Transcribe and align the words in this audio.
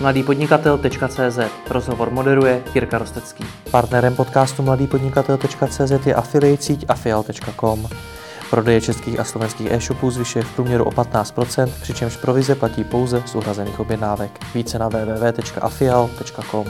mladýpodnikatel.cz 0.00 1.38
Rozhovor 1.70 2.10
moderuje 2.10 2.62
Jirka 2.74 2.98
Rostecký. 2.98 3.44
Partnerem 3.70 4.14
podcastu 4.16 4.62
mladýpodnikatel.cz 4.62 6.06
je 6.06 6.14
affiliate 6.14 6.62
síť 6.62 6.84
afial.com. 6.88 7.88
Prodeje 8.50 8.80
českých 8.80 9.20
a 9.20 9.24
slovenských 9.24 9.72
e-shopů 9.72 10.10
zvyšuje 10.10 10.44
v 10.44 10.54
průměru 10.54 10.84
o 10.84 10.90
15%, 10.90 11.68
přičemž 11.82 12.16
provize 12.16 12.54
platí 12.54 12.84
pouze 12.84 13.22
z 13.26 13.34
uhrazených 13.34 13.80
objednávek. 13.80 14.30
Více 14.54 14.78
na 14.78 14.88
www.afial.com. 14.88 16.66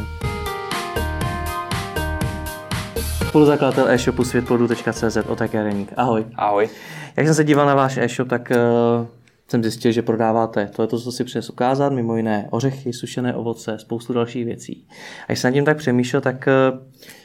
Spoluzakladatel 3.29 3.89
e-shopu 3.89 4.25
světplodu.cz 4.25 5.17
Otek 5.27 5.55
Jareník. 5.55 5.93
Ahoj. 5.97 6.27
Ahoj. 6.37 6.69
Jak 7.17 7.27
jsem 7.27 7.35
se 7.35 7.45
díval 7.45 7.67
na 7.67 7.75
váš 7.75 7.97
e-shop, 7.97 8.29
tak 8.29 8.51
uh, 8.51 9.07
jsem 9.49 9.63
zjistil, 9.63 9.93
že 9.93 10.03
prodáváte 10.03 10.71
to, 10.77 10.83
je 10.83 10.89
to, 10.89 10.99
co 11.01 11.13
si 11.13 11.25
přines 11.25 11.51
ukázat, 11.51 11.93
mimo 11.93 12.17
jiné 12.17 12.49
ořechy, 12.51 12.93
sušené 12.93 13.35
ovoce, 13.35 13.79
spoustu 13.79 14.13
dalších 14.13 14.45
věcí. 14.45 14.87
A 15.23 15.27
když 15.27 15.39
jsem 15.39 15.51
nad 15.51 15.55
tím 15.55 15.65
tak 15.65 15.77
přemýšlel, 15.77 16.21
tak 16.23 16.49
uh, 16.73 16.79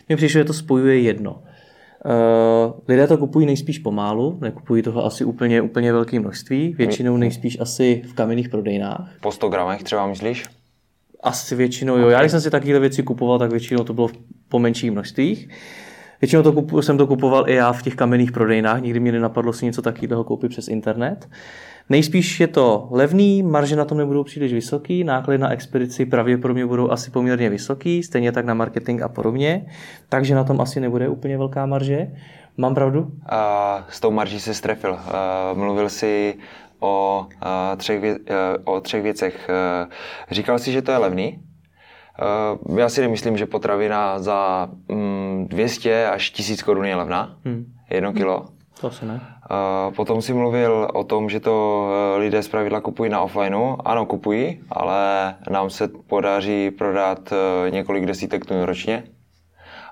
mi 0.09 0.15
přišlo, 0.15 0.39
že 0.39 0.45
to 0.45 0.53
spojuje 0.53 0.99
jedno. 0.99 1.43
Uh, 2.05 2.73
lidé 2.87 3.07
to 3.07 3.17
kupují 3.17 3.45
nejspíš 3.45 3.79
pomálu, 3.79 4.37
nekupují 4.41 4.83
toho 4.83 5.05
asi 5.05 5.25
úplně, 5.25 5.61
úplně 5.61 5.93
velké 5.93 6.19
množství, 6.19 6.75
většinou 6.77 7.17
nejspíš 7.17 7.59
asi 7.59 8.01
v 8.07 8.13
kamenných 8.13 8.49
prodejnách. 8.49 9.09
Po 9.21 9.31
100 9.31 9.49
gramech 9.49 9.83
třeba 9.83 10.07
myslíš? 10.07 10.45
Asi 11.23 11.55
většinou 11.55 11.97
jo. 11.97 12.09
Já 12.09 12.19
když 12.19 12.31
jsem 12.31 12.41
si 12.41 12.49
takovéhle 12.49 12.79
věci 12.79 13.03
kupoval, 13.03 13.39
tak 13.39 13.51
většinou 13.51 13.83
to 13.83 13.93
bylo 13.93 14.09
po 14.49 14.59
menších 14.59 14.91
množstvích. 14.91 15.49
Většinou 16.21 16.43
to 16.43 16.51
kupu, 16.51 16.81
jsem 16.81 16.97
to 16.97 17.07
kupoval 17.07 17.49
i 17.49 17.55
já 17.55 17.73
v 17.73 17.83
těch 17.83 17.95
kamenných 17.95 18.31
prodejnách, 18.31 18.81
nikdy 18.81 18.99
mě 18.99 19.11
nenapadlo 19.11 19.53
si 19.53 19.65
něco 19.65 19.81
takového 19.81 20.23
koupit 20.23 20.51
přes 20.51 20.67
internet. 20.67 21.29
Nejspíš 21.89 22.39
je 22.39 22.47
to 22.47 22.87
levný, 22.91 23.43
marže 23.43 23.75
na 23.75 23.85
tom 23.85 23.97
nebudou 23.97 24.23
příliš 24.23 24.53
vysoký, 24.53 25.03
náklady 25.03 25.37
na 25.37 25.49
expedici 25.49 26.05
pravděpodobně 26.05 26.65
budou 26.65 26.91
asi 26.91 27.11
poměrně 27.11 27.49
vysoký, 27.49 28.03
stejně 28.03 28.31
tak 28.31 28.45
na 28.45 28.53
marketing 28.53 29.01
a 29.01 29.09
podobně, 29.09 29.65
takže 30.09 30.35
na 30.35 30.43
tom 30.43 30.61
asi 30.61 30.79
nebude 30.79 31.09
úplně 31.09 31.37
velká 31.37 31.65
marže. 31.65 32.07
Mám 32.57 32.75
pravdu? 32.75 33.01
Uh, 33.01 33.09
s 33.89 33.99
tou 33.99 34.11
marží 34.11 34.39
se 34.39 34.53
strefil. 34.53 34.99
Mluvil 35.53 35.89
si 35.89 36.35
o, 36.79 37.25
třech, 37.77 38.01
vě- 38.01 38.19
uh, 38.65 38.75
o 38.75 38.81
třech 38.81 39.03
věcech. 39.03 39.49
Uh, 39.49 39.91
říkal 40.31 40.59
si, 40.59 40.71
že 40.71 40.81
to 40.81 40.91
je 40.91 40.97
levný? 40.97 41.39
Uh, 42.69 42.79
já 42.79 42.89
si 42.89 43.01
nemyslím, 43.01 43.37
že 43.37 43.45
potravina 43.45 44.19
za 44.19 44.69
um, 44.87 45.47
200 45.49 46.07
až 46.07 46.29
1000 46.29 46.63
korun 46.63 46.85
je 46.85 46.95
levná. 46.95 47.37
Hmm. 47.45 47.65
Jedno 47.89 48.13
kilo. 48.13 48.45
To 48.81 48.87
asi 48.87 49.05
ne. 49.05 49.21
Uh, 49.45 49.93
potom 49.93 50.21
si 50.21 50.33
mluvil 50.33 50.89
o 50.93 51.03
tom, 51.03 51.29
že 51.29 51.39
to 51.39 51.87
lidé 52.17 52.43
zpravidla 52.43 52.81
kupují 52.81 53.09
na 53.09 53.21
offlineu. 53.21 53.77
Ano, 53.85 54.05
kupují, 54.05 54.65
ale 54.69 55.35
nám 55.49 55.69
se 55.69 55.87
podaří 55.87 56.71
prodat 56.71 57.31
uh, 57.31 57.69
několik 57.73 58.05
desítek 58.05 58.45
tun 58.45 58.61
ročně. 58.61 59.03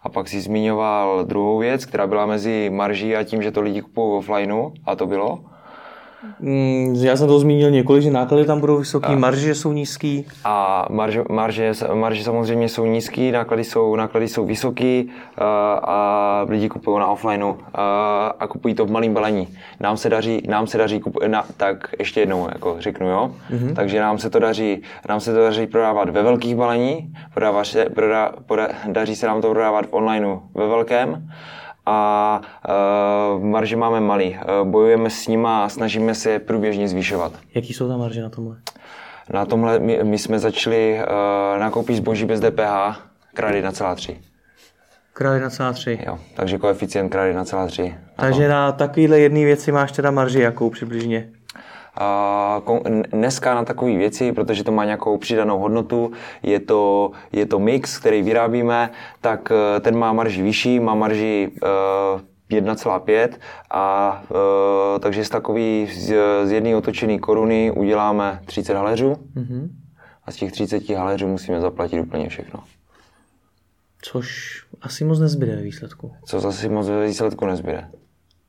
A 0.03 0.09
pak 0.09 0.27
si 0.27 0.41
zmiňoval 0.41 1.25
druhou 1.25 1.57
věc, 1.57 1.85
která 1.85 2.07
byla 2.07 2.25
mezi 2.25 2.69
marží 2.73 3.15
a 3.15 3.23
tím, 3.23 3.41
že 3.41 3.51
to 3.51 3.61
lidi 3.61 3.81
kupují 3.81 4.17
offlineu, 4.17 4.71
a 4.85 4.95
to 4.95 5.05
bylo? 5.05 5.39
Mm, 6.39 6.95
já 6.95 7.15
jsem 7.15 7.27
to 7.27 7.39
zmínil 7.39 7.71
několik, 7.71 8.03
že 8.03 8.11
náklady 8.11 8.45
tam 8.45 8.59
budou 8.59 8.77
vysoké, 8.77 9.15
marže 9.15 9.55
jsou 9.55 9.71
nízké. 9.71 10.21
A 10.43 10.85
marže, 10.89 11.23
marže, 11.29 11.71
marže 11.93 12.23
samozřejmě 12.23 12.69
jsou 12.69 12.85
nízké, 12.85 13.31
náklady 13.31 13.63
jsou, 13.63 13.95
náklady 13.95 14.27
jsou 14.27 14.45
vysoké 14.45 15.03
a 15.81 16.45
lidi 16.49 16.69
kupují 16.69 16.99
na 16.99 17.07
offlineu 17.07 17.53
a 18.39 18.47
kupují 18.47 18.73
to 18.75 18.85
v 18.85 18.91
malém 18.91 19.13
balení. 19.13 19.47
Nám 19.79 19.97
se 19.97 20.09
daří, 20.09 20.41
nám 20.47 20.67
se 20.67 20.77
daří 20.77 20.99
kupu, 20.99 21.19
na, 21.27 21.45
tak 21.57 21.87
ještě 21.99 22.19
jednou 22.19 22.47
jako 22.51 22.75
řeknu, 22.79 23.09
jo. 23.09 23.31
Mm-hmm. 23.51 23.73
Takže 23.73 23.99
nám 23.99 24.17
se 24.17 24.29
to 24.29 24.39
daří, 24.39 24.81
nám 25.09 25.19
se 25.19 25.33
to 25.33 25.39
daří 25.39 25.67
prodávat 25.67 26.09
ve 26.09 26.23
velkých 26.23 26.55
balení, 26.55 27.13
prodává 27.33 27.63
se, 27.63 27.85
prodá, 27.85 28.31
poda, 28.45 28.67
daří 28.87 29.15
se 29.15 29.27
nám 29.27 29.41
to 29.41 29.51
prodávat 29.51 29.85
v 29.85 29.93
onlineu 29.93 30.39
ve 30.53 30.67
velkém 30.67 31.29
a 31.89 32.41
uh, 33.37 33.43
marže 33.43 33.75
máme 33.75 33.99
malý. 33.99 34.29
Uh, 34.29 34.67
bojujeme 34.67 35.09
s 35.09 35.27
nima 35.27 35.65
a 35.65 35.69
snažíme 35.69 36.15
se 36.15 36.29
je 36.29 36.39
průběžně 36.39 36.87
zvyšovat. 36.87 37.33
Jaký 37.55 37.73
jsou 37.73 37.87
tam 37.87 37.99
marže 37.99 38.21
na 38.21 38.29
tomhle? 38.29 38.57
Na 39.33 39.45
tomhle 39.45 39.79
my, 39.79 39.99
my 40.03 40.17
jsme 40.17 40.39
začali 40.39 40.99
uh, 40.99 41.59
nakoupit 41.59 41.95
zboží 41.95 42.25
bez 42.25 42.39
DPH 42.39 43.01
krát 43.33 43.63
na 43.63 43.71
celá 43.71 43.95
tři. 43.95 44.19
Krát 45.13 45.39
na 45.39 45.49
celá 45.49 45.73
tři. 45.73 45.99
Jo, 46.07 46.19
takže 46.35 46.57
koeficient 46.57 47.11
krát 47.11 47.33
na 47.33 47.45
celá 47.45 47.67
tři. 47.67 47.95
Takže 48.15 48.47
na 48.47 48.71
takovýhle 48.71 49.19
jedné 49.19 49.45
věci 49.45 49.71
máš 49.71 49.91
teda 49.91 50.11
marži 50.11 50.39
jakou 50.39 50.69
přibližně? 50.69 51.29
Dneska 53.11 53.55
na 53.55 53.65
takové 53.65 53.97
věci, 53.97 54.31
protože 54.31 54.63
to 54.63 54.71
má 54.71 54.85
nějakou 54.85 55.17
přidanou 55.17 55.59
hodnotu, 55.59 56.11
je 56.43 56.59
to, 56.59 57.11
je 57.31 57.45
to 57.45 57.59
mix, 57.59 57.97
který 57.97 58.21
vyrábíme, 58.21 58.89
tak 59.21 59.51
eh, 59.51 59.79
ten 59.79 59.97
má 59.97 60.13
marži 60.13 60.41
vyšší, 60.41 60.79
má 60.79 60.95
marži 60.95 61.51
uh, 61.63 62.59
1,5 62.59 63.29
a 63.71 64.23
uh, 64.29 64.99
takže 64.99 65.25
z 65.25 65.29
takový 65.29 65.87
z, 65.93 66.15
z 66.43 66.51
jedné 66.51 66.75
otočené 66.75 67.19
koruny 67.19 67.71
uděláme 67.71 68.39
30 68.45 68.73
haléřů 68.73 69.13
mm-hmm. 69.35 69.69
a 70.25 70.31
z 70.31 70.35
těch 70.35 70.51
30 70.51 70.89
haléřů 70.89 71.27
musíme 71.27 71.61
zaplatit 71.61 71.99
úplně 71.99 72.29
všechno. 72.29 72.63
Což 74.01 74.59
asi 74.81 75.05
moc 75.05 75.19
nezbyde 75.19 75.55
ve 75.55 75.61
výsledku. 75.61 76.11
Co 76.25 76.39
zase 76.39 76.69
moc 76.69 76.87
ve 76.87 77.07
výsledku 77.07 77.45
nezbyde. 77.45 77.87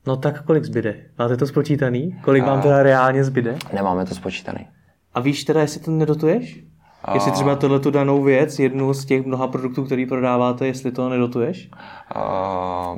No 0.07 0.17
tak 0.17 0.45
kolik 0.45 0.63
zbyde? 0.63 0.95
Máte 1.19 1.37
to 1.37 1.47
spočítaný? 1.47 2.15
Kolik 2.21 2.43
vám 2.43 2.61
teda 2.61 2.83
reálně 2.83 3.23
zbyde? 3.23 3.57
Nemáme 3.73 4.05
to 4.05 4.15
spočítaný. 4.15 4.67
A 5.13 5.19
víš 5.19 5.43
teda, 5.43 5.61
jestli 5.61 5.81
to 5.81 5.91
nedotuješ? 5.91 6.63
A... 7.03 7.13
Jestli 7.13 7.31
třeba 7.31 7.55
tohle 7.55 7.79
tu 7.79 7.91
danou 7.91 8.23
věc, 8.23 8.59
jednu 8.59 8.93
z 8.93 9.05
těch 9.05 9.25
mnoha 9.25 9.47
produktů, 9.47 9.85
který 9.85 10.05
prodáváte, 10.05 10.67
jestli 10.67 10.91
to 10.91 11.09
nedotuješ? 11.09 11.69
A... 12.15 12.95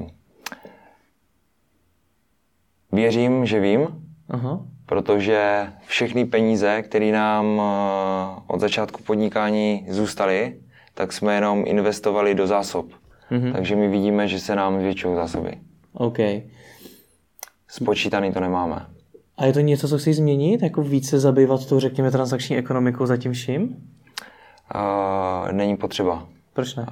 Věřím, 2.92 3.46
že 3.46 3.60
vím, 3.60 3.88
Aha. 4.30 4.60
protože 4.86 5.68
všechny 5.86 6.26
peníze, 6.26 6.82
které 6.82 7.12
nám 7.12 7.62
eh, 7.62 8.42
od 8.48 8.60
začátku 8.60 9.04
podnikání 9.04 9.86
zůstaly, 9.90 10.56
tak 10.94 11.14
jsme 11.14 11.36
jenom 11.36 11.64
investovali 11.68 12.36
do 12.36 12.48
zásob. 12.48 12.86
Mm-hmm. 13.32 13.54
Takže 13.54 13.76
my 13.76 13.88
vidíme, 13.88 14.28
že 14.28 14.40
se 14.40 14.56
nám 14.56 14.80
zvětšují 14.80 15.16
zásoby. 15.16 15.58
OK. 15.94 16.18
Spočítaný 17.74 18.34
to 18.34 18.40
nemáme. 18.40 18.86
A 19.38 19.46
je 19.46 19.54
to 19.54 19.60
něco, 19.60 19.88
co 19.88 19.98
chci 19.98 20.14
změnit? 20.14 20.62
Jako 20.62 20.82
více 20.82 21.20
zabývat 21.20 21.66
tou, 21.66 21.80
řekněme, 21.80 22.12
transakční 22.12 22.58
ekonomikou 22.58 23.06
za 23.06 23.18
tím 23.18 23.34
vším? 23.34 23.64
Uh, 24.76 25.52
není 25.52 25.78
potřeba. 25.78 26.28
Proč 26.54 26.76
ne? 26.76 26.86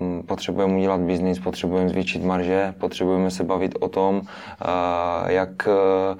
Uh, 0.00 0.22
potřebujeme 0.26 0.76
udělat 0.76 1.00
biznis, 1.00 1.38
potřebujeme 1.38 1.88
zvýšit 1.88 2.24
marže, 2.24 2.74
potřebujeme 2.80 3.30
se 3.30 3.44
bavit 3.44 3.74
o 3.80 3.88
tom, 3.88 4.16
uh, 4.16 5.30
jak 5.30 5.68
uh, 5.68 6.18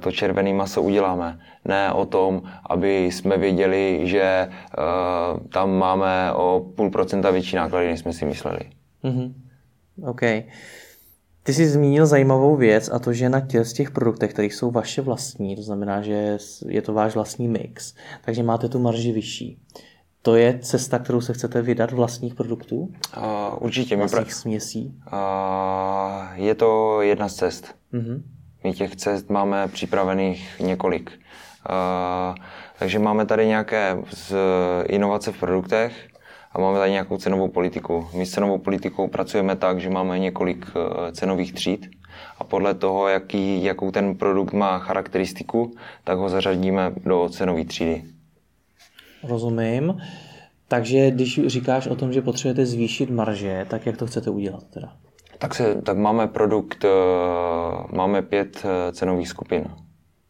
to 0.00 0.12
červené 0.12 0.52
maso 0.52 0.82
uděláme. 0.82 1.40
Ne 1.64 1.92
o 1.92 2.06
tom, 2.06 2.42
aby 2.66 3.04
jsme 3.04 3.36
věděli, 3.36 4.00
že 4.02 4.48
uh, 4.50 5.46
tam 5.46 5.78
máme 5.78 6.32
o 6.32 6.66
půl 6.76 6.90
procenta 6.90 7.30
větší 7.30 7.56
náklady, 7.56 7.86
než 7.86 8.00
jsme 8.00 8.12
si 8.12 8.24
mysleli. 8.24 8.60
Mm-hmm. 9.04 9.32
OK. 10.10 10.22
Ty 11.42 11.54
jsi 11.54 11.68
zmínil 11.68 12.06
zajímavou 12.06 12.56
věc 12.56 12.90
a 12.92 12.98
to, 12.98 13.12
že 13.12 13.28
na 13.28 13.40
těch, 13.40 13.66
z 13.66 13.72
těch 13.72 13.90
produktech, 13.90 14.32
které 14.32 14.46
jsou 14.46 14.70
vaše 14.70 15.02
vlastní, 15.02 15.56
to 15.56 15.62
znamená, 15.62 16.02
že 16.02 16.38
je 16.68 16.82
to 16.82 16.92
váš 16.92 17.14
vlastní 17.14 17.48
mix, 17.48 17.94
takže 18.24 18.42
máte 18.42 18.68
tu 18.68 18.78
marži 18.78 19.12
vyšší. 19.12 19.58
To 20.22 20.34
je 20.34 20.58
cesta, 20.62 20.98
kterou 20.98 21.20
se 21.20 21.32
chcete 21.32 21.62
vydat 21.62 21.92
vlastních 21.92 22.34
produktů? 22.34 22.76
Uh, 22.78 23.24
určitě. 23.58 23.96
Vlastních 23.96 24.26
pra... 24.26 24.34
směsí? 24.34 24.94
Uh, 25.12 26.44
je 26.44 26.54
to 26.54 27.00
jedna 27.02 27.28
z 27.28 27.34
cest. 27.34 27.74
Uh-huh. 27.94 28.22
My 28.64 28.72
těch 28.72 28.96
cest 28.96 29.30
máme 29.30 29.68
připravených 29.68 30.60
několik. 30.60 31.10
Uh, 31.10 32.34
takže 32.78 32.98
máme 32.98 33.26
tady 33.26 33.46
nějaké 33.46 33.96
z 34.10 34.34
inovace 34.86 35.32
v 35.32 35.40
produktech, 35.40 35.92
a 36.52 36.58
máme 36.58 36.78
tady 36.78 36.90
nějakou 36.90 37.16
cenovou 37.16 37.48
politiku. 37.48 38.08
My 38.14 38.26
s 38.26 38.30
cenovou 38.30 38.58
politikou 38.58 39.08
pracujeme 39.08 39.56
tak, 39.56 39.80
že 39.80 39.90
máme 39.90 40.18
několik 40.18 40.66
eh, 40.66 41.12
cenových 41.12 41.52
tříd 41.52 41.90
a 42.38 42.44
podle 42.44 42.74
toho, 42.74 43.08
jaký, 43.08 43.64
jakou 43.64 43.90
ten 43.90 44.14
produkt 44.14 44.52
má 44.52 44.78
charakteristiku, 44.78 45.74
tak 46.04 46.18
ho 46.18 46.28
zařadíme 46.28 46.92
do 47.04 47.28
cenové 47.28 47.64
třídy. 47.64 48.04
Rozumím. 49.22 50.00
Takže 50.68 51.10
když 51.10 51.46
říkáš 51.46 51.86
o 51.86 51.94
tom, 51.94 52.12
že 52.12 52.22
potřebujete 52.22 52.66
zvýšit 52.66 53.10
marže, 53.10 53.66
tak 53.70 53.86
jak 53.86 53.96
to 53.96 54.06
chcete 54.06 54.30
udělat 54.30 54.64
teda? 54.70 54.92
Tak, 55.38 55.54
se, 55.54 55.82
tak 55.82 55.96
máme 55.96 56.26
produkt, 56.26 56.84
eh, 56.84 57.96
máme 57.96 58.22
pět 58.22 58.64
eh, 58.64 58.92
cenových 58.92 59.28
skupin, 59.28 59.64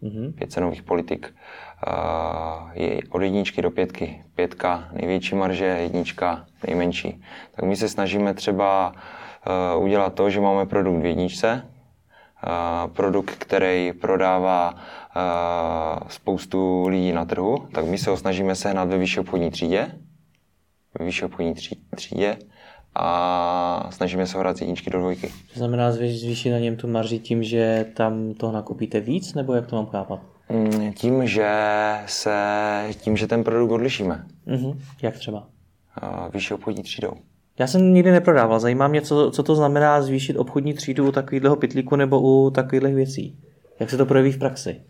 mm-hmm. 0.02 0.32
pět 0.32 0.52
cenových 0.52 0.82
politik 0.82 1.35
je 2.73 3.00
od 3.11 3.23
jedničky 3.23 3.62
do 3.62 3.70
pětky. 3.70 4.25
Pětka 4.35 4.88
největší 4.93 5.35
marže, 5.35 5.64
jednička 5.64 6.47
nejmenší. 6.67 7.23
Tak 7.50 7.64
my 7.64 7.76
se 7.76 7.88
snažíme 7.88 8.35
třeba 8.35 8.93
e, 9.47 9.76
udělat 9.76 10.14
to, 10.14 10.31
že 10.31 10.41
máme 10.41 10.67
produkt 10.67 11.02
v 11.02 11.06
jedničce, 11.06 11.70
produkt, 12.93 13.31
který 13.31 13.93
prodává 13.93 14.75
spoustu 16.08 16.88
lidí 16.88 17.12
na 17.12 17.25
trhu, 17.25 17.69
tak 17.73 17.85
my 17.85 17.99
se 17.99 18.11
ho 18.11 18.17
snažíme 18.17 18.55
sehnat 18.55 18.88
ve 18.88 18.99
vyšší 18.99 19.20
obchodní 19.20 19.50
třídě, 19.50 19.93
ve 20.99 21.05
vyšší 21.05 21.25
obchodní 21.25 21.55
třídě 21.97 22.37
a 22.94 23.88
snažíme 23.90 24.26
se 24.26 24.38
hrát 24.38 24.56
z 24.56 24.60
jedničky 24.60 24.90
do 24.90 24.98
dvojky. 24.98 25.28
To 25.52 25.58
znamená 25.58 25.92
zvýšit 25.92 26.50
na 26.50 26.58
něm 26.58 26.76
tu 26.76 26.88
marži 26.88 27.19
tím, 27.19 27.42
že 27.42 27.87
tam 27.96 28.34
toho 28.34 28.52
nakupíte 28.52 29.00
víc, 29.00 29.34
nebo 29.34 29.54
jak 29.54 29.66
to 29.66 29.76
mám 29.76 29.87
chápat? 29.87 30.20
Mm, 30.48 30.92
tím, 30.92 31.26
že 31.26 31.48
se, 32.06 32.34
tím, 33.00 33.16
že 33.16 33.26
ten 33.26 33.44
produkt 33.44 33.70
odlišíme. 33.70 34.26
Mm-hmm. 34.46 34.78
Jak 35.02 35.14
třeba? 35.14 35.46
Vyšší 36.32 36.54
obchodní 36.54 36.82
třídou. 36.82 37.12
Já 37.58 37.66
jsem 37.66 37.94
nikdy 37.94 38.10
neprodával. 38.10 38.60
Zajímá 38.60 38.88
mě, 38.88 39.02
co, 39.02 39.31
co 39.31 39.42
to 39.42 39.54
znamená 39.54 40.02
zvýšit 40.02 40.37
obchodní 40.37 40.75
třídu 40.75 41.08
u 41.08 41.12
takového 41.12 41.56
pitlíku 41.56 41.96
nebo 41.96 42.20
u 42.20 42.50
takových 42.50 42.94
věcí. 42.94 43.38
Jak 43.81 43.90
se 43.90 43.96
to 43.96 44.06
projeví 44.06 44.32
v 44.32 44.38
praxi? 44.38 44.82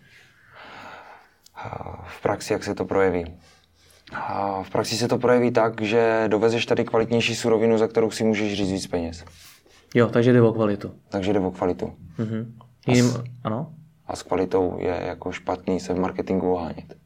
V 2.05 2.23
praxi, 2.23 2.52
jak 2.52 2.64
se 2.64 2.75
to 2.75 2.85
projeví? 2.85 3.25
V 4.62 4.71
praxi 4.71 4.97
se 4.97 5.09
to 5.09 5.19
projeví 5.19 5.51
tak, 5.51 5.81
že 5.81 6.25
dovezeš 6.29 6.67
tady 6.67 6.85
kvalitnější 6.85 7.35
surovinu, 7.35 7.79
za 7.79 7.89
kterou 7.89 8.11
si 8.11 8.25
můžeš 8.25 8.55
říct 8.55 8.73
víc 8.73 8.87
peněz. 8.87 9.25
Jo, 9.95 10.09
takže 10.09 10.33
jde 10.33 10.43
o 10.43 10.53
kvalitu. 10.53 10.95
Takže 11.09 11.33
jde 11.33 11.41
o 11.41 11.51
kvalitu. 11.51 11.93
Mm-hmm. 12.19 12.53
Jiným, 12.89 13.05
s, 13.05 13.23
ano? 13.45 13.75
A 14.07 14.17
s 14.17 14.23
kvalitou 14.23 14.77
je 14.79 15.03
jako 15.07 15.33
špatný 15.33 15.81
se 15.81 15.95
v 15.95 15.99
marketingu 15.99 16.53
ohánět. 16.53 16.97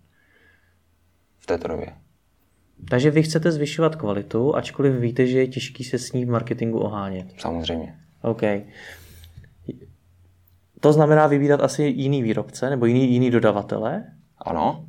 V 1.39 1.47
této 1.47 1.69
době. 1.69 1.93
Takže 2.91 3.11
vy 3.11 3.23
chcete 3.23 3.53
zvyšovat 3.53 3.97
kvalitu, 3.97 4.57
ačkoliv 4.57 4.95
víte, 4.95 5.27
že 5.27 5.39
je 5.39 5.49
těžký 5.49 5.85
se 5.85 5.99
s 5.99 6.13
ní 6.13 6.25
v 6.25 6.29
marketingu 6.29 6.79
ohánět. 6.79 7.27
Samozřejmě. 7.39 7.97
OK. 8.23 8.43
To 10.81 10.93
znamená 10.93 11.27
vybírat 11.27 11.61
asi 11.61 11.83
jiný 11.83 12.23
výrobce 12.23 12.71
nebo 12.71 12.87
jiný, 12.87 13.13
jiný 13.13 13.31
dodavatele? 13.31 14.05
Ano. 14.39 14.87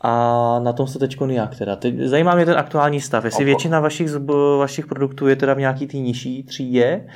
A 0.00 0.58
na 0.58 0.72
tom 0.72 0.86
se 0.86 0.98
teď 0.98 1.16
jak 1.28 1.58
teda? 1.58 1.76
Teď 1.76 2.00
zajímá 2.00 2.34
mě 2.34 2.44
ten 2.44 2.58
aktuální 2.58 3.00
stav. 3.00 3.24
Jestli 3.24 3.44
Oko. 3.44 3.46
většina 3.46 3.80
vašich, 3.80 4.10
vašich 4.58 4.86
produktů 4.86 5.28
je 5.28 5.36
teda 5.36 5.54
v 5.54 5.58
nějaký 5.58 5.86
té 5.86 5.96
nižší 5.96 6.42
třídě, 6.42 7.06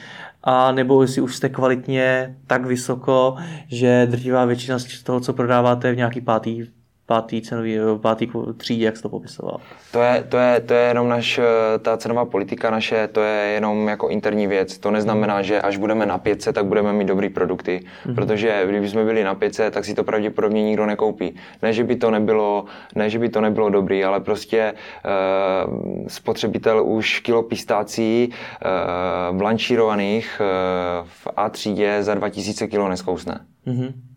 a 0.42 0.72
nebo 0.72 1.02
jestli 1.02 1.22
už 1.22 1.36
jste 1.36 1.48
kvalitně 1.48 2.36
tak 2.46 2.66
vysoko, 2.66 3.36
že 3.68 4.06
drtivá 4.10 4.44
většina 4.44 4.78
z 4.78 5.02
toho, 5.02 5.20
co 5.20 5.32
prodáváte, 5.32 5.88
je 5.88 5.94
v 5.94 5.96
nějaký 5.96 6.20
pátý 6.20 6.66
pátý 7.10 7.42
cenový, 7.42 7.78
pátý 8.00 8.30
třídě, 8.56 8.84
jak 8.84 8.96
jsi 8.96 9.02
to 9.02 9.08
popisoval? 9.08 9.60
To 9.92 10.02
je, 10.02 10.24
to 10.28 10.38
je, 10.38 10.60
to 10.60 10.74
je 10.74 10.80
jenom 10.80 11.08
naš, 11.08 11.38
eh, 11.38 11.78
ta 11.78 11.96
cenová 11.96 12.24
politika 12.24 12.70
naše, 12.70 13.08
to 13.08 13.20
je 13.20 13.46
jenom 13.46 13.88
jako 13.88 14.08
interní 14.08 14.46
věc. 14.46 14.78
To 14.78 14.90
neznamená, 14.90 15.42
že 15.42 15.60
až 15.60 15.76
budeme 15.76 16.06
na 16.06 16.18
500, 16.18 16.54
tak 16.54 16.66
budeme 16.66 16.92
mít 16.92 17.04
dobrý 17.04 17.28
produkty, 17.28 17.80
mm-hmm. 17.80 18.14
protože 18.14 18.62
kdyby 18.66 18.88
jsme 18.88 19.04
byli 19.04 19.24
na 19.24 19.34
500, 19.34 19.74
tak 19.74 19.84
si 19.84 19.94
to 19.94 20.04
pravděpodobně 20.04 20.62
nikdo 20.62 20.86
nekoupí. 20.86 21.34
Ne, 21.62 21.72
že 21.72 21.84
by 21.84 21.96
to 21.96 22.10
nebylo, 22.10 22.64
ne, 22.94 23.10
že 23.10 23.18
by 23.18 23.28
to 23.28 23.40
nebylo 23.40 23.70
dobrý, 23.70 24.04
ale 24.04 24.20
prostě 24.20 24.72
uh, 24.72 26.06
spotřebitel 26.08 26.86
už 26.86 27.20
kilo 27.20 27.42
pistácí 27.42 28.30
uh, 28.30 29.36
blanšírovaných 29.36 30.40
uh, 30.40 31.08
v 31.08 31.28
A 31.36 31.48
třídě 31.48 32.02
za 32.02 32.14
2000 32.14 32.66
kilo 32.66 32.88
neskousne. 32.88 33.40
Mm-hmm. 33.66 34.09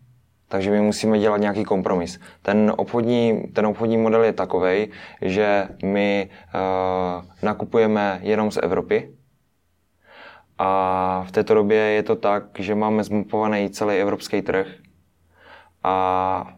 Takže 0.54 0.70
my 0.70 0.80
musíme 0.80 1.18
dělat 1.18 1.36
nějaký 1.36 1.64
kompromis. 1.64 2.20
Ten 2.42 2.72
obchodní, 2.76 3.42
ten 3.52 3.66
obchodní 3.66 3.96
model 3.96 4.24
je 4.24 4.32
takový, 4.32 4.90
že 5.22 5.68
my 5.84 6.30
uh, 6.30 7.24
nakupujeme 7.42 8.18
jenom 8.22 8.50
z 8.50 8.56
Evropy. 8.62 9.14
A 10.58 11.24
v 11.28 11.32
této 11.32 11.54
době 11.54 11.78
je 11.78 12.02
to 12.02 12.16
tak, 12.16 12.44
že 12.58 12.74
máme 12.74 13.04
zmapovaný 13.04 13.70
celý 13.70 13.96
evropský 13.96 14.42
trh 14.42 14.66
a 15.82 16.54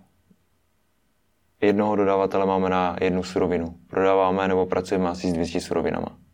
jednoho 1.60 1.96
dodavatele 1.96 2.46
máme 2.46 2.70
na 2.70 2.96
jednu 3.00 3.22
surovinu. 3.22 3.74
Prodáváme 3.90 4.48
nebo 4.48 4.66
pracujeme 4.66 5.08
asi 5.08 5.30
s 5.30 5.32
200 5.32 5.60
surovinama. 5.60 6.25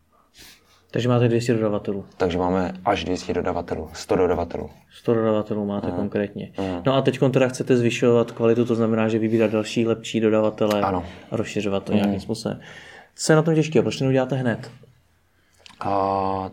Takže 0.92 1.08
máte 1.08 1.28
200 1.28 1.54
dodavatelů. 1.54 2.04
Takže 2.16 2.38
máme 2.38 2.72
až 2.84 3.04
200 3.04 3.34
dodavatelů, 3.34 3.88
100 3.92 4.16
dodavatelů. 4.16 4.70
100 4.90 5.14
dodavatelů 5.14 5.66
máte 5.66 5.86
mm. 5.86 5.92
konkrétně. 5.92 6.52
Mm. 6.58 6.82
No 6.86 6.94
a 6.94 7.02
teď 7.02 7.20
teda 7.30 7.48
chcete 7.48 7.76
zvyšovat 7.76 8.32
kvalitu, 8.32 8.64
to 8.64 8.74
znamená, 8.74 9.08
že 9.08 9.18
vybírat 9.18 9.50
další, 9.50 9.86
lepší 9.86 10.20
dodavatele 10.20 10.80
ano. 10.80 11.04
a 11.30 11.36
rozšiřovat 11.36 11.84
to 11.84 11.92
mm. 11.92 11.98
nějakým 11.98 12.20
způsobem. 12.20 12.60
Co 13.14 13.32
je 13.32 13.36
na 13.36 13.42
tom 13.42 13.54
těžké? 13.54 13.82
Proč 13.82 13.98
to 13.98 14.04
neuděláte 14.04 14.36
hned? 14.36 14.70
A... 15.80 16.50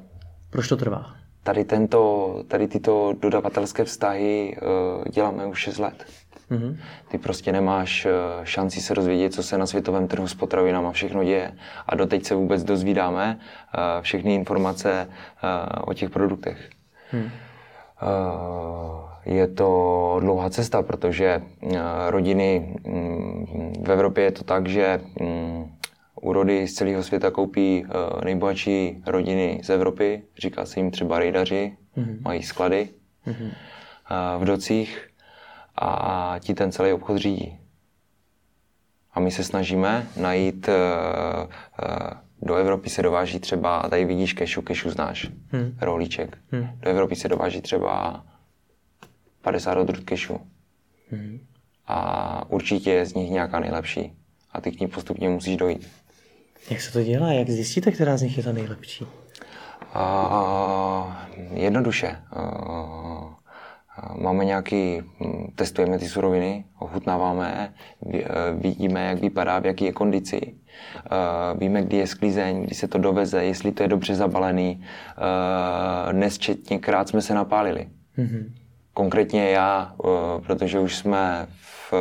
Proč 0.49 0.67
to 0.67 0.77
trvá? 0.77 1.05
Tady, 1.43 1.65
tento, 1.65 2.43
tady 2.47 2.67
tyto 2.67 3.13
dodavatelské 3.21 3.83
vztahy 3.83 4.57
uh, 4.61 5.03
děláme 5.11 5.45
už 5.45 5.59
6 5.59 5.77
let. 5.77 6.05
Mm-hmm. 6.51 6.77
Ty 7.07 7.17
prostě 7.17 7.51
nemáš 7.51 8.05
eh, 8.05 8.11
šanci 8.43 8.81
se 8.81 8.93
dozvědět, 8.95 9.33
co 9.33 9.43
se 9.43 9.57
na 9.57 9.65
světovém 9.65 10.07
trhu 10.07 10.27
s 10.27 10.33
potravinama 10.33 10.91
všechno 10.91 11.23
děje. 11.23 11.51
A 11.87 11.95
doteď 11.95 12.25
se 12.25 12.35
vůbec 12.35 12.63
dozvídáme 12.63 13.39
eh, 13.39 13.79
všechny 14.01 14.35
informace 14.35 15.07
eh, 15.07 15.79
o 15.81 15.93
těch 15.93 16.09
produktech. 16.09 16.69
Hmm. 17.11 17.29
Je 19.25 19.47
to 19.47 20.17
dlouhá 20.19 20.49
cesta, 20.49 20.81
protože 20.81 21.41
rodiny 22.07 22.75
mm, 22.87 23.73
v 23.85 23.91
Evropě 23.91 24.23
je 24.23 24.31
to 24.31 24.43
tak, 24.43 24.67
že 24.67 25.01
mm, 25.21 25.71
úrody 26.21 26.67
z 26.67 26.73
celého 26.73 27.03
světa 27.03 27.31
koupí 27.31 27.85
nejbohatší 28.23 29.03
rodiny 29.05 29.59
z 29.63 29.69
Evropy. 29.69 30.21
Říká 30.37 30.65
se 30.65 30.79
jim 30.79 30.91
třeba 30.91 31.19
rejdaři, 31.19 31.77
mm-hmm. 31.97 32.21
mají 32.21 32.43
sklady 32.43 32.89
mm-hmm. 33.27 33.51
v 34.37 34.45
docích 34.45 35.08
a 35.81 36.35
ti 36.39 36.53
ten 36.53 36.71
celý 36.71 36.93
obchod 36.93 37.17
řídí. 37.17 37.59
A 39.13 39.19
my 39.19 39.31
se 39.31 39.43
snažíme 39.43 40.07
najít, 40.17 40.67
uh, 40.67 40.73
uh, 41.43 42.09
do 42.41 42.55
Evropy 42.55 42.89
se 42.89 43.01
dováží 43.01 43.39
třeba, 43.39 43.77
a 43.77 43.89
tady 43.89 44.05
vidíš 44.05 44.33
kešu, 44.33 44.61
kešu 44.61 44.89
znáš, 44.89 45.27
hmm. 45.51 45.77
rohlíček. 45.81 46.37
Hmm. 46.51 46.69
Do 46.79 46.89
Evropy 46.89 47.15
se 47.15 47.27
dováží 47.27 47.61
třeba 47.61 48.23
50 49.41 49.77
odrůd 49.77 50.03
kešu. 50.03 50.41
Hmm. 51.11 51.39
A 51.87 52.49
určitě 52.49 52.91
je 52.91 53.05
z 53.05 53.13
nich 53.13 53.29
nějaká 53.29 53.59
nejlepší. 53.59 54.13
A 54.51 54.61
ty 54.61 54.71
k 54.71 54.79
ní 54.79 54.87
postupně 54.87 55.29
musíš 55.29 55.57
dojít. 55.57 55.87
Jak 56.69 56.81
se 56.81 56.93
to 56.93 57.03
dělá? 57.03 57.31
Jak 57.31 57.49
zjistíte, 57.49 57.91
která 57.91 58.17
z 58.17 58.21
nich 58.21 58.37
je 58.37 58.43
ta 58.43 58.51
nejlepší? 58.51 59.07
Uh, 59.95 61.13
jednoduše. 61.53 62.17
Uh, 62.35 63.33
máme 64.21 64.45
nějaký, 64.45 65.01
hm, 65.19 65.51
testujeme 65.55 65.99
ty 65.99 66.05
suroviny, 66.05 66.65
ochutnáváme, 66.79 67.73
eh, 68.13 68.23
vidíme, 68.53 69.05
jak 69.05 69.19
vypadá, 69.19 69.59
v 69.59 69.65
jaký 69.65 69.85
je 69.85 69.91
kondici, 69.91 70.39
eh, 70.43 71.09
víme, 71.57 71.81
kdy 71.81 71.97
je 71.97 72.07
sklizeň, 72.07 72.63
kdy 72.63 72.75
se 72.75 72.87
to 72.87 72.97
doveze, 72.97 73.43
jestli 73.43 73.71
to 73.71 73.83
je 73.83 73.89
dobře 73.89 74.15
zabalený. 74.15 74.81
Eh, 74.81 76.13
nesčetněkrát 76.13 77.09
jsme 77.09 77.21
se 77.21 77.33
napálili. 77.33 77.87
Mm-hmm. 78.17 78.51
Konkrétně 78.93 79.49
já, 79.49 79.95
protože 80.47 80.79
už 80.79 80.95
jsme 80.95 81.47
v, 81.49 81.93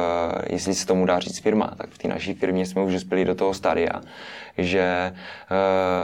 jestli 0.51 0.75
se 0.75 0.87
tomu 0.87 1.07
dá 1.07 1.19
říct 1.19 1.39
firma, 1.39 1.75
tak 1.77 1.91
v 1.91 1.99
té 1.99 2.09
naší 2.09 2.35
firmě 2.35 2.67
jsme 2.67 2.83
už 2.83 2.93
dospěli 2.93 3.25
do 3.25 3.35
toho 3.35 3.55
stadia, 3.55 4.01
že 4.59 5.13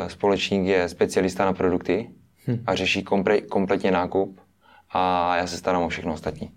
společník 0.06 0.66
je 0.66 0.88
specialista 0.88 1.44
na 1.44 1.52
produkty 1.52 2.08
hm. 2.48 2.62
a 2.66 2.74
řeší 2.74 3.02
komple, 3.02 3.40
kompletně 3.40 3.90
nákup 3.90 4.40
a 4.94 5.36
já 5.36 5.46
se 5.46 5.56
starám 5.56 5.82
o 5.82 5.88
všechno 5.88 6.12
ostatní. 6.12 6.50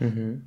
Mm-hmm. 0.00 0.40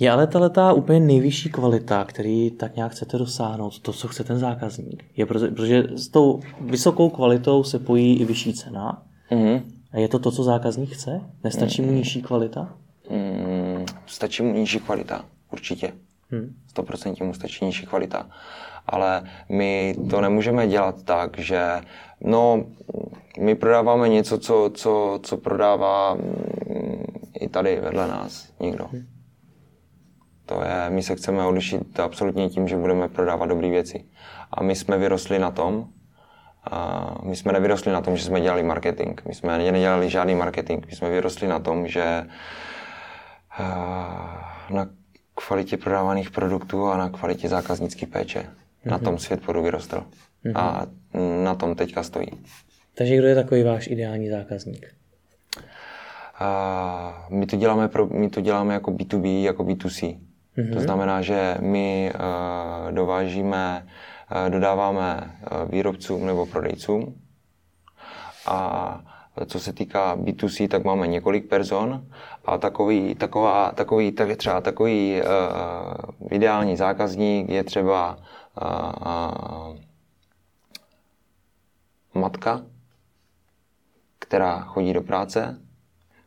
Je 0.00 0.10
ale 0.10 0.26
ta 0.26 0.38
letá 0.38 0.72
úplně 0.72 1.00
nejvyšší 1.00 1.50
kvalita, 1.50 2.04
který 2.04 2.50
tak 2.50 2.76
nějak 2.76 2.92
chcete 2.92 3.18
dosáhnout, 3.18 3.78
to, 3.78 3.92
co 3.92 4.08
chce 4.08 4.24
ten 4.24 4.38
zákazník. 4.38 5.04
Je 5.16 5.26
protože, 5.26 5.48
protože 5.48 5.82
s 5.82 6.08
tou 6.08 6.40
vysokou 6.60 7.10
kvalitou 7.10 7.64
se 7.64 7.78
pojí 7.78 8.20
i 8.20 8.24
vyšší 8.24 8.54
cena. 8.54 9.02
Mm-hmm. 9.30 9.62
A 9.92 9.98
je 9.98 10.08
to 10.08 10.18
to, 10.18 10.30
co 10.30 10.44
zákazník 10.44 10.90
chce? 10.90 11.20
Nestačí 11.44 11.82
mm-hmm. 11.82 11.86
mu 11.86 11.92
nižší 11.92 12.22
kvalita? 12.22 12.74
Mm, 13.10 13.86
stačí 14.06 14.42
mu 14.42 14.52
nižší 14.54 14.80
kvalita, 14.80 15.24
určitě. 15.52 15.92
Hmm. 16.30 16.54
100% 16.74 17.24
mu 17.24 17.34
stačí 17.34 17.64
nižší 17.64 17.86
kvalita. 17.86 18.26
Ale 18.86 19.22
my 19.48 19.96
to 20.10 20.20
nemůžeme 20.20 20.68
dělat 20.68 21.02
tak, 21.02 21.38
že 21.38 21.80
no, 22.20 22.64
my 23.38 23.54
prodáváme 23.54 24.08
něco, 24.08 24.38
co, 24.38 24.70
co, 24.74 25.20
co 25.22 25.36
prodává 25.36 26.14
mm, 26.14 27.04
i 27.40 27.48
tady 27.48 27.80
vedle 27.80 28.08
nás 28.08 28.52
nikdo. 28.60 28.86
Hmm. 28.92 29.06
To 30.46 30.62
je, 30.64 30.90
my 30.90 31.02
se 31.02 31.14
chceme 31.14 31.46
odlišit 31.46 32.00
absolutně 32.00 32.48
tím, 32.48 32.68
že 32.68 32.76
budeme 32.76 33.08
prodávat 33.08 33.46
dobré 33.46 33.70
věci. 33.70 34.04
A 34.50 34.62
my 34.62 34.76
jsme 34.76 34.98
vyrostli 34.98 35.38
na 35.38 35.50
tom, 35.50 35.88
a 36.70 37.10
my 37.22 37.36
jsme 37.36 37.52
nevyrostli 37.52 37.92
na 37.92 38.00
tom, 38.00 38.16
že 38.16 38.24
jsme 38.24 38.40
dělali 38.40 38.62
marketing. 38.62 39.20
My 39.28 39.34
jsme 39.34 39.58
nedělali 39.58 40.10
žádný 40.10 40.34
marketing. 40.34 40.86
My 40.86 40.96
jsme 40.96 41.10
vyrostli 41.10 41.48
na 41.48 41.58
tom, 41.58 41.88
že 41.88 42.26
na 44.70 44.86
kvalitě 45.34 45.76
prodávaných 45.76 46.30
produktů 46.30 46.86
a 46.86 46.96
na 46.96 47.08
kvalitě 47.08 47.48
zákaznické 47.48 48.06
péče. 48.06 48.40
Mm-hmm. 48.40 48.90
Na 48.90 48.96
mhm. 48.96 49.04
tom 49.04 49.18
svět 49.18 49.42
podu 49.46 49.62
vyrostl. 49.62 50.04
Mm-hmm. 50.44 50.58
A 50.58 50.86
na 51.44 51.54
tom 51.54 51.74
teďka 51.74 52.02
stojí. 52.02 52.28
Takže 52.94 53.16
kdo 53.16 53.26
je 53.26 53.34
takový 53.34 53.62
váš 53.62 53.86
ideální 53.86 54.30
zákazník? 54.30 54.94
A 56.38 57.26
my 57.30 57.46
to 57.46 57.56
děláme, 57.56 57.88
pro, 57.88 58.06
my 58.06 58.30
to 58.30 58.40
děláme 58.40 58.74
jako 58.74 58.90
B2B, 58.90 59.42
jako 59.42 59.64
B2C. 59.64 60.18
Mm-hmm. 60.58 60.72
To 60.72 60.80
znamená, 60.80 61.22
že 61.22 61.56
my 61.60 62.12
uh, 62.14 62.92
dovážíme, 62.92 63.86
uh, 64.32 64.50
dodáváme 64.50 65.30
uh, 65.40 65.70
výrobcům 65.70 66.26
nebo 66.26 66.46
prodejcům 66.46 67.14
a 68.46 69.13
co 69.46 69.60
se 69.60 69.72
týká 69.72 70.16
B2C, 70.16 70.68
tak 70.68 70.84
máme 70.84 71.06
několik 71.06 71.48
person 71.48 72.06
a 72.44 72.58
takový, 72.58 73.14
taková, 73.14 73.72
takový 73.72 74.12
tak 74.12 74.36
třeba 74.36 74.60
takový 74.60 75.20
uh, 75.22 76.30
ideální 76.30 76.76
zákazník 76.76 77.48
je 77.48 77.64
třeba 77.64 78.18
uh, 78.62 78.68
uh, 79.70 79.76
matka, 82.14 82.62
která 84.18 84.60
chodí 84.60 84.92
do 84.92 85.02
práce, 85.02 85.60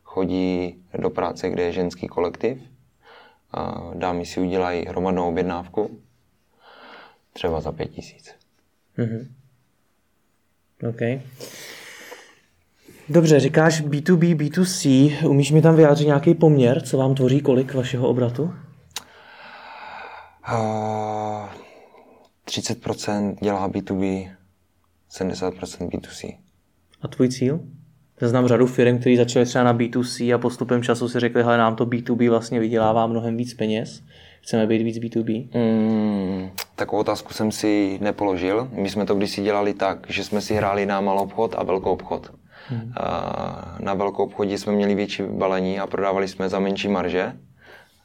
chodí 0.04 0.84
do 0.98 1.10
práce, 1.10 1.50
kde 1.50 1.62
je 1.62 1.72
ženský 1.72 2.06
kolektiv, 2.06 2.58
a 3.52 3.90
dámy 3.94 4.26
si 4.26 4.40
udělají 4.40 4.86
hromadnou 4.86 5.28
objednávku, 5.28 6.00
třeba 7.32 7.60
za 7.60 7.72
pět 7.72 7.86
tisíc. 7.86 8.34
Mm-hmm. 8.98 9.26
OK. 10.88 11.00
Dobře, 13.10 13.40
říkáš 13.40 13.82
B2B, 13.82 14.36
B2C. 14.36 15.12
Umíš 15.28 15.52
mi 15.52 15.62
tam 15.62 15.76
vyjádřit 15.76 16.06
nějaký 16.06 16.34
poměr, 16.34 16.82
co 16.82 16.98
vám 16.98 17.14
tvoří 17.14 17.40
kolik 17.40 17.74
vašeho 17.74 18.08
obratu? 18.08 18.42
Uh, 20.52 21.48
30% 22.46 23.36
dělá 23.42 23.68
B2B, 23.68 24.30
70% 25.18 25.88
B2C. 25.88 26.36
A 27.02 27.08
tvůj 27.08 27.28
cíl? 27.28 27.60
Já 28.20 28.28
znám 28.28 28.48
řadu 28.48 28.66
firm, 28.66 28.98
které 28.98 29.16
začaly 29.16 29.46
třeba 29.46 29.64
na 29.64 29.74
B2C 29.74 30.34
a 30.34 30.38
postupem 30.38 30.82
času 30.82 31.08
si 31.08 31.20
řekli, 31.20 31.42
hele, 31.42 31.58
nám 31.58 31.76
to 31.76 31.86
B2B 31.86 32.30
vlastně 32.30 32.60
vydělává 32.60 33.06
mnohem 33.06 33.36
víc 33.36 33.54
peněz. 33.54 34.02
Chceme 34.42 34.66
být 34.66 34.82
víc 34.82 34.98
B2B? 34.98 35.48
Mm, 35.54 36.50
takovou 36.76 37.00
otázku 37.00 37.32
jsem 37.32 37.52
si 37.52 37.98
nepoložil. 38.02 38.68
My 38.72 38.90
jsme 38.90 39.06
to 39.06 39.14
kdysi 39.14 39.42
dělali 39.42 39.74
tak, 39.74 40.06
že 40.08 40.24
jsme 40.24 40.40
si 40.40 40.54
hráli 40.54 40.86
na 40.86 41.00
malou 41.00 41.22
obchod 41.22 41.54
a 41.58 41.62
velkou 41.62 41.90
obchod. 41.90 42.30
Hmm. 42.68 42.92
Na 43.80 43.94
velkou 43.94 44.24
obchodě 44.24 44.58
jsme 44.58 44.72
měli 44.72 44.94
větší 44.94 45.22
balení 45.22 45.80
a 45.80 45.86
prodávali 45.86 46.28
jsme 46.28 46.48
za 46.48 46.58
menší 46.58 46.88
marže. 46.88 47.32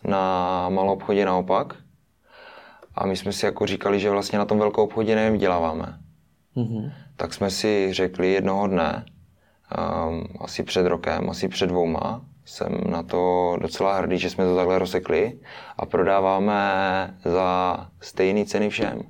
Na 0.04 0.70
malou 0.70 0.94
obchodě 0.94 1.26
naopak. 1.26 1.76
A 2.96 3.06
my 3.06 3.16
jsme 3.16 3.32
si 3.32 3.46
jako 3.46 3.66
říkali, 3.66 4.00
že 4.00 4.10
vlastně 4.10 4.40
na 4.40 4.46
tom 4.46 4.60
velkou 4.60 4.84
obchodě 4.84 5.16
nevyděláváme. 5.16 6.00
Hmm. 6.56 6.92
Tak 7.16 7.34
jsme 7.34 7.50
si 7.50 7.94
řekli 7.94 8.32
jednoho 8.32 8.68
dne, 8.68 9.06
um, 10.08 10.28
asi 10.40 10.64
před 10.64 10.88
rokem, 10.88 11.30
asi 11.30 11.48
před 11.48 11.68
dvouma, 11.68 12.22
jsem 12.46 12.82
na 12.90 13.04
to 13.04 13.56
docela 13.62 13.98
hrdý, 13.98 14.18
že 14.18 14.30
jsme 14.30 14.46
to 14.46 14.56
takhle 14.56 14.80
rozsekli 14.80 15.40
a 15.78 15.86
prodáváme 15.86 16.64
za 17.24 17.78
stejné 18.00 18.46
ceny 18.46 18.70
všem. 18.70 19.02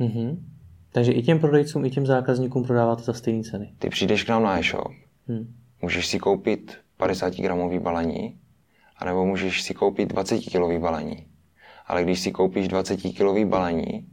Mm-hmm. 0.00 0.36
Takže 0.96 1.12
i 1.12 1.22
těm 1.22 1.38
prodejcům, 1.38 1.84
i 1.84 1.90
těm 1.90 2.06
zákazníkům 2.06 2.64
prodáváte 2.64 3.02
za 3.02 3.12
stejné 3.12 3.42
ceny. 3.42 3.72
Ty 3.78 3.88
přijdeš 3.88 4.24
k 4.24 4.28
nám 4.28 4.42
na 4.42 4.58
e-shop, 4.58 4.92
hmm. 5.28 5.54
můžeš 5.82 6.06
si 6.06 6.18
koupit 6.18 6.78
50 6.96 7.34
gramový 7.34 7.78
balení, 7.78 8.40
anebo 8.96 9.26
můžeš 9.26 9.62
si 9.62 9.74
koupit 9.74 10.08
20 10.08 10.38
kilový 10.38 10.78
balení. 10.78 11.26
Ale 11.86 12.02
když 12.02 12.20
si 12.20 12.32
koupíš 12.32 12.68
20 12.68 12.96
kilový 12.96 13.44
balení, 13.44 14.06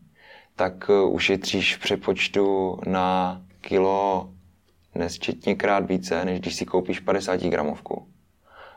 tak 0.56 0.90
eh, 0.90 1.04
ušetříš 1.04 1.76
v 1.76 1.80
přepočtu 1.80 2.78
na 2.88 3.42
kilo 3.62 4.30
nesčetně 4.96 5.56
krát 5.56 5.88
více, 5.88 6.26
než 6.26 6.40
když 6.40 6.56
si 6.56 6.66
koupíš 6.66 7.00
50 7.00 7.42
gramovku. 7.42 8.08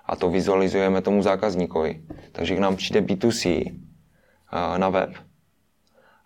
A 0.04 0.16
to 0.16 0.30
vizualizujeme 0.30 1.02
tomu 1.02 1.22
zákazníkovi. 1.22 2.02
Takže 2.32 2.56
k 2.56 2.58
nám 2.58 2.76
přijde 2.76 3.00
B2C 3.00 3.72
eh, 3.72 4.78
na 4.78 4.88
web 4.88 5.10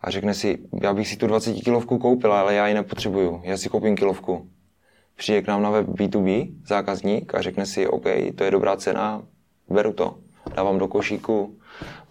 a 0.00 0.11
řekne 0.11 0.35
si, 0.35 0.59
já 0.83 0.95
bych 0.95 1.09
si 1.09 1.16
tu 1.16 1.26
20 1.26 1.54
kilovku 1.54 1.99
koupil, 1.99 2.33
ale 2.33 2.54
já 2.54 2.69
ji 2.69 2.75
nepotřebuju, 2.75 3.40
já 3.45 3.57
si 3.57 3.69
koupím 3.69 3.97
kilovku. 3.97 4.49
Přijde 5.16 5.42
k 5.42 5.47
nám 5.47 5.62
na 5.62 5.71
web 5.71 5.87
B2B 5.87 6.54
zákazník 6.66 7.35
a 7.35 7.42
řekne 7.42 7.66
si, 7.66 7.87
OK, 7.87 8.04
to 8.35 8.45
je 8.45 8.50
dobrá 8.50 8.76
cena, 8.76 9.23
beru 9.69 9.92
to, 9.92 10.19
dávám 10.57 10.78
do 10.78 10.88
košíku, 10.88 11.59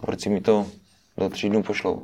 proč 0.00 0.20
si 0.20 0.28
mi 0.28 0.40
to 0.40 0.66
do 1.18 1.28
tří 1.28 1.48
dnů 1.48 1.62
pošlou. 1.62 2.02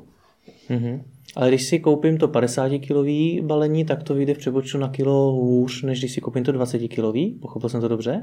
Mm-hmm. 0.70 1.00
Ale 1.36 1.48
když 1.48 1.62
si 1.62 1.78
koupím 1.78 2.18
to 2.18 2.28
50 2.28 2.68
kilový 2.68 3.40
balení, 3.44 3.84
tak 3.84 4.02
to 4.02 4.14
vyjde 4.14 4.34
v 4.34 4.38
přepočtu 4.38 4.78
na 4.78 4.88
kilo 4.88 5.32
hůř, 5.32 5.82
než 5.82 5.98
když 5.98 6.12
si 6.12 6.20
koupím 6.20 6.44
to 6.44 6.52
20 6.52 6.78
kilový. 6.78 7.38
Pochopil 7.42 7.68
jsem 7.68 7.80
to 7.80 7.88
dobře? 7.88 8.22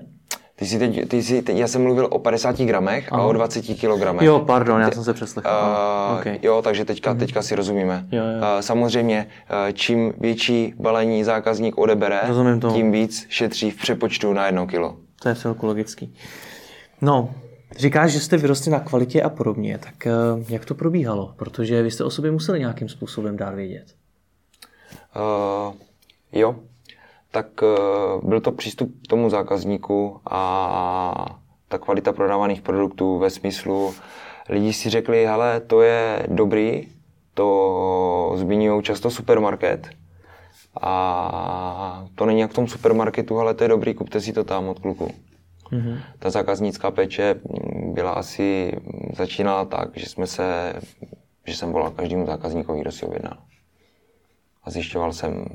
Ty 0.55 0.65
jsi 0.65 0.79
teď, 0.79 1.09
ty 1.09 1.23
jsi 1.23 1.41
teď, 1.41 1.57
já 1.57 1.67
jsem 1.67 1.83
mluvil 1.83 2.07
o 2.11 2.19
50 2.19 2.59
gramech 2.59 3.13
Aha. 3.13 3.23
a 3.23 3.25
o 3.25 3.33
20 3.33 3.61
kilogramech. 3.61 4.25
Jo, 4.25 4.39
pardon, 4.39 4.81
já 4.81 4.91
jsem 4.91 5.03
se 5.03 5.13
přeslechl. 5.13 5.49
Uh, 5.49 6.19
okay. 6.19 6.39
Jo, 6.41 6.61
takže 6.61 6.85
teďka, 6.85 7.13
mm-hmm. 7.13 7.19
teďka 7.19 7.41
si 7.41 7.55
rozumíme. 7.55 8.07
Jo, 8.11 8.23
jo. 8.23 8.37
Uh, 8.37 8.61
samozřejmě, 8.61 9.27
uh, 9.49 9.71
čím 9.73 10.13
větší 10.17 10.73
balení 10.79 11.23
zákazník 11.23 11.77
odebere, 11.77 12.21
tím 12.73 12.91
víc 12.91 13.25
šetří 13.29 13.71
v 13.71 13.77
přepočtu 13.77 14.33
na 14.33 14.45
jedno 14.45 14.67
kilo. 14.67 14.97
To 15.21 15.29
je 15.29 15.35
celku 15.35 15.65
logický. 15.65 16.13
No, 17.01 17.29
Říkáš, 17.77 18.11
že 18.11 18.19
jste 18.19 18.37
vyrostli 18.37 18.71
na 18.71 18.79
kvalitě 18.79 19.21
a 19.21 19.29
podobně, 19.29 19.77
tak 19.77 20.07
jak 20.49 20.65
to 20.65 20.75
probíhalo? 20.75 21.33
Protože 21.37 21.83
vy 21.83 21.91
jste 21.91 22.03
o 22.03 22.09
sobě 22.09 22.31
museli 22.31 22.59
nějakým 22.59 22.89
způsobem 22.89 23.37
dát 23.37 23.55
vědět. 23.55 23.85
Uh, 25.15 25.73
jo, 26.31 26.55
tak 27.33 27.61
uh, 27.61 28.29
byl 28.29 28.41
to 28.41 28.51
přístup 28.51 28.93
k 29.03 29.07
tomu 29.07 29.29
zákazníku 29.29 30.19
a 30.29 31.39
ta 31.67 31.77
kvalita 31.77 32.13
prodávaných 32.13 32.61
produktů 32.61 33.17
ve 33.19 33.29
smyslu, 33.29 33.93
lidi 34.49 34.73
si 34.73 34.89
řekli, 34.89 35.25
hele, 35.25 35.59
to 35.59 35.81
je 35.81 36.25
dobrý, 36.29 36.87
to 37.33 38.33
zmiňují 38.35 38.83
často 38.83 39.09
supermarket, 39.09 39.89
a 40.81 42.05
to 42.15 42.25
není 42.25 42.39
jak 42.39 42.51
v 42.51 42.53
tom 42.53 42.67
supermarketu, 42.67 43.39
ale 43.39 43.53
to 43.53 43.63
je 43.63 43.67
dobrý, 43.67 43.93
kupte 43.93 44.21
si 44.21 44.33
to 44.33 44.43
tam 44.43 44.69
od 44.69 44.79
kluku. 44.79 45.11
Mm-hmm. 45.71 45.97
Ta 46.19 46.29
zákaznická 46.29 46.91
péče 46.91 47.35
byla 47.93 48.11
asi, 48.11 48.77
začínala 49.15 49.65
tak, 49.65 49.89
že 49.97 50.05
jsme 50.05 50.27
se, 50.27 50.73
že 51.45 51.55
jsem 51.55 51.71
volal 51.71 51.91
každému 51.91 52.25
zákazníkovi, 52.25 52.81
kdo 52.81 52.91
si 52.91 53.05
objednal. 53.05 53.37
A 54.63 54.71
zjišťoval 54.71 55.13
jsem, 55.13 55.45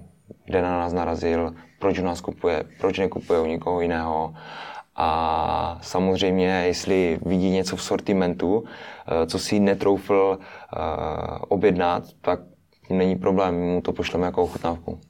kde 0.45 0.63
na 0.63 0.79
nás 0.79 0.93
narazil, 0.93 1.55
proč 1.79 1.99
u 1.99 2.05
nás 2.05 2.21
kupuje, 2.21 2.65
proč 2.81 2.99
nekupuje 2.99 3.41
u 3.41 3.47
nikoho 3.47 3.81
jiného. 3.81 4.35
A 5.01 5.79
samozřejmě, 5.83 6.47
jestli 6.47 7.19
vidí 7.27 7.51
něco 7.51 7.77
v 7.77 7.83
sortimentu, 7.83 8.65
eh, 8.65 9.27
co 9.27 9.39
si 9.39 9.61
netroufl 9.61 10.39
uh, 10.39 10.79
objednat, 11.49 12.03
tak 12.21 12.41
není 12.91 13.17
problém, 13.17 13.55
mu 13.55 13.81
to 13.81 13.93
pošleme 13.93 14.27
jako 14.27 14.43
ochutnávku. 14.43 15.01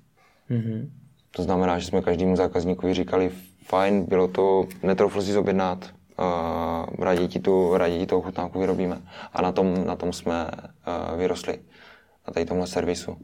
Mm-hmm. 0.50 0.88
To 1.30 1.42
znamená, 1.42 1.78
že 1.78 1.86
jsme 1.86 2.02
každému 2.02 2.36
zákazníkovi 2.36 2.94
říkali, 2.94 3.30
fajn, 3.64 4.04
bylo 4.04 4.28
to, 4.28 4.66
netroufl 4.82 5.22
si 5.22 5.36
objednat, 5.36 5.90
uh, 6.18 7.04
rádi, 7.04 7.28
ti 7.28 7.40
tu, 7.40 7.76
rádi 7.76 7.98
ti 7.98 8.06
tu 8.06 8.16
ochutnávku 8.16 8.60
vyrobíme. 8.60 9.00
A 9.32 9.42
na 9.42 9.52
tom, 9.52 9.86
na 9.86 9.96
tom 9.96 10.12
jsme 10.12 10.50
uh, 10.50 11.18
vyrostli, 11.18 11.58
na 12.28 12.32
tady 12.32 12.46
tomhle 12.46 12.66
servisu. 12.66 13.16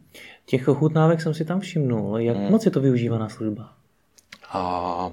Těch 0.46 0.68
ochutnávek 0.68 1.20
jsem 1.20 1.34
si 1.34 1.44
tam 1.44 1.60
všimnul. 1.60 2.18
Jak 2.18 2.36
hmm. 2.36 2.50
moc 2.50 2.64
je 2.64 2.70
to 2.70 2.80
využívaná 2.80 3.28
služba? 3.28 3.72
A, 4.52 5.06
uh, 5.06 5.12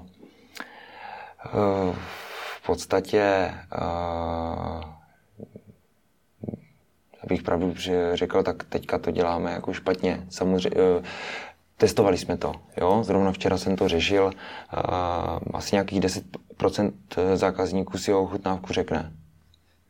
v 2.56 2.66
podstatě 2.66 3.50
uh, 3.80 4.84
abych 7.24 7.42
pravdu 7.42 7.74
řekl, 8.14 8.42
tak 8.42 8.64
teďka 8.64 8.98
to 8.98 9.10
děláme 9.10 9.52
jako 9.52 9.72
špatně. 9.72 10.26
Samozřejmě, 10.30 10.76
testovali 11.76 12.18
jsme 12.18 12.36
to. 12.36 12.52
Jo? 12.80 13.04
Zrovna 13.04 13.32
včera 13.32 13.58
jsem 13.58 13.76
to 13.76 13.88
řešil. 13.88 14.30
Asi 15.54 15.74
nějakých 15.74 16.00
10% 16.00 16.92
zákazníků 17.34 17.98
si 17.98 18.12
o 18.12 18.22
ochutnávku 18.22 18.72
řekne. 18.72 19.12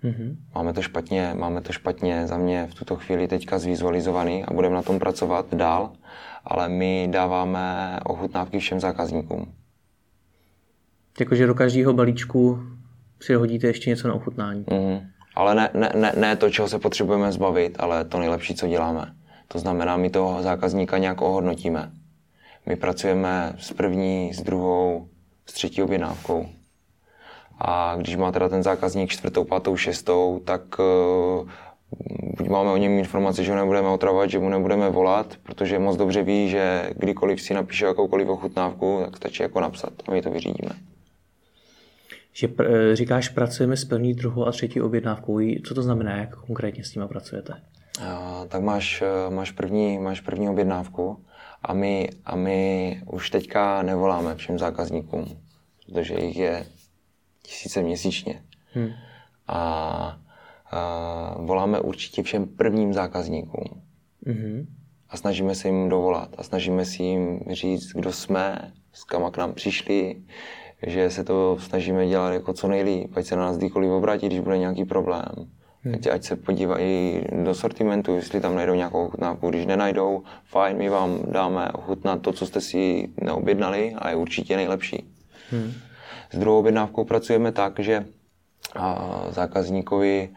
Mm-hmm. 0.04 0.36
Máme 0.54 0.72
to 0.72 0.82
špatně, 0.82 1.34
máme 1.38 1.60
to 1.60 1.72
špatně 1.72 2.26
za 2.26 2.36
mě 2.36 2.66
v 2.70 2.74
tuto 2.74 2.96
chvíli 2.96 3.28
teďka 3.28 3.58
zvizualizovaný 3.58 4.44
a 4.44 4.54
budeme 4.54 4.74
na 4.74 4.82
tom 4.82 4.98
pracovat 4.98 5.54
dál, 5.54 5.92
ale 6.44 6.68
my 6.68 7.08
dáváme 7.10 7.98
ochutnávky 8.04 8.58
všem 8.58 8.80
zákazníkům. 8.80 9.54
Jakože 11.20 11.46
do 11.46 11.54
každého 11.54 11.92
balíčku 11.92 12.62
přihodíte 13.18 13.66
ještě 13.66 13.90
něco 13.90 14.08
na 14.08 14.14
ochutnání. 14.14 14.64
Mm-hmm. 14.64 15.06
Ale 15.34 15.54
ne, 15.54 15.70
ne, 15.74 15.92
ne, 15.94 16.12
ne 16.16 16.36
to, 16.36 16.50
čeho 16.50 16.68
se 16.68 16.78
potřebujeme 16.78 17.32
zbavit, 17.32 17.76
ale 17.78 18.04
to 18.04 18.18
nejlepší, 18.18 18.54
co 18.54 18.68
děláme. 18.68 19.14
To 19.48 19.58
znamená, 19.58 19.96
my 19.96 20.10
toho 20.10 20.42
zákazníka 20.42 20.98
nějak 20.98 21.22
ohodnotíme. 21.22 21.92
My 22.66 22.76
pracujeme 22.76 23.52
s 23.58 23.72
první, 23.72 24.34
s 24.34 24.42
druhou, 24.42 25.08
s 25.46 25.52
třetí 25.52 25.82
objednávkou. 25.82 26.46
A 27.64 27.96
když 27.96 28.16
má 28.16 28.32
teda 28.32 28.48
ten 28.48 28.62
zákazník 28.62 29.10
čtvrtou, 29.10 29.44
pátou, 29.44 29.76
šestou, 29.76 30.40
tak 30.44 30.62
uh, 30.78 31.48
buď 32.38 32.48
máme 32.48 32.70
o 32.70 32.76
něm 32.76 32.92
informaci, 32.92 33.44
že 33.44 33.50
ho 33.50 33.56
nebudeme 33.56 33.88
otravovat, 33.88 34.30
že 34.30 34.38
mu 34.38 34.48
nebudeme 34.48 34.90
volat, 34.90 35.36
protože 35.42 35.78
moc 35.78 35.96
dobře 35.96 36.22
ví, 36.22 36.50
že 36.50 36.90
kdykoliv 36.96 37.40
si 37.42 37.54
napíše 37.54 37.84
jakoukoliv 37.84 38.28
ochutnávku, 38.28 39.00
tak 39.04 39.16
stačí 39.16 39.42
jako 39.42 39.60
napsat 39.60 39.92
a 40.08 40.12
my 40.12 40.22
to 40.22 40.30
vyřídíme. 40.30 40.70
že 42.32 42.46
pr- 42.46 42.94
říkáš, 42.94 43.28
pracujeme 43.28 43.76
s 43.76 43.84
první, 43.84 44.14
druhou 44.14 44.46
a 44.46 44.52
třetí 44.52 44.80
objednávkou. 44.80 45.40
Co 45.66 45.74
to 45.74 45.82
znamená, 45.82 46.16
jak 46.16 46.36
konkrétně 46.36 46.84
s 46.84 46.94
nimi 46.94 47.08
pracujete? 47.08 47.52
Uh, 47.98 48.48
tak 48.48 48.62
máš, 48.62 49.02
máš, 49.28 49.50
první, 49.50 49.98
máš 49.98 50.20
první 50.20 50.48
objednávku 50.48 51.24
a 51.62 51.72
my, 51.72 52.08
a 52.24 52.36
my 52.36 53.02
už 53.06 53.30
teďka 53.30 53.82
nevoláme 53.82 54.34
všem 54.34 54.58
zákazníkům, 54.58 55.26
protože 55.86 56.14
jich 56.14 56.36
je 56.36 56.66
tisíce 57.42 57.82
měsíčně. 57.82 58.42
Hmm. 58.72 58.90
A, 59.48 59.58
a 60.70 61.34
voláme 61.38 61.80
určitě 61.80 62.22
všem 62.22 62.46
prvním 62.46 62.92
zákazníkům. 62.92 63.82
Hmm. 64.26 64.66
A 65.08 65.16
snažíme 65.16 65.54
se 65.54 65.68
jim 65.68 65.88
dovolat 65.88 66.28
a 66.38 66.42
snažíme 66.42 66.84
si 66.84 67.02
jim 67.02 67.40
říct, 67.50 67.92
kdo 67.92 68.12
jsme, 68.12 68.72
s 68.92 69.04
kam 69.04 69.30
k 69.30 69.36
nám 69.36 69.54
přišli, 69.54 70.16
že 70.86 71.10
se 71.10 71.24
to 71.24 71.56
snažíme 71.60 72.08
dělat 72.08 72.32
jako 72.32 72.52
co 72.52 72.68
nejlíp, 72.68 73.16
ať 73.16 73.26
se 73.26 73.36
na 73.36 73.42
nás 73.42 73.56
kdykoliv 73.56 73.90
obrátí, 73.90 74.26
když 74.26 74.40
bude 74.40 74.58
nějaký 74.58 74.84
problém. 74.84 75.50
Hmm. 75.84 75.94
Ať, 75.94 76.06
ať 76.06 76.24
se 76.24 76.36
podívají 76.36 77.20
do 77.44 77.54
sortimentu, 77.54 78.14
jestli 78.14 78.40
tam 78.40 78.54
najdou 78.54 78.74
nějakou 78.74 79.06
ochutnávku. 79.06 79.50
Když 79.50 79.66
nenajdou, 79.66 80.22
fajn, 80.44 80.76
my 80.76 80.88
vám 80.88 81.18
dáme 81.32 81.72
ochutnat 81.72 82.22
to, 82.22 82.32
co 82.32 82.46
jste 82.46 82.60
si 82.60 83.08
neobjednali 83.22 83.94
a 83.98 84.10
je 84.10 84.16
určitě 84.16 84.56
nejlepší. 84.56 85.04
Hmm. 85.50 85.72
S 86.32 86.38
druhou 86.38 86.58
objednávkou 86.58 87.04
pracujeme 87.04 87.52
tak, 87.52 87.78
že 87.78 88.06
zákazníkovi 89.30 90.34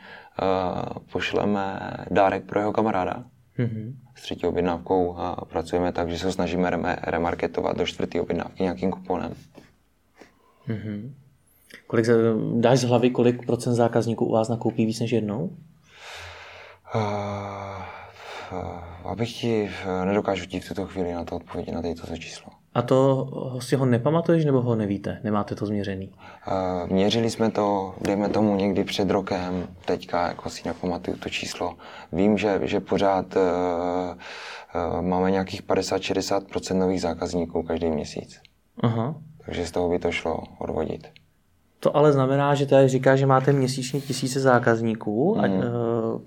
pošleme 1.12 1.80
dárek 2.12 2.44
pro 2.44 2.60
jeho 2.60 2.74
kamaráda. 2.74 3.24
Mm-hmm. 3.60 3.96
S 4.16 4.22
třetí 4.22 4.48
objednávkou 4.48 5.16
pracujeme 5.50 5.92
tak, 5.92 6.10
že 6.10 6.20
se 6.20 6.32
snažíme 6.32 6.72
remarketovat 7.04 7.78
do 7.78 7.86
čtvrté 7.86 8.22
objednávky 8.22 8.64
nějakým 8.64 8.92
kuponem. 8.92 9.34
Mm-hmm. 10.68 11.12
Kolik, 11.88 12.06
dáš 12.60 12.80
z 12.80 12.84
hlavy, 12.84 13.10
kolik 13.10 13.46
procent 13.46 13.76
zákazníků 13.76 14.26
u 14.26 14.32
vás 14.32 14.50
nakoupí 14.50 14.86
víc 14.86 15.00
než 15.00 15.12
jednou? 15.12 15.58
Uh, 16.96 17.02
uh, 18.52 19.12
abych 19.12 19.34
ti, 19.34 19.70
nedokážu 20.06 20.46
ti 20.46 20.60
v 20.60 20.68
tuto 20.68 20.86
chvíli 20.86 21.14
na 21.14 21.24
to 21.24 21.36
odpovědět, 21.36 21.72
na 21.72 21.82
toto 21.82 22.18
číslo. 22.18 22.52
A 22.76 22.82
to 22.82 23.28
si 23.60 23.76
ho 23.76 23.86
nepamatuješ 23.86 24.46
nebo 24.46 24.62
ho 24.62 24.76
nevíte? 24.76 25.20
Nemáte 25.24 25.56
to 25.56 25.66
změřený? 25.66 26.08
Uh, 26.08 26.92
měřili 26.92 27.30
jsme 27.30 27.52
to, 27.52 27.96
dejme 28.02 28.30
tomu 28.30 28.56
někdy 28.56 28.84
před 28.84 29.10
rokem, 29.10 29.68
teďka 29.86 30.28
jako 30.28 30.50
si 30.50 30.62
nepamatuju 30.66 31.18
to 31.18 31.30
číslo. 31.30 31.74
Vím, 32.12 32.38
že, 32.38 32.60
že 32.64 32.80
pořád 32.80 33.36
uh, 33.36 33.42
uh, 33.42 35.02
máme 35.02 35.32
nějakých 35.32 35.64
50-60% 35.64 36.78
nových 36.78 37.02
zákazníků 37.02 37.64
každý 37.64 37.90
měsíc. 37.90 38.40
Aha. 38.84 39.16
Takže 39.46 39.66
z 39.66 39.72
toho 39.72 39.90
by 39.90 40.00
to 40.00 40.12
šlo 40.12 40.44
odvodit. 40.60 41.08
To 41.86 41.98
ale 41.98 42.14
znamená, 42.14 42.56
že 42.56 42.66
tady 42.66 42.88
říká, 42.88 43.16
že 43.16 43.26
máte 43.26 43.52
měsíčně 43.54 44.02
tisíce 44.02 44.40
zákazníků 44.40 45.36
mm. 45.36 45.42
a 45.42 45.48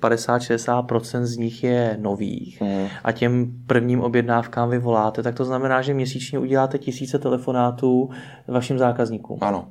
50-60% 0.08 1.22
z 1.22 1.36
nich 1.36 1.64
je 1.64 1.96
nových 2.00 2.60
mm. 2.60 2.86
a 3.04 3.12
těm 3.12 3.52
prvním 3.66 4.00
objednávkám 4.00 4.70
vy 4.70 4.78
voláte, 4.78 5.22
tak 5.22 5.34
to 5.34 5.44
znamená, 5.44 5.82
že 5.82 5.94
měsíčně 5.94 6.38
uděláte 6.38 6.78
tisíce 6.78 7.18
telefonátů 7.18 8.10
vašim 8.48 8.78
zákazníkům. 8.78 9.38
Ano. 9.40 9.68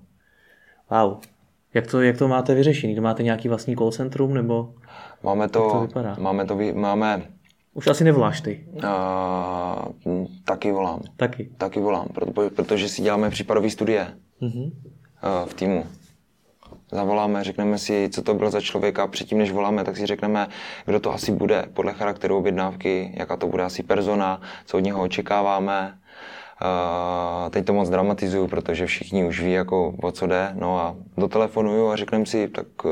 Wow. 0.89 1.17
Jak 1.73 1.87
to, 1.87 2.01
jak 2.01 2.17
to 2.17 2.27
máte 2.27 2.55
vyřešený? 2.55 2.95
To 2.95 3.01
máte 3.01 3.23
nějaký 3.23 3.49
vlastní 3.49 3.75
call 3.75 3.91
centrum 3.91 4.33
nebo 4.33 4.73
máme 5.23 5.49
to, 5.49 5.63
jak 5.63 5.71
to 5.71 5.81
vypadá? 5.81 6.15
Máme 6.19 6.45
to, 6.45 6.57
máme 6.73 7.21
už 7.73 7.87
asi 7.87 8.03
nevoláš 8.03 8.41
ty. 8.41 8.65
Uh, 8.73 8.83
taky 10.45 10.71
volám. 10.71 10.99
Taky? 11.17 11.49
Taky 11.57 11.79
volám, 11.79 12.07
proto, 12.13 12.49
protože 12.49 12.89
si 12.89 13.01
děláme 13.01 13.29
případové 13.29 13.69
studie 13.69 14.07
uh-huh. 14.41 14.71
V 15.45 15.53
týmu. 15.53 15.85
Zavoláme, 16.91 17.43
řekneme 17.43 17.77
si, 17.77 18.09
co 18.09 18.21
to 18.21 18.33
bylo 18.33 18.49
za 18.49 18.61
člověka. 18.61 19.07
Předtím, 19.07 19.37
než 19.37 19.51
voláme, 19.51 19.83
tak 19.83 19.97
si 19.97 20.05
řekneme, 20.05 20.47
kdo 20.85 20.99
to 20.99 21.13
asi 21.13 21.31
bude 21.31 21.65
podle 21.73 21.93
charakteru 21.93 22.37
objednávky, 22.37 23.13
jaká 23.17 23.37
to 23.37 23.47
bude 23.47 23.63
asi 23.63 23.83
persona, 23.83 24.41
co 24.65 24.77
od 24.77 24.79
něho 24.79 25.01
očekáváme. 25.01 25.97
Teď 27.49 27.65
to 27.65 27.73
moc 27.73 27.89
dramatizuju, 27.89 28.47
protože 28.47 28.85
všichni 28.85 29.25
už 29.25 29.41
ví, 29.41 29.51
jako, 29.51 29.93
o 30.01 30.11
co 30.11 30.27
jde. 30.27 30.51
No 30.53 30.79
a 30.79 30.95
dotelefonuju 31.17 31.87
a 31.87 31.95
řekneme 31.95 32.25
si, 32.25 32.47
tak, 32.47 32.85
uh, 32.85 32.91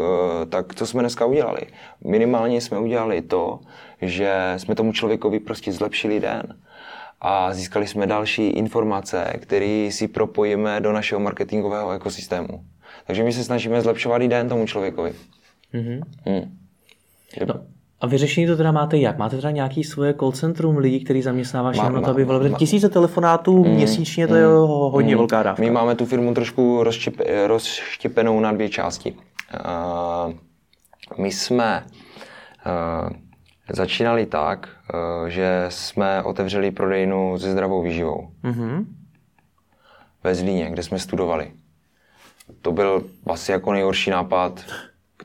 tak 0.49 0.75
co 0.75 0.85
jsme 0.85 1.01
dneska 1.01 1.25
udělali. 1.25 1.61
Minimálně 2.03 2.61
jsme 2.61 2.79
udělali 2.79 3.21
to, 3.21 3.59
že 4.01 4.53
jsme 4.57 4.75
tomu 4.75 4.91
člověkovi 4.91 5.39
prostě 5.39 5.71
zlepšili 5.71 6.19
den 6.19 6.43
a 7.27 7.53
získali 7.53 7.87
jsme 7.87 8.07
další 8.07 8.47
informace, 8.47 9.33
které 9.39 9.89
si 9.91 10.07
propojíme 10.07 10.79
do 10.81 10.91
našeho 10.91 11.19
marketingového 11.21 11.91
ekosystému. 11.91 12.47
Takže 13.07 13.23
my 13.23 13.33
se 13.33 13.43
snažíme 13.43 13.81
zlepšovat 13.81 14.21
i 14.21 14.27
den 14.27 14.49
tomu 14.49 14.65
člověkovi. 14.67 15.13
Mm-hmm. 15.73 16.01
Hmm. 16.25 16.57
No. 17.47 17.55
A 18.01 18.07
vyřešení 18.07 18.47
to 18.47 18.57
teda 18.57 18.71
máte 18.71 18.97
jak? 18.97 19.17
Máte 19.17 19.35
teda 19.35 19.51
nějaký 19.51 19.83
svoje 19.83 20.13
call 20.13 20.31
centrum 20.31 20.77
lidí, 20.77 21.03
který 21.03 21.21
zaměstnává 21.21 21.71
všechno 21.71 22.01
to, 22.01 22.09
aby 22.09 22.23
volali 22.23 22.53
tisíce 22.53 22.89
telefonátů 22.89 23.63
mm, 23.65 23.71
měsíčně, 23.71 24.27
to 24.27 24.35
je 24.35 24.47
mm, 24.47 24.53
hodně 24.67 25.15
mm. 25.15 25.17
velká 25.17 25.43
dávka. 25.43 25.61
My 25.61 25.71
máme 25.71 25.95
tu 25.95 26.05
firmu 26.05 26.33
trošku 26.33 26.83
rozštěp, 26.83 27.15
rozštěpenou 27.47 28.39
na 28.39 28.51
dvě 28.51 28.69
části. 28.69 29.13
Uh, 29.13 30.33
my 31.17 31.31
jsme 31.31 31.83
uh, 32.65 33.09
začínali 33.69 34.25
tak, 34.25 34.69
uh, 34.93 35.27
že 35.27 35.65
jsme 35.69 36.23
otevřeli 36.23 36.71
prodejnu 36.71 37.39
se 37.39 37.51
zdravou 37.51 37.81
výživou. 37.81 38.29
Mm-hmm. 38.43 38.85
Ve 40.23 40.35
Zlíně, 40.35 40.69
kde 40.71 40.83
jsme 40.83 40.99
studovali. 40.99 41.51
To 42.61 42.71
byl 42.71 43.03
asi 43.27 43.51
jako 43.51 43.73
nejhorší 43.73 44.09
nápad 44.09 44.65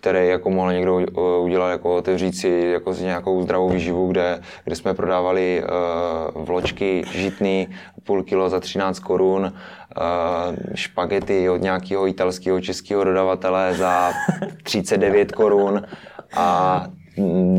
který 0.00 0.28
jako 0.28 0.50
mohl 0.50 0.72
někdo 0.72 0.96
udělat, 1.42 1.70
jako 1.70 1.96
otevřít 1.96 2.32
si 2.32 2.70
jako 2.72 2.94
si 2.94 3.02
nějakou 3.02 3.42
zdravou 3.42 3.68
výživu, 3.68 4.10
kde, 4.10 4.40
kde 4.64 4.76
jsme 4.76 4.94
prodávali 4.94 5.62
uh, 6.34 6.44
vločky 6.44 7.04
žitný 7.12 7.68
půl 8.04 8.22
kilo 8.22 8.48
za 8.48 8.60
13 8.60 8.98
korun, 8.98 9.42
uh, 9.42 10.56
špagety 10.74 11.50
od 11.50 11.56
nějakého 11.56 12.06
italského, 12.06 12.60
českého 12.60 13.04
dodavatele 13.04 13.74
za 13.74 14.12
39 14.62 15.32
korun 15.32 15.82
a 16.36 16.86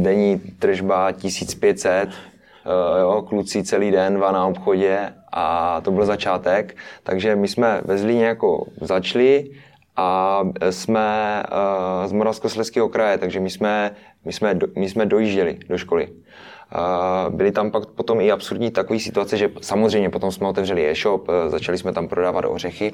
denní 0.04 0.40
tržba 0.60 1.12
1500, 1.12 2.10
uh, 2.10 3.00
jo, 3.00 3.22
kluci 3.30 3.64
celý 3.64 3.92
den, 3.92 4.16
dva 4.16 4.32
na 4.32 4.46
obchodě 4.46 5.14
a 5.32 5.82
to 5.82 5.92
byl 5.92 6.06
začátek. 6.06 6.76
Takže 7.04 7.36
my 7.36 7.48
jsme 7.48 7.82
ve 7.86 7.98
Zlíně 7.98 8.26
jako 8.26 8.66
začali, 8.82 9.50
a 9.96 10.42
jsme 10.70 11.44
uh, 11.52 12.08
z 12.08 12.12
Moravskoslezského 12.12 12.90
kraje, 12.90 13.18
takže 13.18 13.40
my 13.40 13.50
jsme, 13.50 13.92
my, 14.26 14.34
jsme, 14.34 14.60
my 14.78 14.90
jsme 14.90 15.06
dojížděli 15.06 15.60
do 15.70 15.78
školy. 15.78 16.08
Uh, 16.08 17.36
byly 17.36 17.52
tam 17.52 17.72
pak 17.72 17.86
potom 17.86 18.22
i 18.22 18.32
absurdní 18.32 18.72
takové 18.72 19.00
situace, 19.00 19.38
že 19.38 19.50
samozřejmě 19.62 20.10
potom 20.10 20.32
jsme 20.32 20.48
otevřeli 20.48 20.90
e-shop, 20.90 21.28
začali 21.48 21.78
jsme 21.78 21.94
tam 21.94 22.08
prodávat 22.08 22.46
ořechy. 22.48 22.94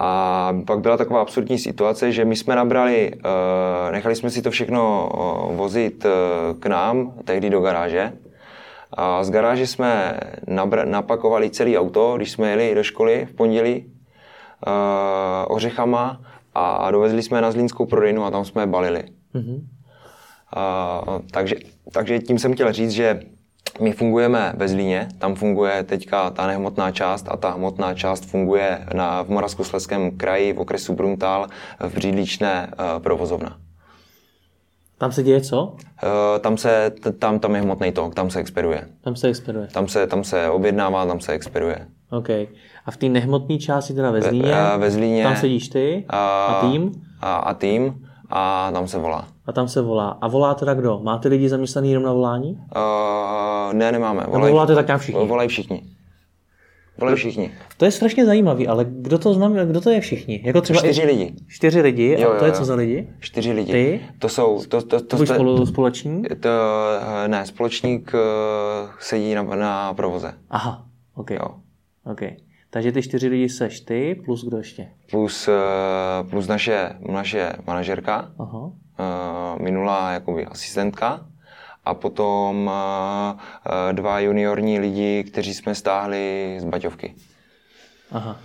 A 0.00 0.52
pak 0.66 0.78
byla 0.78 0.96
taková 0.96 1.20
absurdní 1.20 1.58
situace, 1.58 2.12
že 2.12 2.24
my 2.24 2.36
jsme 2.36 2.56
nabrali, 2.56 3.12
uh, 3.14 3.92
nechali 3.92 4.16
jsme 4.16 4.30
si 4.30 4.42
to 4.42 4.50
všechno 4.50 5.10
uh, 5.14 5.56
vozit 5.56 6.04
uh, 6.04 6.10
k 6.60 6.66
nám, 6.66 7.12
tehdy 7.24 7.50
do 7.50 7.60
garáže. 7.60 8.12
A 8.92 9.24
z 9.24 9.30
garáže 9.30 9.66
jsme 9.66 10.20
nabra- 10.46 10.88
napakovali 10.88 11.50
celý 11.50 11.78
auto, 11.78 12.16
když 12.16 12.30
jsme 12.30 12.50
jeli 12.50 12.74
do 12.74 12.82
školy 12.82 13.28
v 13.30 13.34
pondělí, 13.34 13.92
ořechama 15.48 16.20
a 16.54 16.90
dovezli 16.90 17.22
jsme 17.22 17.40
na 17.40 17.50
Zlínskou 17.50 17.86
prodejnu 17.86 18.24
a 18.24 18.30
tam 18.30 18.44
jsme 18.44 18.62
je 18.62 18.66
balili. 18.66 19.02
Mm-hmm. 19.34 19.60
Uh, 20.56 21.18
takže, 21.30 21.56
takže 21.92 22.18
tím 22.18 22.38
jsem 22.38 22.54
chtěl 22.54 22.72
říct, 22.72 22.90
že 22.90 23.20
my 23.80 23.92
fungujeme 23.92 24.52
ve 24.56 24.68
Zlíně, 24.68 25.08
tam 25.18 25.34
funguje 25.34 25.84
teďka 25.84 26.30
ta 26.30 26.46
nehmotná 26.46 26.92
část 26.92 27.26
a 27.30 27.36
ta 27.36 27.50
hmotná 27.50 27.94
část 27.94 28.24
funguje 28.24 28.86
na, 28.94 29.22
v 29.22 29.28
Moravskoslezském 29.28 30.10
kraji 30.16 30.52
v 30.52 30.60
okresu 30.60 30.94
Bruntal 30.94 31.46
v 31.80 31.94
Břídličné 31.94 32.68
uh, 32.72 33.02
provozovna. 33.02 33.56
Tam 34.98 35.12
se 35.12 35.22
děje 35.22 35.40
co? 35.40 35.64
Uh, 35.64 35.78
tam, 36.40 36.56
se, 36.56 36.92
tam, 37.18 37.38
tam 37.38 37.54
je 37.54 37.60
hmotný 37.60 37.92
tok, 37.92 38.14
tam 38.14 38.30
se 38.30 38.40
expeduje. 38.40 38.88
Tam 39.00 39.16
se 39.16 39.28
expeduje. 39.28 39.68
Tam 39.72 39.88
se, 39.88 40.06
tam 40.06 40.24
se 40.24 40.48
objednává, 40.50 41.06
tam 41.06 41.20
se 41.20 41.32
expeduje. 41.32 41.86
OK. 42.10 42.30
A 42.84 42.90
v 42.90 42.96
té 42.96 43.08
nehmotné 43.08 43.58
části 43.58 43.94
teda 43.94 44.10
ve 44.10 44.22
Zlíně, 44.22 44.54
ve, 44.54 44.78
ve 44.78 44.90
Zlíně 44.90 45.22
tam 45.22 45.36
sedíš 45.36 45.68
ty 45.68 46.04
a, 46.08 46.46
a 46.46 46.70
tým? 46.70 46.92
A, 47.20 47.36
a 47.36 47.54
tým 47.54 48.07
a 48.30 48.70
tam 48.72 48.88
se 48.88 48.98
volá. 48.98 49.28
A 49.46 49.52
tam 49.52 49.68
se 49.68 49.82
volá. 49.82 50.18
A 50.20 50.28
volá 50.28 50.54
teda 50.54 50.74
kdo? 50.74 51.00
Máte 51.02 51.28
lidi 51.28 51.48
zaměstnaný 51.48 51.90
jenom 51.90 52.04
na 52.04 52.12
volání? 52.12 52.50
Uh, 52.50 53.72
ne, 53.72 53.92
nemáme. 53.92 54.24
Volaj, 54.26 54.40
Nebo 54.40 54.52
voláte 54.52 54.74
tak 54.74 54.86
nějak 54.86 55.00
všichni? 55.00 55.26
Volají 55.26 55.48
všichni. 55.48 55.82
Volají 56.98 57.16
všichni. 57.16 57.50
To 57.76 57.84
je 57.84 57.90
strašně 57.90 58.26
zajímavý, 58.26 58.68
ale 58.68 58.86
kdo 58.88 59.18
to 59.18 59.34
znamená, 59.34 59.64
kdo 59.64 59.80
to 59.80 59.90
je 59.90 60.00
všichni? 60.00 60.42
Jako 60.44 60.60
třeba 60.60 60.78
čtyři 60.78 61.02
i... 61.02 61.06
lidi. 61.06 61.34
Čtyři 61.48 61.80
lidi? 61.80 62.16
Jo, 62.18 62.30
a 62.30 62.38
to 62.38 62.44
jo, 62.44 62.50
je 62.50 62.52
co 62.52 62.64
za 62.64 62.74
lidi? 62.74 63.08
Čtyři 63.20 63.52
lidi. 63.52 63.72
Ty? 63.72 64.00
To 64.18 64.28
jsou... 64.28 64.62
To, 64.68 64.82
to, 64.82 65.00
to, 65.00 65.16
to 65.16 65.26
spolu, 65.26 65.66
společník? 65.66 66.28
To, 66.40 66.48
ne, 67.26 67.46
společník 67.46 68.12
sedí 69.00 69.34
na, 69.34 69.42
na 69.42 69.94
provoze. 69.94 70.32
Aha, 70.50 70.84
ok. 71.14 71.30
Jo. 71.30 71.48
okay. 72.04 72.36
Takže 72.70 72.92
ty 72.92 73.02
čtyři 73.02 73.28
lidi 73.28 73.48
seš 73.48 73.80
ty, 73.80 74.22
plus 74.24 74.44
kdo 74.44 74.58
ještě? 74.58 74.88
Plus, 75.10 75.48
uh, 75.48 76.30
plus 76.30 76.46
naše, 76.46 76.90
naše 77.12 77.52
manažerka, 77.66 78.32
Aha. 78.38 78.58
uh, 78.58 78.72
minulá 79.62 80.12
jakoby 80.12 80.46
asistentka 80.46 81.26
a 81.84 81.94
potom 81.94 82.66
uh, 82.66 82.72
uh, 82.72 83.92
dva 83.92 84.20
juniorní 84.20 84.78
lidi, 84.78 85.24
kteří 85.24 85.54
jsme 85.54 85.74
stáhli 85.74 86.56
z 86.60 86.64
Baťovky. 86.64 87.14
Aha. 88.10 88.40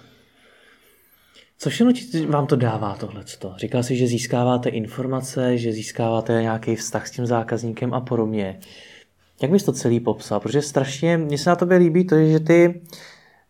Co 1.58 1.70
všechno 1.70 1.94
vám 2.28 2.48
to 2.48 2.56
dává 2.56 2.96
tohleto? 2.96 3.54
Říkal 3.58 3.84
jsi, 3.84 3.96
že 3.96 4.08
získáváte 4.08 4.70
informace, 4.70 5.58
že 5.58 5.72
získáváte 5.72 6.42
nějaký 6.42 6.76
vztah 6.76 7.08
s 7.08 7.12
tím 7.12 7.26
zákazníkem 7.26 7.94
a 7.94 8.02
podobně. 8.02 8.60
Jak 9.42 9.52
bys 9.52 9.64
to 9.64 9.74
celý 9.74 10.00
popsal? 10.00 10.40
Protože 10.40 10.62
strašně, 10.62 11.18
mně 11.18 11.38
se 11.38 11.50
na 11.50 11.56
tobě 11.56 11.78
líbí 11.78 12.06
to, 12.06 12.26
že 12.26 12.40
ty, 12.40 12.82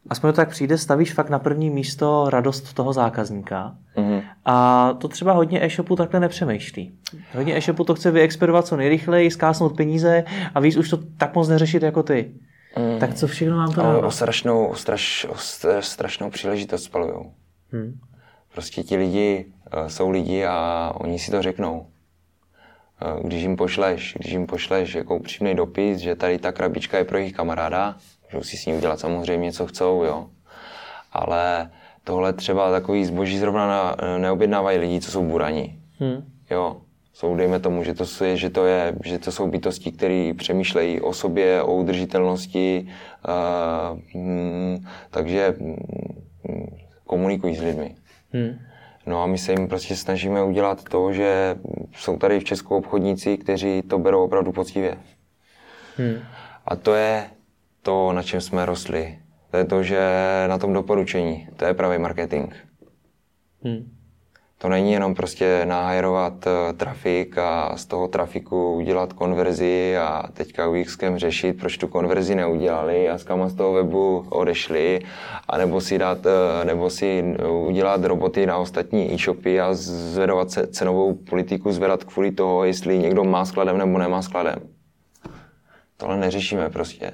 aspoň 0.10 0.30
to 0.32 0.36
tak 0.36 0.50
přijde, 0.50 0.78
stavíš 0.78 1.14
fakt 1.14 1.30
na 1.30 1.40
první 1.40 1.70
místo 1.70 2.30
radost 2.30 2.74
toho 2.74 2.94
zákazníka. 2.94 3.76
Mhm. 3.96 4.22
A 4.46 4.90
to 4.94 5.08
třeba 5.08 5.34
hodně 5.34 5.64
e-shopu 5.66 5.96
takhle 5.96 6.20
nepřemýšlí. 6.20 6.94
Hodně 7.36 7.58
e-shopu 7.58 7.84
to 7.84 7.96
chce 7.96 8.12
vyexpedovat 8.12 8.68
co 8.68 8.78
nejrychleji, 8.78 9.32
skásnout 9.32 9.76
peníze 9.78 10.24
a 10.56 10.60
víc 10.60 10.78
už 10.78 10.90
to 10.90 10.98
tak 11.18 11.36
moc 11.36 11.48
neřešit 11.50 11.84
jako 11.84 12.04
ty. 12.04 12.32
Mm. 12.78 13.00
Tak 13.00 13.14
co 13.14 13.28
všechno 13.28 13.58
vám 13.58 13.72
to 13.74 13.82
O, 13.82 13.84
dává? 13.84 14.08
o, 14.08 14.12
strašnou, 14.12 14.66
o, 14.66 14.76
straš, 14.76 15.26
o 15.30 15.34
stra- 15.34 15.80
strašnou 15.80 16.30
příležitost 16.30 16.84
spalujou. 16.84 17.32
Hm. 17.74 18.00
Prostě 18.54 18.84
ti 18.84 18.96
lidi 18.98 19.46
uh, 19.78 19.88
jsou 19.88 20.10
lidi 20.10 20.46
a 20.46 20.92
oni 20.96 21.20
si 21.20 21.32
to 21.32 21.42
řeknou. 21.42 21.80
Uh, 21.80 23.28
když 23.28 23.42
jim 23.42 23.56
pošleš, 23.56 24.16
když 24.20 24.32
jim 24.32 24.48
pošleš 24.48 24.96
jako 24.96 25.16
upřímný 25.16 25.56
dopis, 25.56 25.98
že 26.00 26.16
tady 26.16 26.38
ta 26.38 26.52
krabička 26.52 26.98
je 26.98 27.04
pro 27.04 27.18
jejich 27.18 27.34
kamaráda, 27.34 27.96
můžou 28.34 28.44
si 28.44 28.58
s 28.58 28.66
ním 28.66 28.80
dělat 28.80 29.00
samozřejmě, 29.00 29.52
co 29.52 29.68
chcou, 29.68 30.04
jo. 30.04 30.30
Ale 31.12 31.72
tohle 32.04 32.34
třeba 32.34 32.72
takový 32.72 33.06
zboží 33.06 33.38
zrovna 33.38 33.68
na, 33.68 33.96
neobjednávají 34.18 34.78
lidi, 34.78 35.02
co 35.02 35.12
jsou 35.12 35.24
buraní. 35.24 35.80
Hm. 36.00 36.24
Jo, 36.52 36.82
jsou, 37.14 37.36
dejme 37.36 37.60
tomu, 37.60 37.84
že 37.84 37.94
to, 37.94 38.26
je, 38.26 38.38
že 38.38 38.50
to, 38.50 38.66
je, 38.66 38.96
že 39.06 39.20
to 39.20 39.32
jsou 39.32 39.48
bytosti, 39.48 39.92
které 39.92 40.34
přemýšlejí 40.38 41.02
o 41.02 41.14
sobě, 41.14 41.62
o 41.62 41.76
udržitelnosti, 41.76 42.88
uh, 43.28 44.22
mm, 44.22 44.86
takže 45.10 45.56
mm, 45.60 45.76
komunikují 47.06 47.56
s 47.56 47.62
lidmi. 47.62 47.96
Hm. 48.34 48.60
No 49.06 49.24
a 49.24 49.26
my 49.26 49.38
se 49.38 49.52
jim 49.52 49.68
prostě 49.68 49.96
snažíme 49.96 50.44
udělat 50.44 50.84
to, 50.84 51.14
že 51.14 51.56
jsou 51.96 52.18
tady 52.18 52.40
v 52.40 52.44
Česku 52.44 52.76
obchodníci, 52.76 53.38
kteří 53.38 53.82
to 53.82 54.00
berou 54.00 54.24
opravdu 54.24 54.52
poctivě. 54.52 54.98
Hm. 55.98 56.20
A 56.66 56.76
to 56.76 56.94
je 56.94 57.26
to, 57.84 58.14
na 58.14 58.24
čem 58.24 58.42
jsme 58.42 58.66
rostli. 58.66 59.20
To 59.52 59.58
je 59.58 59.66
to, 59.66 59.84
že 59.84 60.02
na 60.48 60.58
tom 60.58 60.74
doporučení, 60.74 61.48
to 61.56 61.66
je 61.66 61.74
pravý 61.74 61.98
marketing. 61.98 62.54
Hm. 63.64 63.94
To 64.58 64.70
není 64.70 64.92
jenom 64.92 65.16
prostě 65.16 65.66
nahajerovat 65.66 66.34
uh, 66.46 66.78
trafik 66.78 67.38
a 67.38 67.78
z 67.78 67.86
toho 67.86 68.08
trafiku 68.08 68.74
udělat 68.74 69.14
konverzi 69.14 69.98
a 69.98 70.24
teďka 70.34 70.68
UXkem 70.68 71.18
řešit, 71.18 71.60
proč 71.60 71.78
tu 71.78 71.88
konverzi 71.88 72.36
neudělali 72.36 73.10
a 73.10 73.18
s 73.18 73.24
kama 73.24 73.50
z 73.50 73.56
toho 73.56 73.74
webu 73.74 74.26
odešli, 74.30 75.02
a 75.48 75.58
nebo 75.58 75.82
si, 75.82 75.98
dát, 75.98 76.18
nebo 76.64 76.90
si 76.90 77.24
udělat 77.68 78.04
roboty 78.04 78.46
na 78.46 78.58
ostatní 78.58 79.14
e-shopy 79.14 79.62
a 79.62 79.74
zvedovat 79.74 80.52
se, 80.52 80.68
cenovou 80.68 81.14
politiku 81.14 81.72
zvedat 81.72 82.04
kvůli 82.04 82.32
toho, 82.32 82.64
jestli 82.64 83.00
někdo 83.00 83.24
má 83.24 83.46
skladem 83.46 83.78
nebo 83.78 83.98
nemá 83.98 84.22
skladem. 84.22 84.60
Tohle 85.98 86.18
neřešíme 86.18 86.70
prostě. 86.70 87.12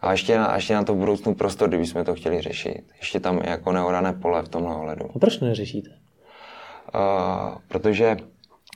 A 0.00 0.12
ještě 0.12 0.38
na, 0.38 0.54
ještě 0.54 0.74
na 0.74 0.84
to 0.84 0.94
v 0.94 0.98
budoucnu 0.98 1.34
prostor, 1.34 1.68
kdybychom 1.68 2.04
to 2.04 2.14
chtěli 2.14 2.40
řešit. 2.40 2.84
Ještě 2.98 3.20
tam 3.20 3.38
je 3.38 3.50
jako 3.50 3.72
neorané 3.72 4.12
pole 4.12 4.42
v 4.42 4.48
tomhle 4.48 4.74
ohledu. 4.74 5.10
A 5.14 5.18
proč 5.18 5.36
to 5.36 5.44
neřešíte? 5.44 5.90
Uh, 6.94 7.58
protože 7.68 8.16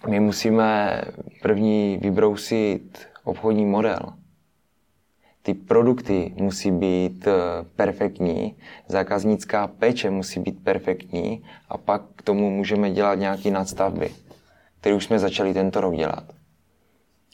my 0.09 0.21
musíme 0.21 1.01
první 1.43 1.99
vybrousit 2.03 3.07
obchodní 3.25 3.67
model. 3.67 4.01
Ty 5.43 5.55
produkty 5.55 6.35
musí 6.37 6.71
být 6.71 7.27
eh, 7.27 7.33
perfektní, 7.77 8.57
zákaznická 8.89 9.67
péče 9.67 10.11
musí 10.11 10.41
být 10.41 10.65
perfektní 10.65 11.45
a 11.69 11.79
pak 11.79 12.03
k 12.17 12.23
tomu 12.23 12.51
můžeme 12.51 12.91
dělat 12.91 13.15
nějaké 13.15 13.51
nadstavby, 13.51 14.11
které 14.81 14.95
už 14.95 15.05
jsme 15.05 15.19
začali 15.19 15.55
tento 15.55 15.81
rok 15.81 15.97
dělat. 15.97 16.25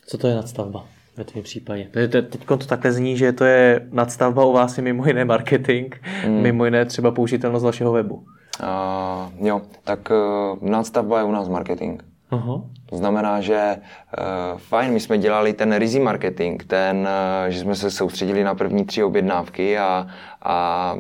Co 0.07 0.19
to 0.19 0.27
je 0.27 0.35
nadstavba 0.35 0.87
ve 1.17 1.25
tvém 1.25 1.45
případě? 1.45 1.89
Teď 1.91 2.45
to 2.47 2.57
takhle 2.57 2.93
zní, 2.93 3.17
že 3.17 3.33
to 3.33 3.45
je 3.45 3.89
nadstavba 3.93 4.45
u 4.45 4.53
vás 4.53 4.77
je 4.77 4.83
mimo 4.83 5.07
jiné 5.07 5.25
marketing, 5.25 5.95
hmm. 6.23 6.43
mimo 6.43 6.65
jiné 6.65 6.85
třeba 6.85 7.11
použitelnost 7.11 7.65
vašeho 7.65 7.93
webu. 7.93 8.15
Uh, 8.15 9.47
jo, 9.47 9.63
tak 9.85 10.11
uh, 10.11 10.69
nadstavba 10.71 11.19
je 11.19 11.25
u 11.25 11.33
nás 11.33 11.49
marketing. 11.49 12.03
Aha. 12.31 12.63
To 12.87 12.97
znamená, 12.97 13.41
že 13.41 13.77
uh, 13.77 14.59
fajn, 14.59 14.93
my 14.93 15.01
jsme 15.01 15.19
dělali 15.19 15.53
ten 15.53 15.77
rizí 15.77 16.01
marketing, 16.01 16.63
ten, 16.67 16.97
uh, 16.97 17.51
že 17.51 17.61
jsme 17.61 17.75
se 17.75 17.91
soustředili 17.91 18.45
na 18.45 18.55
první 18.55 18.85
tři 18.85 19.03
objednávky 19.03 19.79
a, 19.79 20.07
a 20.43 20.95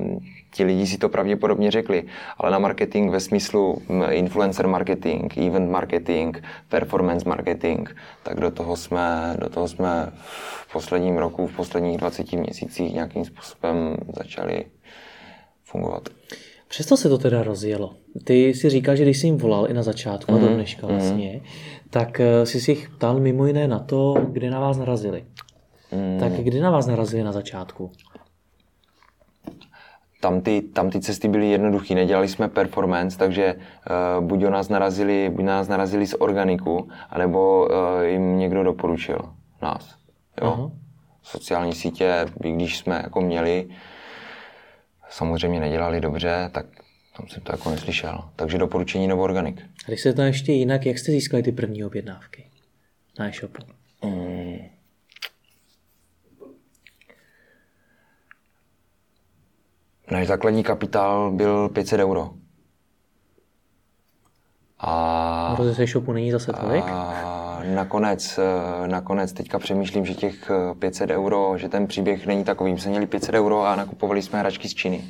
ti 0.51 0.65
lidi 0.65 0.87
si 0.87 0.99
to 0.99 1.09
pravděpodobně 1.09 1.71
řekli, 1.71 2.05
ale 2.39 2.51
na 2.51 2.59
marketing 2.59 3.11
ve 3.11 3.21
smyslu 3.21 3.83
mm, 3.89 4.03
influencer 4.11 4.67
marketing, 4.67 5.39
event 5.39 5.71
marketing, 5.71 6.37
performance 6.69 7.29
marketing, 7.29 7.89
tak 8.23 8.41
do 8.41 8.51
toho 8.51 8.77
jsme, 8.77 9.37
do 9.39 9.49
toho 9.49 9.69
jsme 9.69 10.13
v 10.69 10.73
posledním 10.73 11.19
roku, 11.19 11.47
v 11.47 11.57
posledních 11.57 11.99
20 11.99 12.33
měsících 12.33 12.95
nějakým 12.95 13.25
způsobem 13.25 13.97
začali 14.17 14.65
fungovat. 15.65 16.09
Přesto 16.69 16.97
se 16.97 17.09
to 17.09 17.19
teda 17.19 17.43
rozjelo. 17.43 17.95
Ty 18.25 18.55
si 18.55 18.71
říkal, 18.71 18.97
že 18.97 19.03
když 19.03 19.19
jsi 19.19 19.27
jim 19.27 19.37
volal 19.37 19.71
i 19.71 19.75
na 19.75 19.83
začátku, 19.83 20.33
mm, 20.33 20.39
a 20.39 20.41
do 20.41 20.55
dneška 20.55 20.87
vlastně, 20.87 21.41
tak 21.91 22.21
eh, 22.21 22.47
jsi 22.47 22.61
si 22.61 22.71
jich 22.71 22.91
ptal 22.91 23.21
mimo 23.21 23.47
jiné 23.47 23.69
na 23.69 23.79
to, 23.79 24.15
kde 24.29 24.51
na 24.51 24.61
vás 24.61 24.79
narazili. 24.79 25.25
Mm. 25.93 26.21
Tak 26.21 26.33
kdy 26.33 26.61
na 26.61 26.71
vás 26.71 26.87
narazili 26.87 27.23
na 27.23 27.33
začátku? 27.33 27.91
Tam 30.21 30.41
ty, 30.41 30.63
tam 30.63 30.91
ty 30.91 31.01
cesty 31.01 31.29
byly 31.29 31.51
jednoduché, 31.51 31.95
nedělali 31.95 32.29
jsme 32.29 32.49
performance, 32.49 33.19
takže 33.19 33.55
uh, 33.55 34.25
buď 34.25 34.43
nás 34.43 34.69
narazili, 34.69 35.31
buď 35.31 35.45
nás 35.45 35.69
narazili 35.69 36.07
z 36.07 36.15
organiku, 36.19 36.89
anebo 37.11 37.67
uh, 37.67 38.03
jim 38.05 38.39
někdo 38.39 38.65
doporučil 38.65 39.19
nás. 39.63 39.95
Jo? 40.43 40.53
Aha. 40.53 40.71
Sociální 41.23 41.73
sítě, 41.73 42.27
i 42.45 42.53
když 42.53 42.79
jsme 42.79 43.01
jako 43.03 43.21
měli, 43.21 43.69
samozřejmě 45.09 45.61
nedělali 45.61 46.01
dobře, 46.01 46.51
tak 46.53 46.67
tam 47.17 47.29
jsem 47.29 47.43
to 47.43 47.53
jako 47.53 47.71
neslyšel. 47.71 48.25
Takže 48.37 48.59
doporučení 48.59 49.07
nebo 49.07 49.23
organik. 49.23 49.61
A 49.61 49.89
když 49.89 50.01
se 50.01 50.13
to 50.13 50.23
ještě 50.23 50.53
jinak, 50.53 50.87
jak 50.87 50.99
jste 50.99 51.13
získali 51.13 51.43
ty 51.43 51.53
první 51.53 51.85
objednávky 51.85 52.47
na 53.19 53.29
e-shopu? 53.29 53.63
Mm. 54.05 54.59
Náš 60.11 60.27
základní 60.27 60.63
kapitál 60.63 61.31
byl 61.31 61.69
500 61.69 62.01
euro. 62.01 62.31
A, 64.79 64.91
A 65.59 65.65
z 65.65 65.81
e-shopu 65.81 66.13
není 66.13 66.31
zase 66.31 66.53
tolik? 66.53 66.85
a 66.89 67.63
nakonec, 67.75 68.39
eh, 68.39 68.89
nakonec 68.89 69.33
teďka 69.33 69.59
přemýšlím, 69.59 70.07
že 70.07 70.15
těch 70.15 70.51
eh, 70.51 70.75
500 70.75 71.11
euro, 71.11 71.59
že 71.59 71.69
ten 71.69 71.87
příběh 71.87 72.27
není 72.27 72.45
takový. 72.45 72.73
My 72.73 72.81
jsme 72.81 72.91
měli 72.91 73.07
500 73.07 73.35
euro 73.35 73.63
a 73.67 73.77
nakupovali 73.77 74.23
jsme 74.23 74.39
hračky 74.39 74.69
z 74.69 74.75
Číny. 74.75 75.05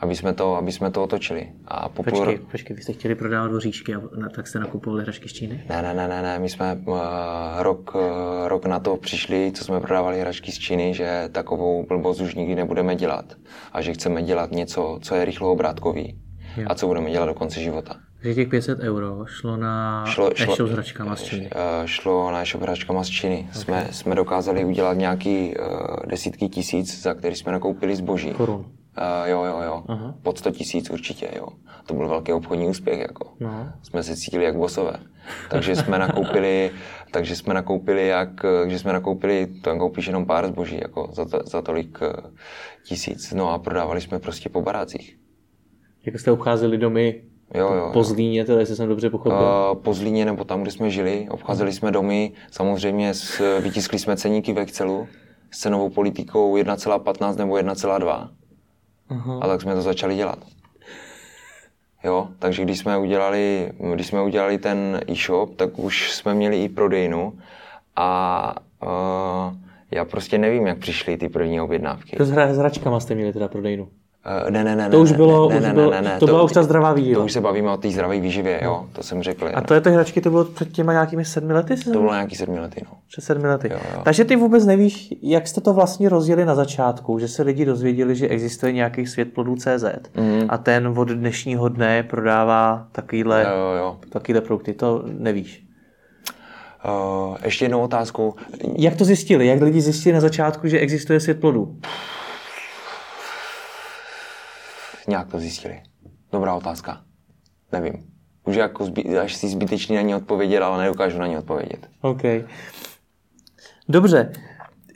Aby 0.00 0.16
jsme 0.16 0.32
to, 0.32 0.56
aby 0.56 0.72
jsme 0.72 0.90
to 0.90 1.02
otočili. 1.02 1.52
A 1.68 1.88
po 1.88 2.02
půl 2.02 2.12
Počkej, 2.18 2.36
ro- 2.36 2.50
počkej, 2.50 2.76
vy 2.76 2.82
jste 2.82 2.92
chtěli 2.92 3.14
prodávat 3.14 3.52
voříšky, 3.52 3.94
a 3.94 4.00
na- 4.16 4.28
tak 4.28 4.46
jste 4.46 4.58
nakupovali 4.58 5.02
hračky 5.02 5.28
z 5.28 5.32
Číny? 5.32 5.64
Ne, 5.68 5.82
ne, 5.82 5.94
ne, 5.94 6.08
ne, 6.08 6.22
ne, 6.22 6.38
my 6.38 6.48
jsme 6.48 6.78
uh, 6.86 6.98
rok, 7.58 7.94
uh, 7.94 8.00
rok 8.48 8.66
na 8.66 8.78
to 8.80 8.96
přišli, 8.96 9.52
co 9.54 9.64
jsme 9.64 9.80
prodávali 9.80 10.20
hračky 10.20 10.52
z 10.52 10.58
Číny, 10.58 10.94
že 10.94 11.28
takovou 11.32 11.86
blbost 11.86 12.20
už 12.20 12.34
nikdy 12.34 12.54
nebudeme 12.54 12.96
dělat 12.96 13.24
a 13.72 13.82
že 13.82 13.92
chceme 13.92 14.22
dělat 14.22 14.50
něco, 14.50 14.98
co 15.02 15.14
je 15.14 15.24
rychloobrátkový 15.24 16.18
Jo. 16.56 16.64
a 16.66 16.74
co 16.74 16.86
budeme 16.86 17.10
dělat 17.10 17.26
do 17.26 17.34
konce 17.34 17.60
života. 17.60 17.94
Takže 18.22 18.34
těch 18.34 18.48
500 18.48 18.78
euro 18.80 19.24
šlo 19.26 19.56
na 19.56 20.04
Šlo, 20.06 20.30
šlo, 20.34 20.52
e-shop 20.54 20.68
s 20.68 20.72
hračkama 20.72 21.16
z 21.16 21.22
Číny. 21.22 21.50
eh, 21.54 21.82
šlo 21.86 22.30
na 22.32 22.42
e-shop 22.42 22.62
hračkama 22.62 23.04
z 23.04 23.08
Číny. 23.08 23.46
Okay. 23.50 23.62
Jsme, 23.62 23.88
jsme 23.90 24.14
dokázali 24.14 24.64
udělat 24.64 24.96
nějaký 24.96 25.54
uh, 25.56 25.66
desítky 26.06 26.48
tisíc, 26.48 27.02
za 27.02 27.14
který 27.14 27.36
jsme 27.36 27.52
nakoupili 27.52 27.96
zboží. 27.96 28.30
Korun. 28.30 28.66
Uh, 28.98 29.28
jo, 29.28 29.44
jo, 29.44 29.60
jo. 29.64 29.84
Aha. 29.88 30.14
Pod 30.22 30.38
100 30.38 30.50
tisíc 30.50 30.90
určitě, 30.90 31.28
jo. 31.36 31.48
To 31.86 31.94
byl 31.94 32.08
velký 32.08 32.32
obchodní 32.32 32.66
úspěch, 32.66 33.00
jako. 33.00 33.32
No. 33.40 33.72
Jsme 33.82 34.02
se 34.02 34.16
cítili 34.16 34.44
jak 34.44 34.56
bosové. 34.56 34.92
Takže 35.50 35.76
jsme 35.76 35.98
nakoupili, 35.98 36.70
takže 37.10 37.36
jsme 37.36 37.54
nakoupili 37.54 38.06
jak, 38.08 38.28
že 38.66 38.78
jsme 38.78 38.92
nakoupili, 38.92 39.46
to 39.46 39.76
koupíš 39.76 40.06
jenom 40.06 40.26
pár 40.26 40.46
zboží, 40.46 40.78
jako 40.80 41.08
za, 41.12 41.24
to, 41.24 41.40
za 41.44 41.62
tolik 41.62 41.98
eh, 42.02 42.30
tisíc. 42.84 43.32
No 43.32 43.50
a 43.50 43.58
prodávali 43.58 44.00
jsme 44.00 44.18
prostě 44.18 44.48
po 44.48 44.62
barácích. 44.62 45.18
Jako 46.06 46.18
jste 46.18 46.30
obcházeli 46.32 46.78
domy 46.78 47.22
Jo, 47.54 47.74
jo. 47.74 47.90
po 47.92 48.04
Zlíně, 48.04 48.44
teda 48.44 48.60
jestli 48.60 48.76
jsem 48.76 48.88
dobře 48.88 49.10
pochopil. 49.10 49.38
Uh, 49.38 49.78
po 49.82 49.94
Zlíně 49.94 50.24
nebo 50.24 50.44
tam, 50.44 50.62
kde 50.62 50.70
jsme 50.70 50.90
žili, 50.90 51.26
obcházeli 51.30 51.72
jsme 51.72 51.90
domy, 51.90 52.32
samozřejmě 52.50 53.14
s, 53.14 53.60
vytiskli 53.60 53.98
jsme 53.98 54.16
ceníky 54.16 54.52
v 54.52 54.58
Excelu 54.58 55.08
s 55.50 55.58
cenovou 55.58 55.90
politikou 55.90 56.56
1,15 56.56 57.36
nebo 57.36 57.54
1,2 57.54 58.28
Aha. 59.10 59.38
A 59.42 59.48
tak 59.48 59.62
jsme 59.62 59.74
to 59.74 59.82
začali 59.82 60.16
dělat. 60.16 60.38
Jo, 62.04 62.28
takže 62.38 62.62
když 62.62 62.78
jsme 62.78 62.98
udělali, 62.98 63.72
když 63.94 64.06
jsme 64.06 64.22
udělali 64.22 64.58
ten 64.58 65.00
e-shop, 65.08 65.56
tak 65.56 65.78
už 65.78 66.12
jsme 66.12 66.34
měli 66.34 66.64
i 66.64 66.68
prodejnu 66.68 67.38
a 67.96 68.54
uh, 68.82 69.56
já 69.90 70.04
prostě 70.04 70.38
nevím, 70.38 70.66
jak 70.66 70.78
přišly 70.78 71.16
ty 71.16 71.28
první 71.28 71.60
objednávky. 71.60 72.16
To 72.16 72.24
s, 72.24 72.30
hra, 72.30 72.54
s 72.54 72.58
hračkama 72.58 73.00
jste 73.00 73.14
měli 73.14 73.32
teda 73.32 73.48
prodejnu? 73.48 73.88
Uh, 74.26 74.50
ne, 74.50 74.64
ne, 74.64 74.76
ne. 74.76 74.90
To 74.90 75.00
už 75.00 75.12
bylo, 75.12 75.48
ne, 75.48 75.56
už 75.56 75.62
ne, 75.62 75.72
bylo 75.72 75.90
ne, 75.90 76.02
ne, 76.02 76.16
to, 76.18 76.26
byla 76.26 76.42
už 76.42 76.52
ta 76.52 76.62
zdravá 76.62 76.92
výživa. 76.92 77.18
To 77.20 77.24
už 77.24 77.32
se 77.32 77.40
bavíme 77.40 77.70
o 77.70 77.76
té 77.76 77.90
zdravé 77.90 78.20
výživě, 78.20 78.60
jo, 78.64 78.86
to 78.92 79.02
jsem 79.02 79.22
řekl. 79.22 79.50
A 79.54 79.60
to 79.60 79.74
je 79.74 79.80
ty 79.80 79.90
hračky, 79.90 80.20
to 80.20 80.30
bylo 80.30 80.44
před 80.44 80.72
těma 80.72 80.92
nějakými 80.92 81.24
sedmi 81.24 81.52
lety? 81.52 81.76
To 81.76 81.90
bylo 81.90 82.12
nějaký 82.12 82.36
sedmi 82.36 82.60
lety, 82.60 82.82
no. 82.84 82.98
Před 83.08 83.24
sedmi 83.24 83.48
lety. 83.48 83.68
Jo, 83.72 83.78
jo. 83.94 84.00
Takže 84.04 84.24
ty 84.24 84.36
vůbec 84.36 84.66
nevíš, 84.66 85.14
jak 85.22 85.48
jste 85.48 85.60
to 85.60 85.72
vlastně 85.72 86.08
rozjeli 86.08 86.44
na 86.44 86.54
začátku, 86.54 87.18
že 87.18 87.28
se 87.28 87.42
lidi 87.42 87.64
dozvěděli, 87.64 88.16
že 88.16 88.28
existuje 88.28 88.72
nějaký 88.72 89.06
svět 89.06 89.32
plodů 89.34 89.56
CZ 89.56 89.84
mm. 90.16 90.42
a 90.48 90.58
ten 90.58 90.94
od 90.98 91.08
dnešního 91.08 91.68
dne 91.68 92.02
prodává 92.02 92.86
takovýhle, 92.92 93.42
jo, 93.42 93.84
jo. 93.84 93.96
takovýhle 94.10 94.40
produkty. 94.40 94.72
To 94.72 95.02
nevíš. 95.06 95.64
Uh, 96.84 97.36
ještě 97.44 97.64
jednou 97.64 97.80
otázku. 97.80 98.34
Jak 98.78 98.96
to 98.96 99.04
zjistili? 99.04 99.46
Jak 99.46 99.62
lidi 99.62 99.80
zjistili 99.80 100.14
na 100.14 100.20
začátku, 100.20 100.68
že 100.68 100.78
existuje 100.78 101.20
svět 101.20 101.40
plodů? 101.40 101.76
Nějak 105.10 105.28
to 105.28 105.38
zjistili. 105.38 105.82
Dobrá 106.32 106.54
otázka. 106.54 107.00
Nevím. 107.72 107.94
Už 108.44 108.56
jako 108.56 108.84
zby, 108.84 109.18
až 109.18 109.34
si 109.34 109.48
zbytečný 109.48 109.96
na 109.96 110.02
ně 110.02 110.16
odpovědět, 110.16 110.62
ale 110.62 110.82
nedokážu 110.82 111.18
na 111.18 111.26
ně 111.26 111.38
odpovědět. 111.38 111.88
OK. 112.00 112.22
Dobře. 113.88 114.32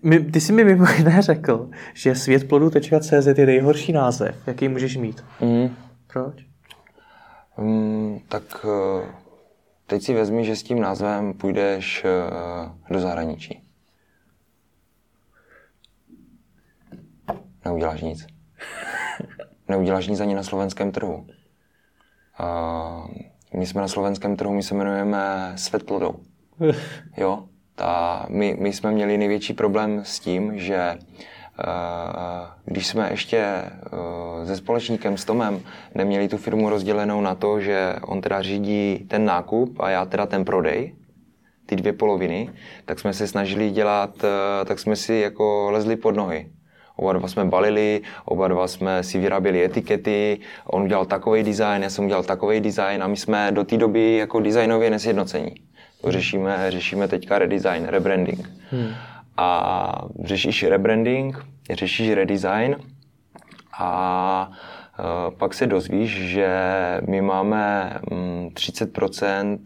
My, 0.03 0.21
ty 0.21 0.41
jsi 0.41 0.53
mi 0.53 0.65
mimo 0.65 0.87
jiné 0.99 1.23
řekl, 1.23 1.71
že 1.95 2.15
světplodu.cz 2.15 3.27
je 3.39 3.47
nejhorší 3.47 3.93
název, 3.93 4.37
jaký 4.47 4.69
můžeš 4.69 4.97
mít. 4.97 5.25
Mm. 5.41 5.77
Proč? 6.13 6.35
Mm, 7.59 8.21
tak 8.29 8.67
eh, 8.69 9.07
teď 9.87 10.03
si 10.03 10.15
vezmi, 10.15 10.45
že 10.45 10.57
s 10.57 10.63
tím 10.63 10.81
názvem 10.81 11.33
půjdeš 11.33 12.05
eh, 12.05 12.93
do 12.93 13.01
zahraničí. 13.01 13.61
Neuděláš 17.65 18.01
nic. 18.01 18.27
Neuděláš 19.69 20.07
nic 20.07 20.21
ani 20.21 20.35
na 20.35 20.43
slovenském 20.43 20.93
trhu. 20.93 21.27
My 23.57 23.67
jsme 23.67 23.81
na 23.81 23.89
slovenském 23.89 24.37
trhu, 24.37 24.55
my 24.55 24.63
se 24.63 24.75
jmenujeme 24.75 25.53
Světplodou. 25.57 26.15
Jo, 27.17 27.45
ta, 27.75 28.27
my, 28.29 28.57
my 28.61 28.73
jsme 28.73 28.93
měli 28.93 29.19
největší 29.19 29.53
problém 29.53 30.05
s 30.05 30.21
tím, 30.21 30.59
že 30.59 30.99
když 32.65 32.87
jsme 32.87 33.11
ještě 33.11 33.65
se 34.45 34.57
společníkem, 34.57 35.17
s 35.17 35.25
Tomem, 35.25 35.61
neměli 35.95 36.29
tu 36.29 36.37
firmu 36.37 36.71
rozdělenou 36.71 37.21
na 37.21 37.35
to, 37.35 37.61
že 37.61 37.95
on 38.03 38.21
teda 38.21 38.43
řídí 38.43 39.07
ten 39.09 39.25
nákup 39.25 39.81
a 39.81 39.91
já 39.91 40.05
teda 40.05 40.27
ten 40.27 40.45
prodej, 40.45 40.95
ty 41.67 41.77
dvě 41.77 41.93
poloviny, 41.93 42.51
tak 42.85 42.99
jsme 42.99 43.13
se 43.13 43.27
snažili 43.27 43.71
dělat, 43.71 44.25
tak 44.65 44.79
jsme 44.79 44.97
si 44.97 45.15
jako 45.15 45.71
lezli 45.71 45.97
pod 45.97 46.17
nohy. 46.17 46.51
Oba 46.97 47.13
dva 47.13 47.29
jsme 47.29 47.45
balili, 47.45 48.01
oba 48.25 48.49
dva 48.49 48.69
jsme 48.69 49.03
si 49.03 49.19
vyráběli 49.19 49.65
etikety, 49.65 50.41
on 50.65 50.83
udělal 50.83 51.05
takový 51.05 51.43
design, 51.43 51.83
já 51.83 51.91
jsem 51.91 52.05
udělal 52.05 52.23
takový 52.25 52.61
design 52.61 53.03
a 53.03 53.07
my 53.07 53.17
jsme 53.17 53.53
do 53.53 53.65
té 53.65 53.77
doby 53.77 54.17
jako 54.17 54.41
designově 54.41 54.91
nesjednocení. 54.91 55.55
To 56.01 56.13
řešíme, 56.13 56.71
řešíme 56.71 57.09
teďka 57.09 57.39
redesign, 57.39 57.85
rebranding. 57.87 58.51
Hmm. 58.71 58.89
A 59.37 60.05
řešíš 60.25 60.63
rebranding, 60.63 61.45
řešíš 61.71 62.11
redesign 62.11 62.77
a 63.79 64.51
uh, 64.99 65.35
pak 65.35 65.55
se 65.55 65.67
dozvíš, 65.67 66.11
že 66.11 66.49
my 67.09 67.21
máme 67.21 67.95
um, 68.11 68.49
30% 68.49 69.59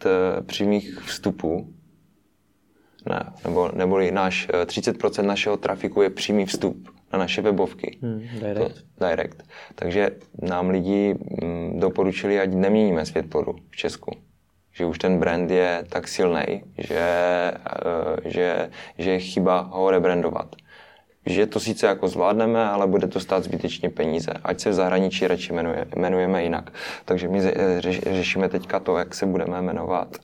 přímých 0.46 0.98
vstupů, 1.00 1.68
ne, 3.10 3.32
nebo, 3.44 3.70
neboli 3.74 4.10
náš 4.10 4.48
30% 4.48 5.22
našeho 5.22 5.56
trafiku 5.56 6.02
je 6.02 6.10
přímý 6.10 6.46
vstup 6.46 6.97
na 7.12 7.18
naše 7.18 7.42
webovky. 7.42 7.98
Hmm, 8.02 8.28
direct. 8.40 8.84
To, 8.98 9.06
direct. 9.06 9.42
Takže 9.74 10.10
nám 10.42 10.70
lidi 10.70 11.14
mm, 11.42 11.80
doporučili, 11.80 12.40
ať 12.40 12.50
neměníme 12.50 13.06
svět 13.06 13.30
plodu 13.30 13.56
v 13.70 13.76
Česku. 13.76 14.10
Že 14.72 14.86
už 14.86 14.98
ten 14.98 15.18
brand 15.18 15.50
je 15.50 15.84
tak 15.88 16.08
silný, 16.08 16.62
že, 16.78 17.06
uh, 17.52 18.30
že, 18.30 18.70
že 18.98 19.10
je 19.10 19.18
chyba 19.18 19.60
ho 19.60 19.90
rebrandovat. 19.90 20.56
Že 21.26 21.46
to 21.46 21.60
sice 21.60 21.86
jako 21.86 22.08
zvládneme, 22.08 22.64
ale 22.64 22.86
bude 22.86 23.06
to 23.06 23.20
stát 23.20 23.44
zbytečně 23.44 23.90
peníze. 23.90 24.30
Ať 24.44 24.60
se 24.60 24.70
v 24.70 24.74
zahraničí 24.74 25.26
radši 25.26 25.52
jmenuje, 25.52 25.86
jmenujeme 25.96 26.42
jinak. 26.42 26.70
Takže 27.04 27.28
my 27.28 27.40
řeš, 27.78 28.00
řešíme 28.00 28.48
teďka 28.48 28.80
to, 28.80 28.96
jak 28.96 29.14
se 29.14 29.26
budeme 29.26 29.62
jmenovat, 29.62 30.16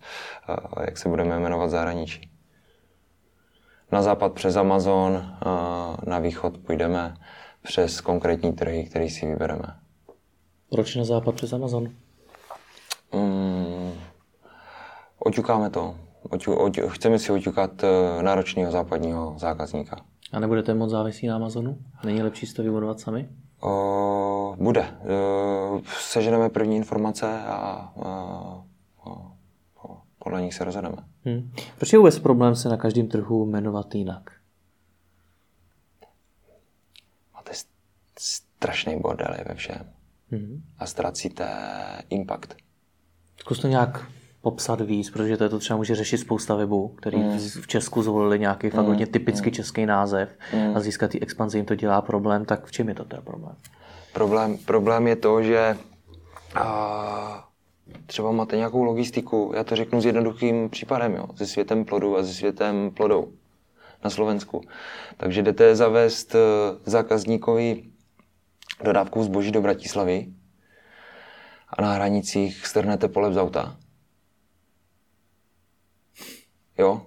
uh, 0.49 0.85
jak 0.85 0.99
se 0.99 1.09
budeme 1.09 1.41
jmenovat 1.41 1.67
v 1.67 1.71
zahraničí 1.71 2.34
na 3.95 4.03
západ 4.03 4.33
přes 4.33 4.57
Amazon, 4.57 5.37
na 6.07 6.19
východ 6.19 6.59
půjdeme 6.59 7.17
přes 7.63 8.01
konkrétní 8.01 8.53
trhy, 8.53 8.85
který 8.85 9.11
si 9.11 9.27
vybereme. 9.27 9.77
Proč 10.71 10.97
na 10.97 11.05
západ 11.05 11.35
přes 11.35 11.53
Amazon? 11.53 11.89
Um, 13.13 13.93
oťukáme 15.19 15.71
to. 15.71 15.95
Oťu, 16.31 16.55
oťu, 16.55 16.89
chceme 16.89 17.19
si 17.19 17.33
oťukat 17.33 17.85
e, 17.85 18.23
náročného 18.23 18.73
západního 18.73 19.35
zákazníka. 19.39 19.97
A 20.33 20.41
nebudete 20.41 20.75
moc 20.75 20.91
závislí 20.91 21.29
na 21.29 21.37
Amazonu? 21.37 21.79
Není 22.05 22.23
lepší 22.23 22.47
si 22.47 22.55
to 22.55 22.63
vybudovat 22.63 23.01
sami? 23.01 23.29
O, 23.61 24.57
bude. 24.59 24.81
E, 24.81 24.95
seženeme 26.01 26.49
první 26.49 26.77
informace 26.77 27.43
a, 27.43 27.93
a, 28.05 28.63
a 29.05 29.23
podle 30.19 30.43
nich 30.43 30.55
se 30.55 30.65
rozhodneme. 30.65 31.14
Hmm. 31.25 31.51
Proč 31.79 31.93
je 31.93 31.99
vůbec 31.99 32.19
problém 32.19 32.57
se 32.57 32.69
na 32.69 32.77
každém 32.77 33.09
trhu 33.09 33.47
jmenovat 33.47 33.95
jinak? 33.95 34.31
Máte 37.35 37.53
strašný 38.19 39.01
bordel 39.01 39.37
ve 39.49 39.55
všem. 39.55 39.91
Hmm. 40.31 40.63
A 40.79 40.87
ztracíte 40.87 41.49
impact. 42.11 42.55
Zkus 43.41 43.61
to 43.61 43.69
nějak 43.69 44.07
popsat 44.45 44.81
víc, 44.81 45.11
protože 45.11 45.37
to, 45.37 45.45
je 45.45 45.51
to 45.51 45.59
třeba 45.59 45.77
může 45.77 45.95
řešit 45.95 46.19
spousta 46.19 46.55
webů, 46.55 46.89
který 46.89 47.19
mm. 47.19 47.39
v 47.39 47.67
Česku 47.67 48.03
zvolili 48.03 48.39
nějaký 48.39 48.67
mm. 48.67 48.71
fakt 48.71 48.87
hodně 48.87 49.07
typický 49.07 49.49
mm. 49.49 49.55
český 49.55 49.87
název 49.87 50.29
mm. 50.53 50.77
a 50.77 50.81
získat 50.81 51.11
ty 51.11 51.21
expanzi 51.21 51.59
jim 51.59 51.67
to 51.67 51.75
dělá 51.75 52.03
problém, 52.03 52.45
tak 52.45 52.67
v 52.67 52.73
čem 52.73 52.89
je 52.89 52.95
to 52.95 53.05
ten 53.05 53.23
problém? 53.23 53.57
Problém, 54.13 54.59
problém 54.59 55.07
je 55.07 55.17
to, 55.17 55.43
že 55.43 55.77
a, 56.55 57.49
třeba 58.07 58.33
máte 58.33 58.57
nějakou 58.57 58.83
logistiku, 58.83 59.53
já 59.57 59.65
to 59.65 59.77
řeknu 59.77 60.01
s 60.01 60.05
jednoduchým 60.05 60.71
případem, 60.71 61.15
jo, 61.15 61.27
se 61.35 61.47
světem 61.47 61.85
plodu 61.85 62.17
a 62.17 62.23
se 62.23 62.35
světem 62.35 62.91
plodou 62.91 63.33
na 64.05 64.11
Slovensku. 64.11 64.61
Takže 65.17 65.43
jdete 65.43 65.77
zavést 65.77 66.35
eh, 66.35 66.39
zákazníkovi 66.85 67.85
dodávku 68.85 69.23
zboží 69.23 69.53
do 69.53 69.61
Bratislavy 69.61 70.27
a 71.69 71.83
na 71.83 71.93
hranicích 71.93 72.67
strhnete 72.67 73.09
polep 73.09 73.33
z 73.33 73.39
auta. 73.39 73.77
Jo? 76.79 77.07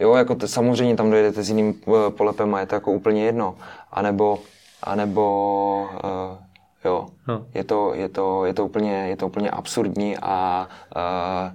Jo, 0.00 0.14
jako 0.14 0.34
to, 0.34 0.48
samozřejmě 0.48 0.96
tam 0.96 1.10
dojedete 1.10 1.42
s 1.42 1.48
jiným 1.48 1.82
eh, 1.86 2.10
polepem 2.10 2.54
a 2.54 2.60
je 2.60 2.66
to 2.66 2.74
jako 2.74 2.92
úplně 2.92 3.24
jedno. 3.24 3.58
A 3.90 4.02
nebo, 4.02 4.38
a 4.82 4.94
nebo 4.94 5.88
uh, 5.94 6.47
Jo. 6.84 7.06
No. 7.28 7.46
Je, 7.54 7.64
to, 7.64 7.94
je, 7.94 8.08
to, 8.08 8.44
je, 8.44 8.54
to 8.54 8.64
úplně, 8.64 9.08
je 9.08 9.16
to 9.16 9.26
úplně 9.26 9.50
absurdní 9.50 10.16
a 10.22 10.68
uh, 10.96 11.02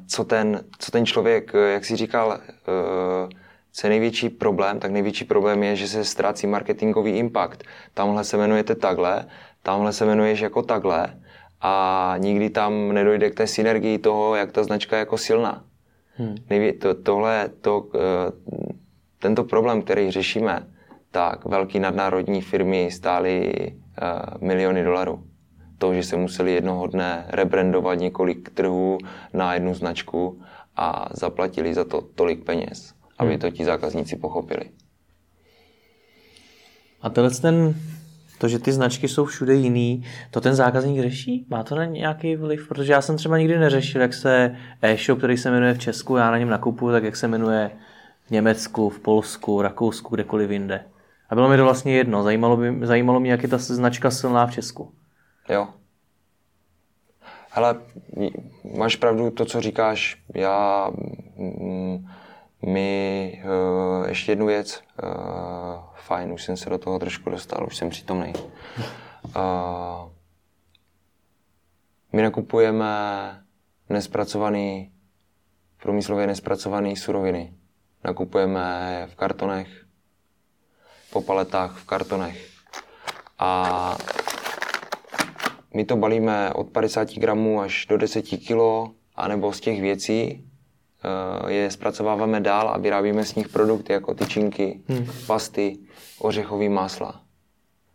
co, 0.07 0.23
ten, 0.23 0.63
co 0.79 0.91
ten 0.91 1.05
člověk, 1.05 1.51
jak 1.73 1.85
si 1.85 1.95
říkal, 1.95 2.27
uh, 2.27 3.29
co 3.71 3.87
je 3.87 3.89
největší 3.89 4.29
problém, 4.29 4.79
tak 4.79 4.91
největší 4.91 5.25
problém 5.25 5.63
je, 5.63 5.75
že 5.75 5.87
se 5.87 6.03
ztrácí 6.03 6.47
marketingový 6.47 7.11
impact. 7.11 7.63
Tamhle 7.93 8.23
se 8.23 8.37
jmenujete 8.37 8.75
takhle, 8.75 9.25
tamhle 9.63 9.93
se 9.93 10.05
jmenuješ 10.05 10.39
jako 10.39 10.61
takhle 10.61 11.19
a 11.61 12.15
nikdy 12.17 12.49
tam 12.49 12.93
nedojde 12.93 13.29
k 13.29 13.35
té 13.35 13.47
synergii 13.47 13.97
toho, 13.97 14.35
jak 14.35 14.51
ta 14.51 14.63
značka 14.63 14.95
je 14.95 14.99
jako 14.99 15.17
silná. 15.17 15.63
Hmm. 16.17 16.35
Nejvě, 16.49 16.73
to, 16.73 16.93
tohle, 16.93 17.49
to, 17.61 17.79
uh, 17.79 17.91
tento 19.19 19.43
problém, 19.43 19.81
který 19.81 20.11
řešíme, 20.11 20.67
tak 21.11 21.45
velký 21.45 21.79
nadnárodní 21.79 22.41
firmy 22.41 22.91
stály 22.91 23.53
miliony 24.41 24.83
dolarů. 24.83 25.23
To, 25.77 25.93
že 25.93 26.03
se 26.03 26.17
museli 26.17 26.53
jednoho 26.53 26.87
dne 26.87 27.25
rebrandovat 27.27 27.99
několik 27.99 28.49
trhů 28.49 28.97
na 29.33 29.53
jednu 29.53 29.73
značku 29.73 30.41
a 30.75 31.09
zaplatili 31.13 31.73
za 31.73 31.83
to 31.83 32.01
tolik 32.01 32.43
peněz, 32.43 32.93
aby 33.17 33.29
hmm. 33.29 33.39
to 33.39 33.49
ti 33.49 33.65
zákazníci 33.65 34.15
pochopili. 34.15 34.69
A 37.01 37.09
tenhle 37.09 37.31
ten, 37.31 37.75
to, 38.37 38.47
že 38.47 38.59
ty 38.59 38.71
značky 38.71 39.07
jsou 39.07 39.25
všude 39.25 39.53
jiný, 39.53 40.05
to 40.31 40.41
ten 40.41 40.55
zákazník 40.55 41.01
řeší? 41.01 41.45
Má 41.49 41.63
to 41.63 41.75
na 41.75 41.85
nějaký 41.85 42.35
vliv? 42.35 42.67
Protože 42.67 42.93
já 42.93 43.01
jsem 43.01 43.17
třeba 43.17 43.37
nikdy 43.37 43.59
neřešil, 43.59 44.01
jak 44.01 44.13
se 44.13 44.55
e-shop, 44.81 45.17
který 45.17 45.37
se 45.37 45.51
jmenuje 45.51 45.73
v 45.73 45.79
Česku, 45.79 46.15
já 46.15 46.31
na 46.31 46.37
něm 46.37 46.49
nakupuju, 46.49 46.91
tak 46.91 47.03
jak 47.03 47.15
se 47.15 47.27
jmenuje 47.27 47.71
v 48.25 48.31
Německu, 48.31 48.89
v 48.89 48.99
Polsku, 48.99 49.61
Rakousku, 49.61 50.15
kdekoliv 50.15 50.49
jinde. 50.49 50.85
A 51.33 51.35
bylo 51.35 51.49
mi 51.49 51.57
to 51.57 51.63
vlastně 51.63 51.95
jedno. 51.95 52.23
Zajímalo, 52.23 52.57
by, 52.57 52.87
zajímalo 52.87 53.19
mě, 53.19 53.31
jak 53.31 53.43
je 53.43 53.49
ta 53.49 53.57
značka 53.57 54.11
silná 54.11 54.47
v 54.47 54.51
Česku. 54.51 54.93
Jo. 55.49 55.67
Hele, 57.49 57.81
máš 58.77 58.95
pravdu 58.95 59.31
to, 59.31 59.45
co 59.45 59.61
říkáš. 59.61 60.23
Já, 60.35 60.91
mm, 61.37 62.07
my, 62.65 63.43
uh, 63.45 64.07
ještě 64.09 64.31
jednu 64.31 64.45
věc. 64.45 64.81
Uh, 65.03 65.09
fajn, 65.95 66.31
už 66.31 66.43
jsem 66.43 66.57
se 66.57 66.69
do 66.69 66.77
toho 66.77 66.99
trošku 66.99 67.29
dostal, 67.29 67.65
už 67.67 67.77
jsem 67.77 67.89
přítomný. 67.89 68.33
Uh, 69.35 70.09
my 72.13 72.21
nakupujeme 72.21 72.95
nespracovaný, 73.89 74.91
průmyslově 75.83 76.27
nespracovaný 76.27 76.95
suroviny. 76.95 77.53
Nakupujeme 78.03 79.07
v 79.11 79.15
kartonech, 79.15 79.82
po 81.13 81.21
paletách 81.21 81.77
v 81.77 81.85
kartonech. 81.85 82.49
A 83.39 83.97
my 85.73 85.85
to 85.85 85.95
balíme 85.95 86.53
od 86.53 86.69
50 86.69 87.13
gramů 87.13 87.61
až 87.61 87.85
do 87.85 87.97
10 87.97 88.21
kg, 88.21 88.91
anebo 89.15 89.53
z 89.53 89.59
těch 89.59 89.81
věcí 89.81 90.43
eh, 91.45 91.51
je 91.53 91.71
zpracováváme 91.71 92.41
dál 92.41 92.69
a 92.69 92.77
vyrábíme 92.77 93.25
z 93.25 93.35
nich 93.35 93.49
produkty 93.49 93.93
jako 93.93 94.13
tyčinky, 94.13 94.81
hmm. 94.87 95.07
pasty, 95.27 95.77
ořechový 96.19 96.69
másla. 96.69 97.21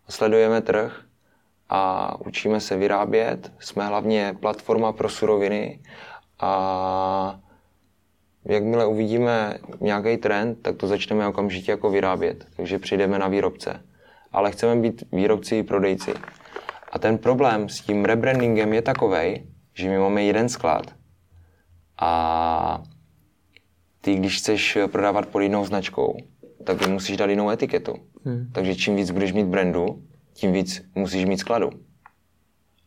Sledujeme 0.09 0.63
trh 0.63 1.03
a 1.69 2.15
učíme 2.27 2.61
se 2.61 2.77
vyrábět. 2.77 3.53
Jsme 3.59 3.87
hlavně 3.87 4.37
platforma 4.41 4.93
pro 4.93 5.09
suroviny 5.09 5.81
a 6.41 7.41
jakmile 8.49 8.87
uvidíme 8.87 9.59
nějaký 9.81 10.17
trend, 10.17 10.59
tak 10.63 10.77
to 10.77 10.87
začneme 10.87 11.29
okamžitě 11.29 11.71
jako 11.71 11.91
vyrábět. 11.91 12.47
Takže 12.57 12.79
přijdeme 12.79 13.19
na 13.19 13.29
výrobce. 13.29 13.81
Ale 14.33 14.51
chceme 14.51 14.77
být 14.83 15.05
výrobci 15.13 15.57
i 15.57 15.63
prodejci. 15.63 16.13
A 16.93 16.99
ten 16.99 17.19
problém 17.19 17.69
s 17.69 17.81
tím 17.81 18.05
rebrandingem 18.05 18.73
je 18.73 18.83
takový, 18.83 19.47
že 19.75 19.89
my 19.89 19.99
máme 19.99 20.23
jeden 20.23 20.49
sklad 20.49 20.95
a 21.99 22.83
ty, 24.01 24.15
když 24.15 24.39
chceš 24.39 24.79
prodávat 24.93 25.27
pod 25.27 25.41
jinou 25.41 25.65
značkou, 25.65 26.17
tak 26.65 26.89
musíš 26.89 27.17
dát 27.17 27.31
jinou 27.31 27.51
etiketu. 27.51 27.95
Hmm. 28.25 28.51
Takže 28.53 28.75
čím 28.75 28.97
víc 28.97 29.11
budeš 29.11 29.33
mít 29.33 29.47
brandu, 29.47 30.03
tím 30.33 30.53
víc 30.53 30.83
musíš 30.95 31.25
mít 31.25 31.39
skladu. 31.39 31.71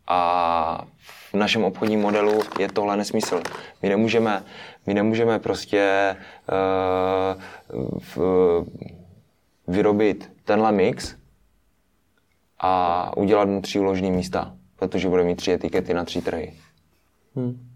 A 0.08 0.88
v 1.34 1.38
našem 1.38 1.64
obchodním 1.64 2.00
modelu 2.00 2.40
je 2.60 2.68
tohle 2.70 2.98
nesmysl. 2.98 3.42
My 3.82 3.90
nemůžeme, 3.90 4.44
my 4.88 4.94
nemůžeme 4.94 5.40
prostě 5.40 6.16
uh, 6.52 7.42
v, 8.00 8.18
vyrobit 9.68 10.32
tenhle 10.46 10.72
mix 10.72 11.16
a 12.60 13.18
udělat 13.18 13.48
mu 13.48 13.62
tři 13.62 13.80
úložní 13.80 14.12
místa, 14.12 14.56
protože 14.76 15.10
bude 15.10 15.24
mít 15.24 15.36
tři 15.36 15.52
etikety 15.52 15.94
na 15.94 16.06
tři 16.06 16.22
trhy. 16.22 16.54
Hmm. 17.36 17.68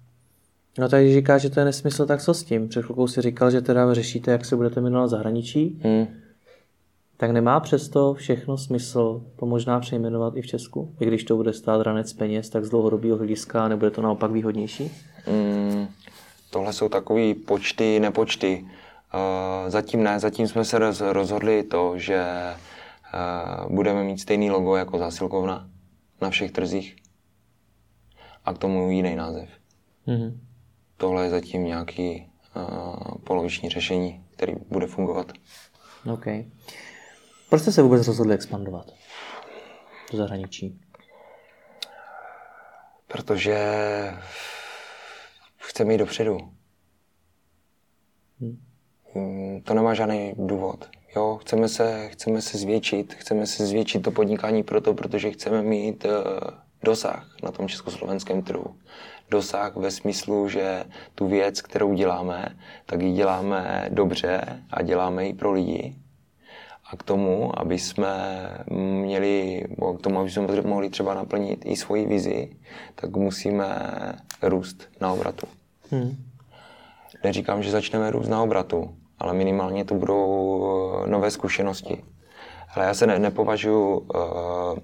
No 0.80 0.90
tady 0.90 1.14
říká, 1.14 1.38
že 1.38 1.50
to 1.50 1.60
je 1.60 1.66
nesmysl, 1.66 2.06
tak 2.06 2.22
co 2.22 2.34
s 2.34 2.44
tím? 2.44 2.68
Před 2.70 2.86
chvilkou 2.86 3.08
si 3.08 3.22
říkal, 3.22 3.52
že 3.52 3.62
teda 3.62 3.94
řešíte, 3.94 4.32
jak 4.32 4.46
se 4.46 4.56
budete 4.56 4.82
jmenovat 4.82 5.08
zahraničí. 5.08 5.82
Hmm. 5.84 6.08
Tak 7.18 7.32
nemá 7.32 7.60
přesto 7.60 8.14
všechno 8.14 8.58
smysl 8.58 9.24
to 9.36 9.46
možná 9.46 9.80
přejmenovat 9.80 10.38
i 10.38 10.42
v 10.42 10.48
Česku? 10.48 10.96
I 11.00 11.06
když 11.06 11.24
to 11.24 11.36
bude 11.36 11.54
stát 11.54 11.82
ranec 11.82 12.14
peněz, 12.14 12.50
tak 12.50 12.66
z 12.66 12.70
dlouhodobého 12.70 13.18
hlediska 13.18 13.68
nebude 13.68 13.92
to 13.92 14.02
naopak 14.02 14.32
výhodnější? 14.32 14.92
Hmm. 15.26 15.88
Tohle 16.50 16.74
jsou 16.74 16.90
takové 16.90 17.34
počty, 17.34 18.00
nepočty. 18.00 18.66
Uh, 19.14 19.70
zatím 19.70 20.04
ne, 20.04 20.20
zatím 20.20 20.48
jsme 20.48 20.66
se 20.66 20.80
rozhodli 21.14 21.64
to, 21.64 21.94
že 21.98 22.26
budeme 23.70 24.04
mít 24.04 24.18
stejný 24.18 24.52
logo 24.52 24.76
jako 24.76 24.98
zásilkovna 24.98 25.70
na 26.22 26.30
všech 26.30 26.52
trzích 26.52 26.96
a 28.46 28.54
k 28.54 28.58
tomu 28.58 28.92
jiný 28.92 29.16
název. 29.16 29.50
Mm-hmm. 30.08 30.38
Tohle 30.98 31.24
je 31.24 31.30
zatím 31.30 31.64
nějaký 31.64 32.30
uh, 32.56 33.18
poloviční 33.24 33.70
řešení, 33.70 34.26
který 34.32 34.54
bude 34.70 34.88
fungovat. 34.88 35.32
OK. 36.14 36.26
Proč 37.50 37.62
jste 37.62 37.72
se 37.72 37.82
vůbec 37.82 38.08
rozhodli 38.08 38.36
expandovat 38.36 38.92
do 40.12 40.18
zahraničí? 40.18 40.82
Protože 43.08 43.58
chceme 45.58 45.94
jít 45.94 45.98
dopředu. 45.98 46.38
Hmm. 48.40 49.62
To 49.64 49.74
nemá 49.74 49.94
žádný 49.94 50.34
důvod. 50.38 50.90
Jo, 51.16 51.38
chceme 51.42 51.70
se, 51.70 52.10
chceme 52.10 52.42
se 52.42 52.58
zvětšit, 52.58 53.14
chceme 53.14 53.48
se 53.48 53.66
zvětšit 53.66 54.00
to 54.02 54.12
podnikání 54.12 54.64
proto, 54.64 54.94
protože 54.94 55.32
chceme 55.32 55.62
mít 55.62 56.06
uh, 56.06 56.12
dosah 56.84 57.36
na 57.44 57.52
tom 57.52 57.68
československém 57.68 58.42
trhu. 58.42 58.76
Dosah 59.30 59.76
ve 59.76 59.92
smyslu, 59.92 60.50
že 60.50 60.84
tu 61.16 61.28
věc, 61.28 61.62
kterou 61.62 61.94
děláme, 61.94 62.58
tak 62.86 63.02
ji 63.02 63.14
děláme 63.14 63.88
dobře 63.90 64.64
a 64.72 64.82
děláme 64.82 65.26
ji 65.26 65.34
pro 65.34 65.52
lidi. 65.52 65.96
A 66.96 66.98
k 66.98 67.04
tomu, 67.04 67.60
aby 67.60 67.80
jsme 67.80 68.16
měli, 68.72 69.64
k 69.98 70.02
tomu, 70.02 70.20
aby 70.20 70.30
jsme 70.30 70.62
mohli 70.62 70.90
třeba 70.90 71.14
naplnit 71.14 71.66
i 71.66 71.76
svoji 71.76 72.06
vizi, 72.06 72.56
tak 72.96 73.16
musíme 73.16 73.92
růst 74.42 74.88
na 75.02 75.14
obratu. 75.14 75.48
Hmm. 75.92 76.18
Neříkám, 77.24 77.64
že 77.64 77.72
začneme 77.72 78.12
růst 78.12 78.28
na 78.28 78.44
obratu, 78.44 78.96
ale 79.20 79.34
minimálně 79.34 79.86
to 79.86 79.96
budou 79.96 81.04
eh, 81.04 81.10
nové 81.10 81.32
zkušenosti. 81.32 82.04
Ale 82.76 82.86
já 82.86 82.94
se 82.94 83.08
ne, 83.08 83.20
nepovažuji 83.20 83.98
uh, 83.98 84.80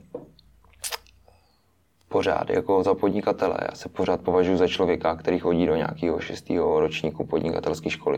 pořád 2.09 2.49
jako 2.49 2.83
za 2.83 2.93
podnikatele. 2.93 3.57
Já 3.61 3.75
se 3.75 3.89
pořád 3.89 4.21
považuji 4.21 4.57
za 4.57 4.67
člověka, 4.67 5.15
který 5.15 5.39
chodí 5.39 5.65
do 5.65 5.75
nějakého 5.75 6.19
šestého 6.19 6.79
ročníku 6.79 7.25
podnikatelské 7.25 7.89
školy. 7.89 8.17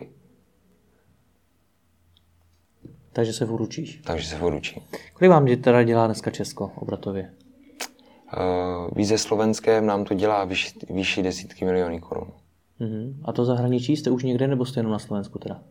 Takže 3.14 3.34
se 3.34 3.46
vyručíš? 3.46 4.02
Takže 4.04 4.28
se 4.28 4.36
vyručím. 4.36 4.82
Kolik 5.14 5.32
vám 5.32 5.48
teda 5.58 5.84
dělá 5.84 6.06
dneska 6.06 6.32
Česko 6.32 6.72
obratově? 6.76 7.30
Uh, 8.38 8.90
víze 8.96 9.18
slovenském 9.18 9.86
nám 9.86 10.04
to 10.04 10.14
dělá 10.14 10.46
vyšší, 10.46 10.80
vyšší 10.90 11.24
desítky 11.24 11.66
milionů 11.66 12.00
korun. 12.00 12.28
Uh-huh. 12.82 13.14
A 13.26 13.32
to 13.32 13.46
zahraničí 13.46 13.98
jste 13.98 14.12
už 14.12 14.24
někde 14.24 14.48
nebo 14.48 14.66
jste 14.66 14.80
jenom 14.80 14.92
na 14.92 15.00
Slovensku 15.00 15.40
teda? 15.40 15.62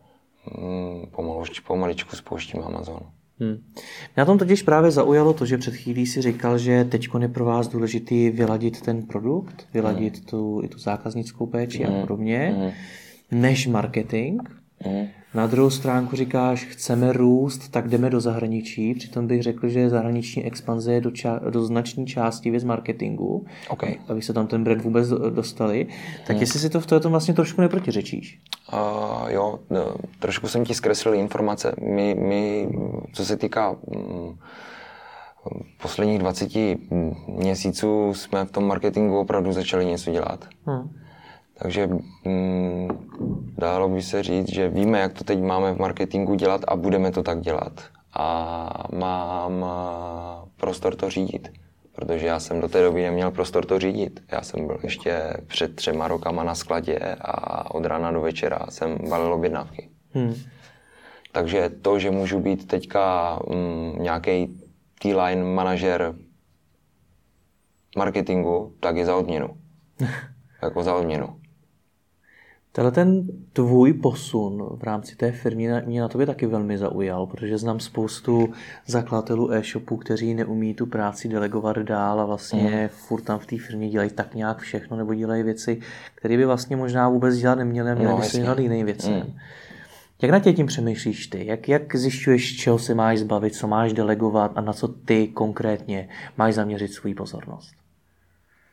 Hmm, 0.45 1.05
pomalu, 1.15 1.43
pomaličku 1.67 2.15
spouštím 2.15 2.63
Amazon. 2.63 2.99
Hmm. 3.39 3.51
Mě 3.51 4.17
na 4.17 4.25
tom 4.25 4.37
totiž 4.37 4.63
právě 4.63 4.91
zaujalo 4.91 5.33
to, 5.33 5.45
že 5.45 5.57
před 5.57 5.75
chvílí 5.75 6.05
si 6.05 6.21
říkal, 6.21 6.57
že 6.57 6.83
teď 6.83 7.07
je 7.19 7.27
pro 7.27 7.45
vás 7.45 7.67
důležitý 7.67 8.29
vyladit 8.29 8.81
ten 8.81 9.03
produkt, 9.03 9.67
vyladit 9.73 10.15
hmm. 10.15 10.25
tu, 10.25 10.61
i 10.63 10.67
tu 10.67 10.79
zákaznickou 10.79 11.45
péči 11.45 11.83
hmm. 11.83 11.95
a 11.95 12.01
podobně, 12.01 12.55
hmm. 12.57 12.71
než 13.41 13.67
marketing. 13.67 14.41
Hmm. 14.83 15.07
Na 15.33 15.47
druhou 15.47 15.69
stránku 15.69 16.15
říkáš, 16.15 16.65
chceme 16.65 17.13
růst, 17.13 17.71
tak 17.71 17.87
jdeme 17.87 18.09
do 18.09 18.21
zahraničí. 18.21 18.93
Přitom 18.93 19.27
bych 19.27 19.43
řekl, 19.43 19.67
že 19.67 19.89
zahraniční 19.89 20.45
expanze 20.45 20.93
je 20.93 21.01
do, 21.01 21.09
ča- 21.09 21.49
do 21.49 21.65
značné 21.65 22.05
části 22.05 22.51
věc 22.51 22.63
marketingu, 22.63 23.45
okay. 23.69 23.95
aby 24.07 24.21
se 24.21 24.33
tam 24.33 24.47
ten 24.47 24.63
brand 24.63 24.81
vůbec 24.81 25.09
dostali. 25.09 25.87
Tak 26.27 26.29
hmm. 26.29 26.39
jestli 26.41 26.59
si 26.59 26.69
to 26.69 26.79
v 26.79 26.85
tom 26.85 27.11
vlastně 27.11 27.33
trošku 27.33 27.61
neprotiřečíš? 27.61 28.41
Uh, 28.73 29.29
jo, 29.29 29.59
no, 29.69 29.95
trošku 30.19 30.47
jsem 30.47 30.65
ti 30.65 30.73
zkreslil 30.73 31.13
informace. 31.13 31.75
My, 31.81 32.15
my 32.19 32.69
co 33.13 33.25
se 33.25 33.37
týká 33.37 33.71
um, 33.71 34.39
posledních 35.81 36.19
20 36.19 36.51
měsíců, 37.27 38.13
jsme 38.13 38.45
v 38.45 38.51
tom 38.51 38.67
marketingu 38.67 39.19
opravdu 39.19 39.51
začali 39.51 39.85
něco 39.85 40.11
dělat. 40.11 40.47
Hmm. 40.65 41.02
Takže 41.59 41.89
mm, 42.25 42.87
dalo 43.57 43.89
by 43.89 44.01
se 44.01 44.23
říct, 44.23 44.53
že 44.53 44.69
víme, 44.69 44.99
jak 44.99 45.13
to 45.13 45.23
teď 45.23 45.41
máme 45.41 45.73
v 45.73 45.79
marketingu 45.79 46.35
dělat 46.35 46.61
a 46.67 46.75
budeme 46.75 47.11
to 47.11 47.23
tak 47.23 47.41
dělat. 47.41 47.83
A 48.13 48.87
mám 48.93 49.65
prostor 50.57 50.95
to 50.95 51.09
řídit, 51.09 51.51
protože 51.95 52.27
já 52.27 52.39
jsem 52.39 52.61
do 52.61 52.67
té 52.67 52.83
doby 52.83 53.03
neměl 53.03 53.31
prostor 53.31 53.65
to 53.65 53.79
řídit. 53.79 54.23
Já 54.31 54.41
jsem 54.41 54.67
byl 54.67 54.79
ještě 54.83 55.33
před 55.47 55.75
třema 55.75 56.07
rokama 56.07 56.43
na 56.43 56.55
skladě 56.55 56.99
a 57.21 57.75
od 57.75 57.85
rána 57.85 58.11
do 58.11 58.21
večera 58.21 58.59
jsem 58.69 58.97
valil 59.09 59.33
objednávky. 59.33 59.89
Hmm. 60.11 60.35
Takže 61.31 61.69
to, 61.81 61.99
že 61.99 62.11
můžu 62.11 62.39
být 62.39 62.67
teďka 62.67 63.39
mm, 63.49 63.95
nějaký 64.03 64.61
T-line 64.99 65.43
manažer 65.43 66.15
marketingu, 67.97 68.73
tak 68.79 68.95
je 68.95 69.05
za 69.05 69.15
odměnu. 69.15 69.57
jako 70.61 70.83
za 70.83 70.95
odměnu. 70.95 71.42
Tenhle 72.75 72.91
ten 72.91 73.27
tvůj 73.53 73.93
posun 73.93 74.77
v 74.77 74.83
rámci 74.83 75.15
té 75.15 75.31
firmy 75.31 75.69
mě 75.85 76.01
na 76.01 76.07
tobě 76.07 76.27
taky 76.27 76.45
velmi 76.45 76.77
zaujal, 76.77 77.25
protože 77.27 77.57
znám 77.57 77.79
spoustu 77.79 78.53
zakladatelů 78.85 79.51
e-shopů, 79.51 79.97
kteří 79.97 80.33
neumí 80.33 80.73
tu 80.73 80.85
práci 80.85 81.27
delegovat 81.27 81.77
dál 81.77 82.21
a 82.21 82.25
vlastně 82.25 82.81
mm. 82.81 82.87
furt 82.87 83.21
tam 83.21 83.39
v 83.39 83.45
té 83.45 83.57
firmě 83.57 83.89
dělají 83.89 84.09
tak 84.09 84.35
nějak 84.35 84.57
všechno 84.57 84.97
nebo 84.97 85.13
dělají 85.13 85.43
věci, 85.43 85.79
které 86.15 86.37
by 86.37 86.45
vlastně 86.45 86.75
možná 86.75 87.09
vůbec 87.09 87.35
dělat 87.35 87.55
neměli 87.55 87.91
a 87.91 87.95
měli 87.95 88.11
no, 88.11 88.17
by 88.17 88.23
se 88.23 88.37
dělat 88.37 88.59
jiné 88.59 88.83
věci. 88.83 89.09
Mm. 89.09 89.33
Jak 90.21 90.31
na 90.31 90.39
tě 90.39 90.53
tím 90.53 90.65
přemýšlíš 90.65 91.27
ty? 91.27 91.45
Jak, 91.45 91.69
jak 91.69 91.95
zjišťuješ, 91.95 92.57
čeho 92.57 92.79
se 92.79 92.95
máš 92.95 93.19
zbavit, 93.19 93.55
co 93.55 93.67
máš 93.67 93.93
delegovat 93.93 94.51
a 94.55 94.61
na 94.61 94.73
co 94.73 94.87
ty 94.87 95.27
konkrétně 95.27 96.09
máš 96.37 96.53
zaměřit 96.53 96.93
svou 96.93 97.13
pozornost? 97.13 97.73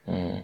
Hmm. 0.06 0.40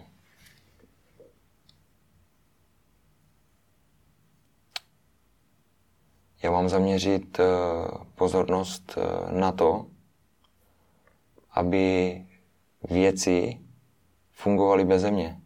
Já 6.43 6.51
mám 6.51 6.69
zaměřit 6.69 7.39
eh, 7.39 7.43
pozornost 8.15 8.97
eh, 8.97 9.39
na 9.39 9.51
to, 9.51 9.85
aby 11.51 12.25
věci 12.89 13.59
fungovaly 14.31 14.85
bez 14.85 15.03
mě. 15.03 15.41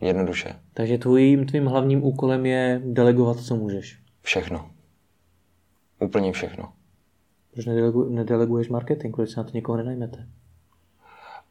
Jednoduše. 0.00 0.60
Takže 0.74 0.98
tvým, 0.98 1.46
tvým 1.46 1.66
hlavním 1.66 2.04
úkolem 2.04 2.46
je 2.46 2.82
delegovat, 2.84 3.40
co 3.40 3.56
můžeš. 3.56 4.02
Všechno. 4.22 4.70
Úplně 6.00 6.32
všechno. 6.32 6.72
Proč 7.54 7.66
nedelegu, 7.66 8.08
nedeleguješ 8.08 8.68
marketing? 8.68 9.14
Proč 9.14 9.30
se 9.30 9.40
na 9.40 9.44
to 9.44 9.50
někoho 9.54 9.76
nenajmete? 9.76 10.28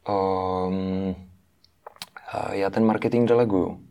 Um, 0.08 1.14
já 2.52 2.70
ten 2.70 2.84
marketing 2.86 3.28
deleguju. 3.28 3.87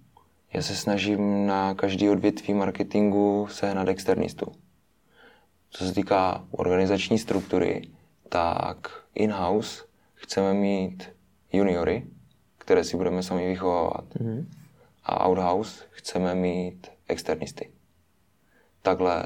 Já 0.53 0.61
se 0.61 0.75
snažím 0.75 1.47
na 1.47 1.73
každý 1.73 2.09
odvětví 2.09 2.53
marketingu 2.53 3.47
sehnat 3.51 3.87
externistu. 3.87 4.45
Co 5.69 5.85
se 5.85 5.93
týká 5.93 6.45
organizační 6.51 7.19
struktury, 7.19 7.81
tak 8.29 8.91
in-house 9.15 9.83
chceme 10.13 10.53
mít 10.53 11.09
juniory, 11.53 12.07
které 12.57 12.83
si 12.83 12.97
budeme 12.97 13.23
sami 13.23 13.47
vychovávat. 13.47 14.05
Mm-hmm. 14.15 14.45
A 15.03 15.27
outhouse 15.27 15.83
chceme 15.89 16.35
mít 16.35 16.87
externisty. 17.07 17.71
Takhle 18.81 19.25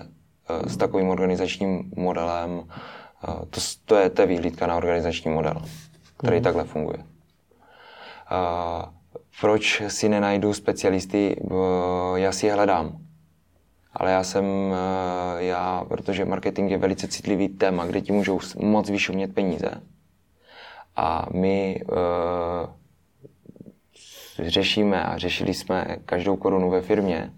eh, 0.50 0.70
s 0.70 0.78
takovým 0.78 1.10
organizačním 1.10 1.92
modelem, 1.96 2.64
eh, 2.70 3.46
to, 3.50 3.62
to, 3.86 3.96
je, 3.96 4.10
ta 4.10 4.26
výhlídka 4.26 4.68
na 4.68 4.76
organizační 4.76 5.32
model, 5.32 5.62
který 6.18 6.38
mm-hmm. 6.38 6.44
takhle 6.44 6.64
funguje. 6.64 7.06
Proč 9.40 9.82
si 9.88 10.10
nenajdu 10.10 10.54
specialisty, 10.54 11.42
já 12.16 12.32
si 12.32 12.46
je 12.46 12.54
hledám. 12.54 12.98
Ale 13.94 14.12
já 14.12 14.24
jsem, 14.24 14.46
já, 15.38 15.86
protože 15.88 16.26
marketing 16.26 16.72
je 16.72 16.78
velice 16.78 17.08
citlivý 17.08 17.50
téma, 17.50 17.86
kde 17.86 18.02
ti 18.02 18.12
můžou 18.12 18.40
moc 18.58 18.90
vyšumět 18.90 19.34
peníze. 19.34 19.72
A 20.96 21.28
my 21.34 21.82
uh, 21.90 21.98
řešíme 24.40 25.04
a 25.04 25.18
řešili 25.18 25.54
jsme 25.54 25.98
každou 26.06 26.36
korunu 26.36 26.70
ve 26.70 26.82
firmě, 26.82 27.34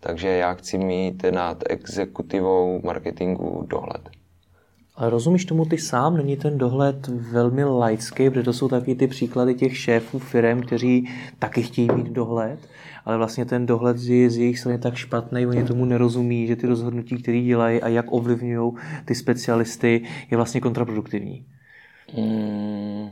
takže 0.00 0.28
já 0.28 0.54
chci 0.54 0.78
mít 0.78 1.22
nad 1.30 1.64
exekutivou 1.70 2.80
marketingu 2.84 3.66
dohled. 3.68 4.10
Ale 4.98 5.10
rozumíš 5.10 5.44
tomu 5.44 5.64
ty 5.64 5.78
sám? 5.78 6.16
Není 6.16 6.36
ten 6.36 6.58
dohled 6.58 7.06
velmi 7.08 7.64
laický, 7.64 8.30
protože 8.30 8.42
to 8.42 8.52
jsou 8.52 8.68
taky 8.68 8.94
ty 8.94 9.06
příklady 9.06 9.54
těch 9.54 9.78
šéfů 9.78 10.18
firm, 10.18 10.60
kteří 10.60 11.08
taky 11.38 11.62
chtějí 11.62 11.88
mít 11.94 12.06
dohled, 12.06 12.58
ale 13.04 13.16
vlastně 13.16 13.44
ten 13.44 13.66
dohled 13.66 13.96
je 14.00 14.30
z 14.30 14.38
jejich 14.38 14.58
strany 14.58 14.78
tak 14.78 14.94
špatný, 14.94 15.46
oni 15.46 15.64
tomu 15.64 15.84
nerozumí, 15.84 16.46
že 16.46 16.56
ty 16.56 16.66
rozhodnutí, 16.66 17.22
které 17.22 17.40
dělají 17.40 17.82
a 17.82 17.88
jak 17.88 18.12
ovlivňují 18.12 18.72
ty 19.04 19.14
specialisty, 19.14 20.02
je 20.30 20.36
vlastně 20.36 20.60
kontraproduktivní. 20.60 21.46
Hmm. 22.14 23.10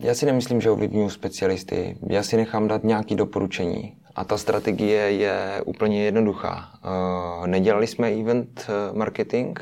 Já 0.00 0.14
si 0.14 0.26
nemyslím, 0.26 0.60
že 0.60 0.70
ovlivňuji 0.70 1.10
specialisty. 1.10 1.96
Já 2.08 2.22
si 2.22 2.36
nechám 2.36 2.68
dát 2.68 2.84
nějaké 2.84 3.14
doporučení. 3.14 3.96
A 4.14 4.24
ta 4.24 4.38
strategie 4.38 5.12
je 5.12 5.62
úplně 5.66 6.04
jednoduchá. 6.04 6.72
Uh, 6.84 7.46
nedělali 7.46 7.86
jsme 7.86 8.08
event 8.08 8.66
eh, 8.68 8.98
marketing? 8.98 9.58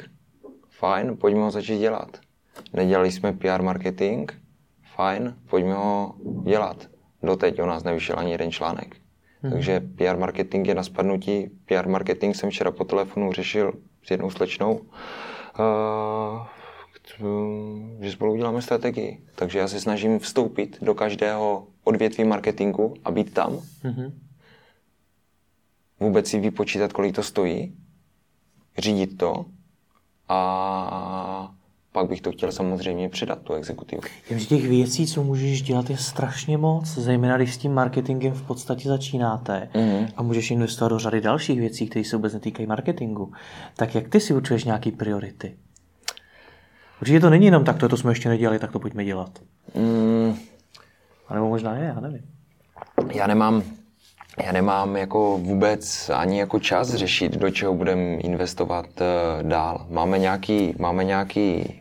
Fajn, 0.70 1.16
pojďme 1.16 1.40
ho 1.40 1.51
začít 1.51 1.78
dělat. 1.78 2.18
Nedělali 2.72 3.12
jsme 3.12 3.32
PR 3.32 3.62
marketing? 3.62 4.32
Fajn, 4.94 5.34
pojďme 5.51 5.74
ho 5.74 6.14
dělat. 6.44 6.88
Doteď 7.22 7.61
o 7.62 7.66
nás 7.66 7.84
nevyšel 7.84 8.18
ani 8.18 8.32
jeden 8.32 8.51
článek. 8.51 8.96
Hmm. 9.42 9.53
Takže 9.53 9.80
PR 9.80 10.16
marketing 10.16 10.68
je 10.68 10.74
na 10.74 10.82
spadnutí. 10.82 11.51
PR 11.66 11.88
marketing 11.88 12.36
jsem 12.36 12.51
včera 12.51 12.70
po 12.70 12.84
telefonu 12.84 13.32
řešil 13.32 13.72
s 14.05 14.11
jednou 14.11 14.30
slečnou. 14.30 14.80
Uh, 15.59 16.46
že 18.01 18.12
spolu 18.12 18.32
uděláme 18.32 18.62
strategii. 18.62 19.22
Takže 19.34 19.59
já 19.59 19.68
se 19.68 19.80
snažím 19.80 20.18
vstoupit 20.18 20.78
do 20.82 20.94
každého 20.94 21.66
odvětví 21.84 22.24
marketingu 22.24 22.94
a 23.05 23.11
být 23.11 23.34
tam. 23.34 23.53
Mm-hmm 23.84 24.12
vůbec 26.01 26.28
si 26.28 26.40
vypočítat, 26.40 26.92
kolik 26.92 27.14
to 27.14 27.22
stojí, 27.22 27.74
řídit 28.78 29.18
to 29.18 29.44
a 30.28 31.55
pak 31.92 32.09
bych 32.09 32.20
to 32.20 32.32
chtěl 32.32 32.53
samozřejmě 32.53 33.09
předat, 33.09 33.42
tu 33.42 33.55
exekutivu. 33.55 34.03
Vím, 34.30 34.38
že 34.38 34.46
těch 34.46 34.68
věcí, 34.68 35.07
co 35.07 35.22
můžeš 35.22 35.62
dělat, 35.62 35.90
je 35.90 35.96
strašně 35.96 36.59
moc, 36.59 36.88
zejména 36.88 37.36
když 37.36 37.55
s 37.55 37.59
tím 37.59 37.74
marketingem 37.74 38.32
v 38.32 38.46
podstatě 38.46 38.88
začínáte 38.88 39.68
mm-hmm. 39.74 40.09
a 40.16 40.22
můžeš 40.22 40.51
investovat 40.51 40.88
do 40.88 40.99
řady 40.99 41.20
dalších 41.20 41.61
věcí, 41.61 41.86
které 41.86 42.05
se 42.05 42.16
vůbec 42.16 42.34
netýkají 42.34 42.66
marketingu. 42.66 43.32
Tak 43.76 43.94
jak 43.94 44.09
ty 44.09 44.20
si 44.20 44.34
určuješ 44.34 44.64
nějaké 44.64 44.92
priority? 44.92 45.57
Určitě 47.01 47.20
to 47.20 47.30
není 47.30 47.46
jenom 47.46 47.64
tak, 47.64 47.78
to, 47.78 47.88
to 47.88 47.96
jsme 47.96 48.11
ještě 48.11 48.28
nedělali, 48.28 48.59
tak 48.59 48.72
to 48.72 48.78
pojďme 48.78 49.05
dělat. 49.05 49.38
Mm. 49.74 50.34
A 51.28 51.34
nebo 51.34 51.49
možná 51.49 51.76
je, 51.76 51.84
já 51.84 52.01
nevím. 52.01 52.22
Já 53.14 53.26
nemám, 53.26 53.62
já 54.45 54.53
nemám 54.53 54.97
jako 54.97 55.39
vůbec 55.39 56.11
ani 56.14 56.39
jako 56.39 56.59
čas 56.59 56.95
řešit, 56.95 57.36
do 57.36 57.51
čeho 57.51 57.74
budeme 57.74 58.03
investovat 58.03 58.86
uh, 59.01 59.49
dál. 59.49 59.86
Máme 59.91 60.18
nějaký, 60.18 60.74
máme 60.78 61.05
nějaký 61.05 61.80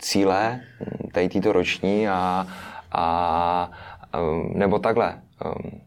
cíle, 0.00 0.60
tady 1.12 1.28
týto 1.28 1.52
roční 1.52 2.08
a, 2.08 2.46
a 2.92 3.70
um, 4.20 4.58
nebo 4.58 4.78
takhle. 4.78 5.22
Um, 5.44 5.80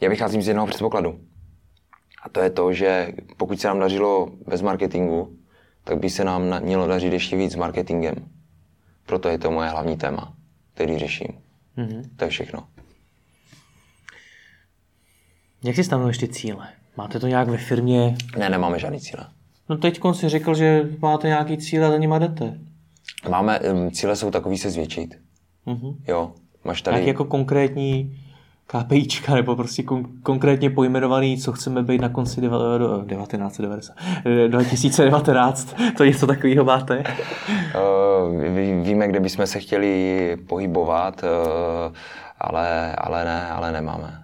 já 0.00 0.08
vycházím 0.10 0.42
z 0.42 0.48
jednoho 0.48 0.66
předpokladu. 0.66 1.20
A 2.22 2.28
to 2.28 2.40
je 2.40 2.50
to, 2.50 2.72
že 2.72 3.08
pokud 3.36 3.60
se 3.60 3.68
nám 3.68 3.80
dařilo 3.80 4.28
bez 4.46 4.62
marketingu, 4.62 5.36
tak 5.84 5.98
by 5.98 6.10
se 6.10 6.24
nám 6.24 6.60
mělo 6.60 6.86
dařit 6.86 7.12
ještě 7.12 7.36
víc 7.36 7.52
s 7.52 7.56
marketingem. 7.56 8.14
Proto 9.06 9.28
je 9.28 9.38
to 9.38 9.50
moje 9.50 9.68
hlavní 9.68 9.96
téma, 9.96 10.34
který 10.74 10.98
řeším. 10.98 11.28
Mm-hmm. 11.78 12.02
To 12.16 12.24
je 12.24 12.30
všechno. 12.30 12.73
Jak 15.64 15.76
si 15.76 15.84
stanovuješ 15.84 16.18
ty 16.18 16.28
cíle? 16.28 16.68
Máte 16.96 17.20
to 17.20 17.26
nějak 17.26 17.48
ve 17.48 17.56
firmě? 17.56 18.16
Ne, 18.38 18.50
nemáme 18.50 18.78
žádný 18.78 19.00
cíle. 19.00 19.26
No 19.68 19.76
teď 19.76 20.00
si 20.12 20.28
řekl, 20.28 20.54
že 20.54 20.88
máte 20.98 21.28
nějaký 21.28 21.58
cíle 21.58 21.86
a 21.86 21.90
za 21.90 21.98
nima 21.98 22.18
jdete. 22.18 22.58
Máme, 23.30 23.60
cíle 23.92 24.16
jsou 24.16 24.30
takový 24.30 24.58
se 24.58 24.70
zvětšit. 24.70 25.14
Mm-hmm. 25.66 25.96
Jo, 26.08 26.32
máš 26.64 26.82
tady... 26.82 26.96
Jak 26.96 27.06
jako 27.06 27.24
konkrétní 27.24 28.18
KPIčka, 28.66 29.34
nebo 29.34 29.56
prostě 29.56 29.82
kon- 29.82 30.06
konkrétně 30.22 30.70
pojmenovaný, 30.70 31.38
co 31.38 31.52
chceme 31.52 31.82
být 31.82 32.00
na 32.00 32.08
konci 32.08 32.40
deva- 32.40 32.78
do, 32.78 33.04
1990, 33.04 33.96
2019, 34.48 35.76
to 35.96 36.04
něco 36.04 36.26
takového 36.26 36.64
máte? 36.64 36.98
Uh, 36.98 38.42
víme, 38.82 39.08
kde 39.08 39.20
bychom 39.20 39.46
se 39.46 39.60
chtěli 39.60 40.36
pohybovat, 40.48 41.22
uh, 41.22 41.94
ale, 42.38 42.96
ale 42.96 43.24
ne, 43.24 43.48
ale 43.48 43.72
nemáme. 43.72 44.23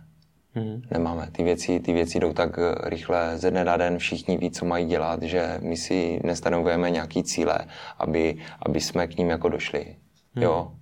Mm-hmm. 0.56 0.82
Nemáme. 0.90 1.28
Ty 1.32 1.42
věci, 1.42 1.80
ty 1.80 1.92
věci 1.92 2.20
jdou 2.20 2.32
tak 2.32 2.58
rychle 2.84 3.38
ze 3.38 3.50
dne 3.50 3.64
na 3.64 3.76
den, 3.76 3.98
všichni 3.98 4.38
ví, 4.38 4.50
co 4.50 4.64
mají 4.64 4.86
dělat, 4.86 5.22
že 5.22 5.58
my 5.62 5.76
si 5.76 6.20
nestanovujeme 6.24 6.90
nějaký 6.90 7.22
cíle, 7.22 7.58
aby, 7.98 8.36
aby 8.62 8.80
jsme 8.80 9.06
k 9.06 9.16
ním 9.16 9.30
jako 9.30 9.48
došli. 9.48 9.80
Mm-hmm. 9.80 10.42
Jo, 10.42 10.72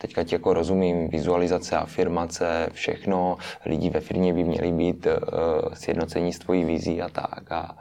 teďka 0.00 0.24
ti 0.24 0.34
jako 0.34 0.52
rozumím, 0.52 1.08
vizualizace, 1.08 1.76
afirmace, 1.76 2.68
všechno, 2.72 3.36
lidi 3.66 3.90
ve 3.90 4.00
firmě 4.00 4.34
by 4.34 4.44
měli 4.44 4.72
být 4.72 5.06
uh, 5.06 5.74
sjednocení 5.74 6.32
s 6.32 6.38
tvojí 6.38 6.64
vizí 6.64 7.02
a 7.02 7.08
tak 7.08 7.52
a 7.52 7.76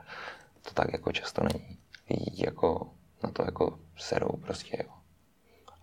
to 0.62 0.74
tak 0.74 0.94
jako 0.94 1.12
často 1.12 1.44
není. 1.44 1.78
Lidi 2.10 2.46
jako 2.46 2.88
na 3.24 3.32
to 3.32 3.44
jako 3.46 3.80
serou 3.98 4.38
prostě, 4.46 4.78
jo. 4.84 5.01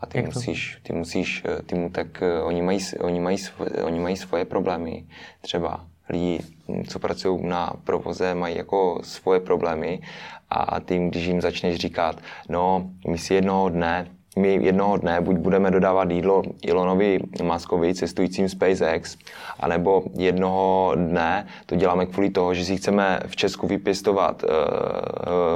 A 0.01 0.07
ty 0.07 0.23
musíš, 0.23 0.79
ty 0.83 0.93
musíš, 0.93 1.43
eh, 1.45 1.63
ty 1.63 1.75
mu 1.75 1.91
tak, 1.91 2.23
eh, 2.23 2.43
oni 2.43 2.63
mají, 2.63 2.79
oni, 3.01 3.21
mají 3.21 3.39
svoje, 3.39 3.71
oni 3.71 4.01
mají 4.01 4.17
svoje 4.17 4.45
problémy. 4.45 5.05
Třeba 5.41 5.87
lidi, 6.09 6.41
hm, 6.69 6.85
co 6.85 6.99
pracují 6.99 7.47
na 7.47 7.73
provoze, 7.85 8.35
mají 8.35 8.57
jako 8.57 9.01
svoje 9.03 9.41
problémy 9.41 10.01
a 10.51 10.81
ty, 10.81 11.09
když 11.09 11.27
jim 11.27 11.41
začneš 11.41 11.77
říkat, 11.77 12.21
no, 12.49 12.91
my 13.09 13.19
si 13.19 13.35
jednoho 13.35 13.69
dne 13.69 14.18
my 14.37 14.59
jednoho 14.63 14.97
dne 14.97 15.21
buď 15.21 15.37
budeme 15.37 15.71
dodávat 15.71 16.11
jídlo 16.11 16.43
Elonovi 16.69 17.21
Muskovi, 17.43 17.95
cestujícím 17.95 18.49
SpaceX, 18.49 19.17
anebo 19.61 20.03
jednoho 20.15 20.93
dne 20.95 21.47
to 21.67 21.77
děláme 21.77 22.07
kvůli 22.07 22.31
toho, 22.31 22.55
že 22.55 22.65
si 22.65 22.77
chceme 22.77 23.21
v 23.27 23.37
Česku 23.37 23.67
vypěstovat 23.67 24.43
uh, 24.43 24.51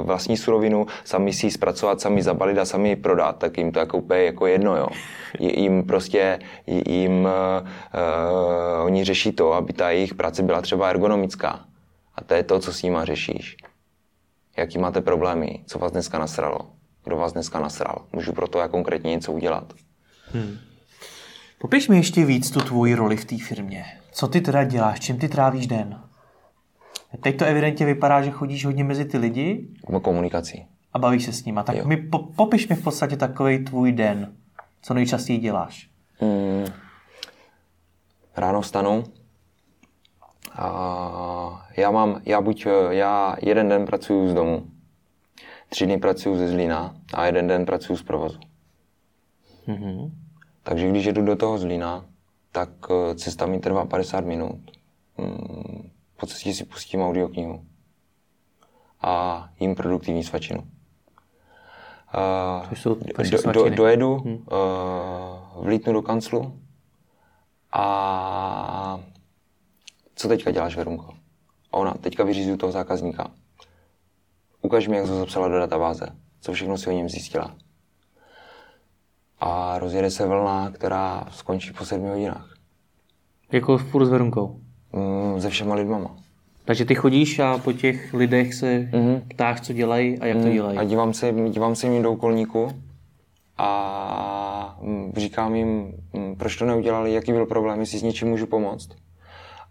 vlastní 0.06 0.36
surovinu, 0.36 0.86
sami 1.04 1.32
si 1.32 1.46
ji 1.46 1.50
zpracovat, 1.50 2.00
sami 2.00 2.22
zabalit 2.22 2.58
a 2.58 2.64
sami 2.64 2.88
ji 2.88 2.96
prodat, 2.96 3.38
tak 3.38 3.58
jim 3.58 3.72
to 3.72 3.78
jako 3.78 3.98
úplně 3.98 4.22
jako 4.22 4.46
jedno, 4.46 4.76
jo. 4.76 4.86
Jim 5.38 5.82
prostě, 5.82 6.38
jim 6.66 7.24
uh, 7.24 8.84
oni 8.84 9.04
řeší 9.04 9.32
to, 9.32 9.52
aby 9.52 9.72
ta 9.72 9.90
jejich 9.90 10.14
práce 10.14 10.42
byla 10.42 10.60
třeba 10.60 10.90
ergonomická 10.90 11.60
A 12.14 12.24
to 12.24 12.34
je 12.34 12.42
to, 12.42 12.58
co 12.58 12.72
s 12.72 12.82
nima 12.82 13.04
řešíš. 13.04 13.56
Jaký 14.56 14.78
máte 14.78 15.00
problémy, 15.00 15.60
co 15.66 15.78
vás 15.78 15.92
dneska 15.92 16.18
nasralo, 16.18 16.58
kdo 17.04 17.16
vás 17.16 17.32
dneska 17.32 17.60
nasral. 17.60 18.04
Můžu 18.12 18.32
pro 18.32 18.48
to 18.48 18.58
já 18.58 18.68
konkrétně 18.68 19.10
něco 19.10 19.32
udělat. 19.32 19.72
Hmm. 20.26 20.58
Popiš 21.58 21.88
mi 21.88 21.96
ještě 21.96 22.24
víc 22.24 22.50
tu 22.50 22.60
tvoji 22.60 22.94
roli 22.94 23.16
v 23.16 23.24
té 23.24 23.38
firmě. 23.38 23.84
Co 24.12 24.28
ty 24.28 24.40
teda 24.40 24.64
děláš, 24.64 25.00
čím 25.00 25.18
ty 25.18 25.28
trávíš 25.28 25.66
den? 25.66 26.00
Teď 27.20 27.38
to 27.38 27.44
evidentně 27.44 27.86
vypadá, 27.86 28.22
že 28.22 28.30
chodíš 28.30 28.64
hodně 28.64 28.84
mezi 28.84 29.04
ty 29.04 29.18
lidi. 29.18 29.68
Komunikací. 30.02 30.66
A 30.92 30.98
bavíš 30.98 31.24
se 31.24 31.32
s 31.32 31.44
nima. 31.44 31.62
Tak 31.62 31.84
mi, 31.84 31.96
po, 31.96 32.18
popiš 32.18 32.68
mi 32.68 32.76
v 32.76 32.84
podstatě 32.84 33.16
takový 33.16 33.64
tvůj 33.64 33.92
den. 33.92 34.32
Co 34.82 34.94
nejčastěji 34.94 35.38
děláš? 35.38 35.90
Hmm. 36.20 36.66
Ráno 38.36 38.60
vstanu. 38.60 39.04
A 40.52 41.68
já 41.76 41.90
mám, 41.90 42.20
já 42.26 42.40
buď, 42.40 42.66
já 42.90 43.36
jeden 43.42 43.68
den 43.68 43.86
pracuji 43.86 44.28
z 44.28 44.34
domu, 44.34 44.66
tři 45.72 45.86
dny 45.86 45.98
pracuji 45.98 46.36
ze 46.36 46.48
Zlína 46.48 46.96
a 47.14 47.26
jeden 47.26 47.46
den 47.46 47.66
pracuji 47.66 47.96
z 47.96 48.02
provozu. 48.02 48.38
Mm-hmm. 49.68 50.10
Takže 50.62 50.88
když 50.88 51.04
jedu 51.04 51.24
do 51.24 51.36
toho 51.36 51.58
Zlína, 51.58 52.04
tak 52.52 52.68
eh, 52.90 53.14
cesta 53.14 53.46
mi 53.46 53.60
trvá 53.60 53.84
50 53.84 54.24
minut. 54.24 54.60
Mm, 55.18 55.90
po 56.16 56.26
cestě 56.26 56.54
si 56.54 56.64
pustím 56.64 57.02
audioknihu 57.02 57.64
a 59.00 59.48
jím 59.60 59.74
produktivní 59.74 60.24
svačinu. 60.24 60.60
Uh, 62.14 62.92
do, 63.30 63.52
do, 63.52 63.68
dojedu, 63.68 64.16
hmm. 64.16 64.34
uh, 64.34 65.64
vlítnu 65.64 65.92
do 65.92 66.02
kanclu 66.02 66.60
a 67.72 69.00
co 70.14 70.28
teďka 70.28 70.50
děláš, 70.50 70.76
Verunko? 70.76 71.14
A 71.72 71.76
ona, 71.76 71.94
teďka 71.94 72.24
vyřízuju 72.24 72.56
toho 72.56 72.72
zákazníka. 72.72 73.30
Ukaž 74.62 74.88
mi, 74.88 74.96
jak 74.96 75.06
to 75.06 75.18
zapsala 75.18 75.48
do 75.48 75.58
databáze, 75.58 76.06
co 76.40 76.52
všechno 76.52 76.78
si 76.78 76.90
o 76.90 76.92
něm 76.92 77.08
zjistila. 77.08 77.54
A 79.40 79.78
rozjede 79.78 80.10
se 80.10 80.26
vlna, 80.26 80.70
která 80.70 81.26
skončí 81.30 81.72
po 81.72 81.84
sedmi 81.84 82.08
hodinách. 82.08 82.54
Jako 83.52 83.78
furt 83.78 84.06
s 84.06 84.08
Verunkou? 84.08 84.60
Mm, 84.92 85.40
se 85.40 85.50
všema 85.50 85.74
lidmama. 85.74 86.16
Takže 86.64 86.84
ty 86.84 86.94
chodíš 86.94 87.38
a 87.38 87.58
po 87.58 87.72
těch 87.72 88.14
lidech 88.14 88.54
se 88.54 88.78
mm-hmm. 88.78 89.22
ptáš, 89.28 89.60
co 89.60 89.72
dělají 89.72 90.18
a 90.18 90.26
jak 90.26 90.36
mm, 90.36 90.42
to 90.42 90.50
dělají. 90.50 90.78
A 90.78 90.84
dívám 90.84 91.14
se, 91.14 91.34
dívám 91.48 91.74
se 91.74 91.86
jim 91.86 92.02
do 92.02 92.12
úkolníku 92.12 92.68
a 93.58 94.78
mm, 94.82 95.12
říkám 95.16 95.54
jim, 95.54 95.92
mm, 96.12 96.36
proč 96.36 96.56
to 96.56 96.64
neudělali, 96.64 97.12
jaký 97.12 97.32
byl 97.32 97.46
problém, 97.46 97.80
jestli 97.80 97.98
s 97.98 98.02
něčím 98.02 98.28
můžu 98.28 98.46
pomoct. 98.46 98.88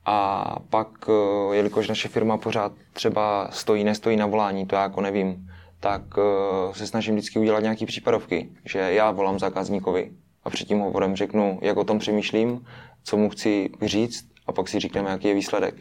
A 0.06 0.56
pak, 0.70 0.88
eh, 1.10 1.56
jelikož 1.56 1.88
naše 1.88 2.08
firma 2.08 2.38
pořád 2.38 2.72
třeba 2.94 3.48
stojí, 3.52 3.84
nestojí 3.84 4.18
na 4.18 4.26
volání, 4.26 4.66
to 4.66 4.76
já 4.76 4.82
jako 4.82 5.02
nevím, 5.02 5.50
tak 5.80 6.02
eh, 6.18 6.74
se 6.74 6.88
snažím 6.88 7.16
vždycky 7.16 7.40
udělat 7.40 7.64
nějaké 7.64 7.86
případovky, 7.86 8.50
že 8.66 8.80
já 8.80 9.12
volám 9.12 9.40
zákazníkovi 9.40 10.12
a 10.44 10.50
před 10.50 10.68
tím 10.68 10.80
hovorem 10.80 11.16
řeknu, 11.16 11.60
jak 11.62 11.78
o 11.78 11.84
tom 11.84 12.00
přemýšlím, 12.00 12.66
co 13.04 13.18
mu 13.18 13.30
chci 13.30 13.70
říct 13.82 14.26
a 14.48 14.52
pak 14.52 14.68
si 14.68 14.80
říkneme, 14.80 15.10
jaký 15.10 15.28
je 15.28 15.34
výsledek. 15.34 15.76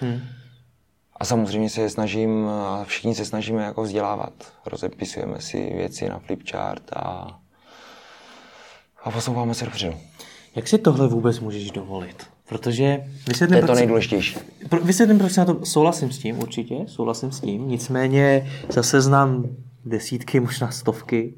Hmm. 0.00 0.20
A 1.16 1.24
samozřejmě 1.24 1.70
se 1.70 1.90
snažím, 1.90 2.50
všichni 2.84 3.14
se 3.14 3.24
snažíme 3.24 3.62
jako 3.62 3.82
vzdělávat. 3.82 4.32
Rozepisujeme 4.66 5.40
si 5.40 5.72
věci 5.76 6.08
na 6.08 6.18
flipchart 6.18 6.92
a, 6.96 7.38
a 9.02 9.10
posouváme 9.10 9.54
se 9.54 9.64
dopředu. 9.64 9.94
Jak 10.56 10.68
si 10.68 10.78
tohle 10.78 11.08
vůbec 11.08 11.40
můžeš 11.40 11.70
dovolit? 11.70 12.31
Protože 12.52 13.04
vysvětlím, 13.28 13.60
to 13.60 13.64
je 13.64 13.66
to 13.66 13.74
nejdůležitější. 13.74 14.38
Vysvětlím, 14.82 15.18
proč 15.18 15.36
na 15.36 15.44
to 15.44 15.64
souhlasím 15.64 16.10
s 16.10 16.18
tím, 16.18 16.38
určitě, 16.38 16.76
souhlasím 16.86 17.32
s 17.32 17.40
tím. 17.40 17.68
Nicméně 17.68 18.50
zase 18.68 19.00
znám 19.00 19.44
desítky, 19.84 20.40
možná 20.40 20.70
stovky 20.70 21.34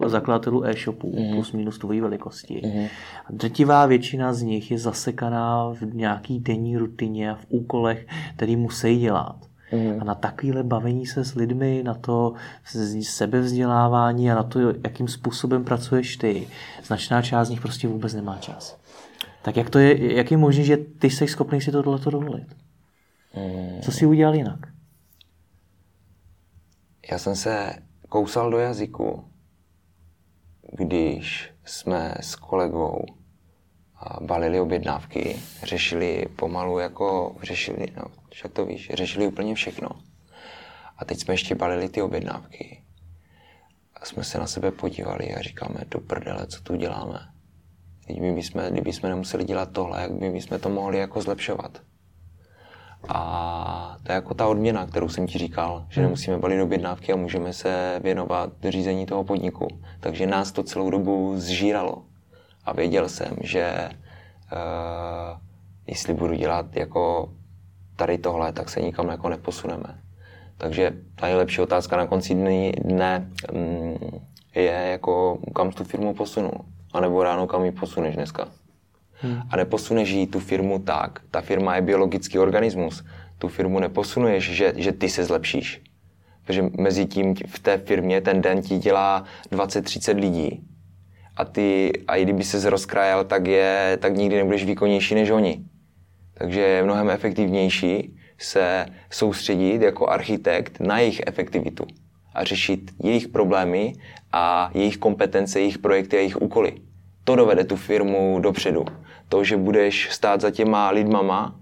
uh, 0.00 0.08
zakladatelů 0.08 0.66
e-shopů 0.66 1.20
mm. 1.20 1.34
plus 1.34 1.52
minus 1.52 1.78
tvojí 1.78 2.00
velikosti. 2.00 2.62
Mm. 2.64 2.86
Drtivá 3.30 3.86
většina 3.86 4.32
z 4.32 4.42
nich 4.42 4.70
je 4.70 4.78
zasekaná 4.78 5.74
v 5.80 5.94
nějaký 5.94 6.40
denní 6.40 6.76
rutině 6.76 7.30
a 7.30 7.34
v 7.34 7.46
úkolech, 7.48 8.06
který 8.36 8.56
musí 8.56 8.98
dělat. 8.98 9.36
Mm. 9.72 10.00
A 10.00 10.04
na 10.04 10.14
takovéhle 10.14 10.62
bavení 10.62 11.06
se 11.06 11.24
s 11.24 11.34
lidmi, 11.34 11.82
na 11.84 11.94
to 11.94 12.32
sebevzdělávání 13.02 14.30
a 14.30 14.34
na 14.34 14.42
to, 14.42 14.58
jakým 14.84 15.08
způsobem 15.08 15.64
pracuješ 15.64 16.16
ty, 16.16 16.48
značná 16.84 17.22
část 17.22 17.48
z 17.48 17.50
nich 17.50 17.60
prostě 17.60 17.88
vůbec 17.88 18.14
nemá 18.14 18.36
čas. 18.36 18.78
Tak 19.46 19.56
jak, 19.56 19.70
to 19.70 19.78
je, 19.78 20.14
jak 20.14 20.30
je 20.30 20.36
možné, 20.36 20.64
že 20.64 20.76
ty 20.76 21.10
jsi 21.10 21.28
schopný 21.28 21.60
si 21.60 21.72
tohle 21.72 21.98
dovolit? 21.98 22.56
Mm. 23.36 23.80
Co 23.82 23.92
jsi 23.92 24.06
udělal 24.06 24.34
jinak? 24.34 24.58
Já 27.10 27.18
jsem 27.18 27.36
se 27.36 27.74
kousal 28.08 28.50
do 28.50 28.58
jazyku, 28.58 29.24
když 30.72 31.50
jsme 31.64 32.14
s 32.20 32.36
kolegou 32.36 33.04
balili 34.20 34.60
objednávky, 34.60 35.36
řešili 35.62 36.26
pomalu 36.36 36.78
jako, 36.78 37.36
řešili, 37.42 37.86
no, 37.96 38.04
však 38.30 38.52
to 38.52 38.66
víš, 38.66 38.90
řešili 38.94 39.26
úplně 39.26 39.54
všechno. 39.54 39.88
A 40.96 41.04
teď 41.04 41.20
jsme 41.20 41.34
ještě 41.34 41.54
balili 41.54 41.88
ty 41.88 42.02
objednávky. 42.02 42.82
A 43.94 44.04
jsme 44.04 44.24
se 44.24 44.38
na 44.38 44.46
sebe 44.46 44.70
podívali 44.70 45.34
a 45.34 45.42
říkáme, 45.42 45.80
do 45.90 46.00
prdele, 46.00 46.46
co 46.46 46.62
tu 46.62 46.76
děláme. 46.76 47.35
Kdyby 48.06 48.32
bychom, 48.32 48.62
kdyby 48.70 48.92
jsme 48.92 49.08
nemuseli 49.08 49.44
dělat 49.44 49.70
tohle, 49.72 50.02
jak 50.02 50.12
by 50.12 50.40
jsme 50.40 50.58
to 50.58 50.68
mohli 50.68 50.98
jako 50.98 51.20
zlepšovat. 51.20 51.80
A 53.08 53.96
to 54.02 54.12
je 54.12 54.14
jako 54.14 54.34
ta 54.34 54.46
odměna, 54.46 54.86
kterou 54.86 55.08
jsem 55.08 55.26
ti 55.26 55.38
říkal, 55.38 55.86
že 55.88 56.02
nemusíme 56.02 56.38
balit 56.38 56.60
objednávky 56.60 57.12
a 57.12 57.16
můžeme 57.16 57.52
se 57.52 58.00
věnovat 58.02 58.50
řízení 58.68 59.06
toho 59.06 59.24
podniku. 59.24 59.68
Takže 60.00 60.26
nás 60.26 60.52
to 60.52 60.62
celou 60.62 60.90
dobu 60.90 61.32
zžíralo. 61.36 62.02
A 62.64 62.72
věděl 62.72 63.08
jsem, 63.08 63.36
že 63.40 63.90
uh, 64.52 65.38
jestli 65.86 66.14
budu 66.14 66.34
dělat 66.34 66.76
jako 66.76 67.32
tady 67.96 68.18
tohle, 68.18 68.52
tak 68.52 68.68
se 68.68 68.80
nikam 68.80 69.08
jako 69.08 69.28
neposuneme. 69.28 70.00
Takže 70.58 70.92
ta 71.14 71.26
nejlepší 71.26 71.60
otázka 71.60 71.96
na 71.96 72.06
konci 72.06 72.34
dne 72.84 73.30
um, 73.52 73.98
je 74.54 74.72
jako 74.72 75.38
kam 75.54 75.72
tu 75.72 75.84
firmu 75.84 76.14
posunu. 76.14 76.50
A 76.96 77.00
nebo 77.00 77.22
ráno 77.22 77.46
kam 77.46 77.64
ji 77.64 77.72
posuneš 77.72 78.14
dneska. 78.14 78.48
Hmm. 79.12 79.42
A 79.50 79.56
neposuneš 79.56 80.10
jí 80.10 80.26
tu 80.26 80.40
firmu 80.40 80.78
tak. 80.78 81.20
Ta 81.30 81.40
firma 81.40 81.76
je 81.76 81.82
biologický 81.82 82.38
organismus. 82.38 83.04
Tu 83.38 83.48
firmu 83.48 83.80
neposunuješ, 83.80 84.44
že, 84.50 84.72
že 84.76 84.92
ty 84.92 85.08
se 85.08 85.24
zlepšíš. 85.24 85.82
Protože 86.44 86.62
mezi 86.78 87.06
tím 87.06 87.34
v 87.46 87.58
té 87.58 87.78
firmě 87.78 88.20
ten 88.20 88.42
den 88.42 88.62
ti 88.62 88.78
dělá 88.78 89.24
20-30 89.52 90.20
lidí. 90.20 90.64
A 91.36 91.44
ty, 91.44 91.92
a 92.08 92.16
i 92.16 92.22
kdyby 92.22 92.44
se 92.44 92.70
rozkrajal, 92.70 93.24
tak, 93.24 93.46
je, 93.46 93.98
tak 94.00 94.16
nikdy 94.16 94.36
nebudeš 94.36 94.64
výkonnější 94.64 95.14
než 95.14 95.30
oni. 95.30 95.64
Takže 96.34 96.60
je 96.60 96.84
mnohem 96.84 97.10
efektivnější 97.10 98.16
se 98.38 98.86
soustředit 99.10 99.82
jako 99.82 100.08
architekt 100.08 100.80
na 100.80 100.98
jejich 100.98 101.20
efektivitu 101.26 101.86
a 102.34 102.44
řešit 102.44 102.90
jejich 103.02 103.28
problémy 103.28 103.92
a 104.32 104.70
jejich 104.74 104.96
kompetence, 104.96 105.60
jejich 105.60 105.78
projekty 105.78 106.16
a 106.16 106.18
jejich 106.18 106.42
úkoly. 106.42 106.85
To 107.26 107.36
dovede 107.36 107.64
tu 107.64 107.76
firmu 107.76 108.40
dopředu 108.40 108.84
to, 109.28 109.44
že 109.44 109.56
budeš 109.56 110.08
stát 110.12 110.40
za 110.40 110.50
těma 110.50 110.90
lidmama 110.90 111.54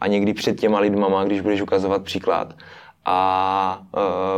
a 0.00 0.06
někdy 0.06 0.34
před 0.34 0.60
těma 0.60 0.78
lidmama, 0.78 1.24
když 1.24 1.40
budeš 1.40 1.60
ukazovat 1.60 2.04
příklad 2.04 2.54
a 3.04 3.86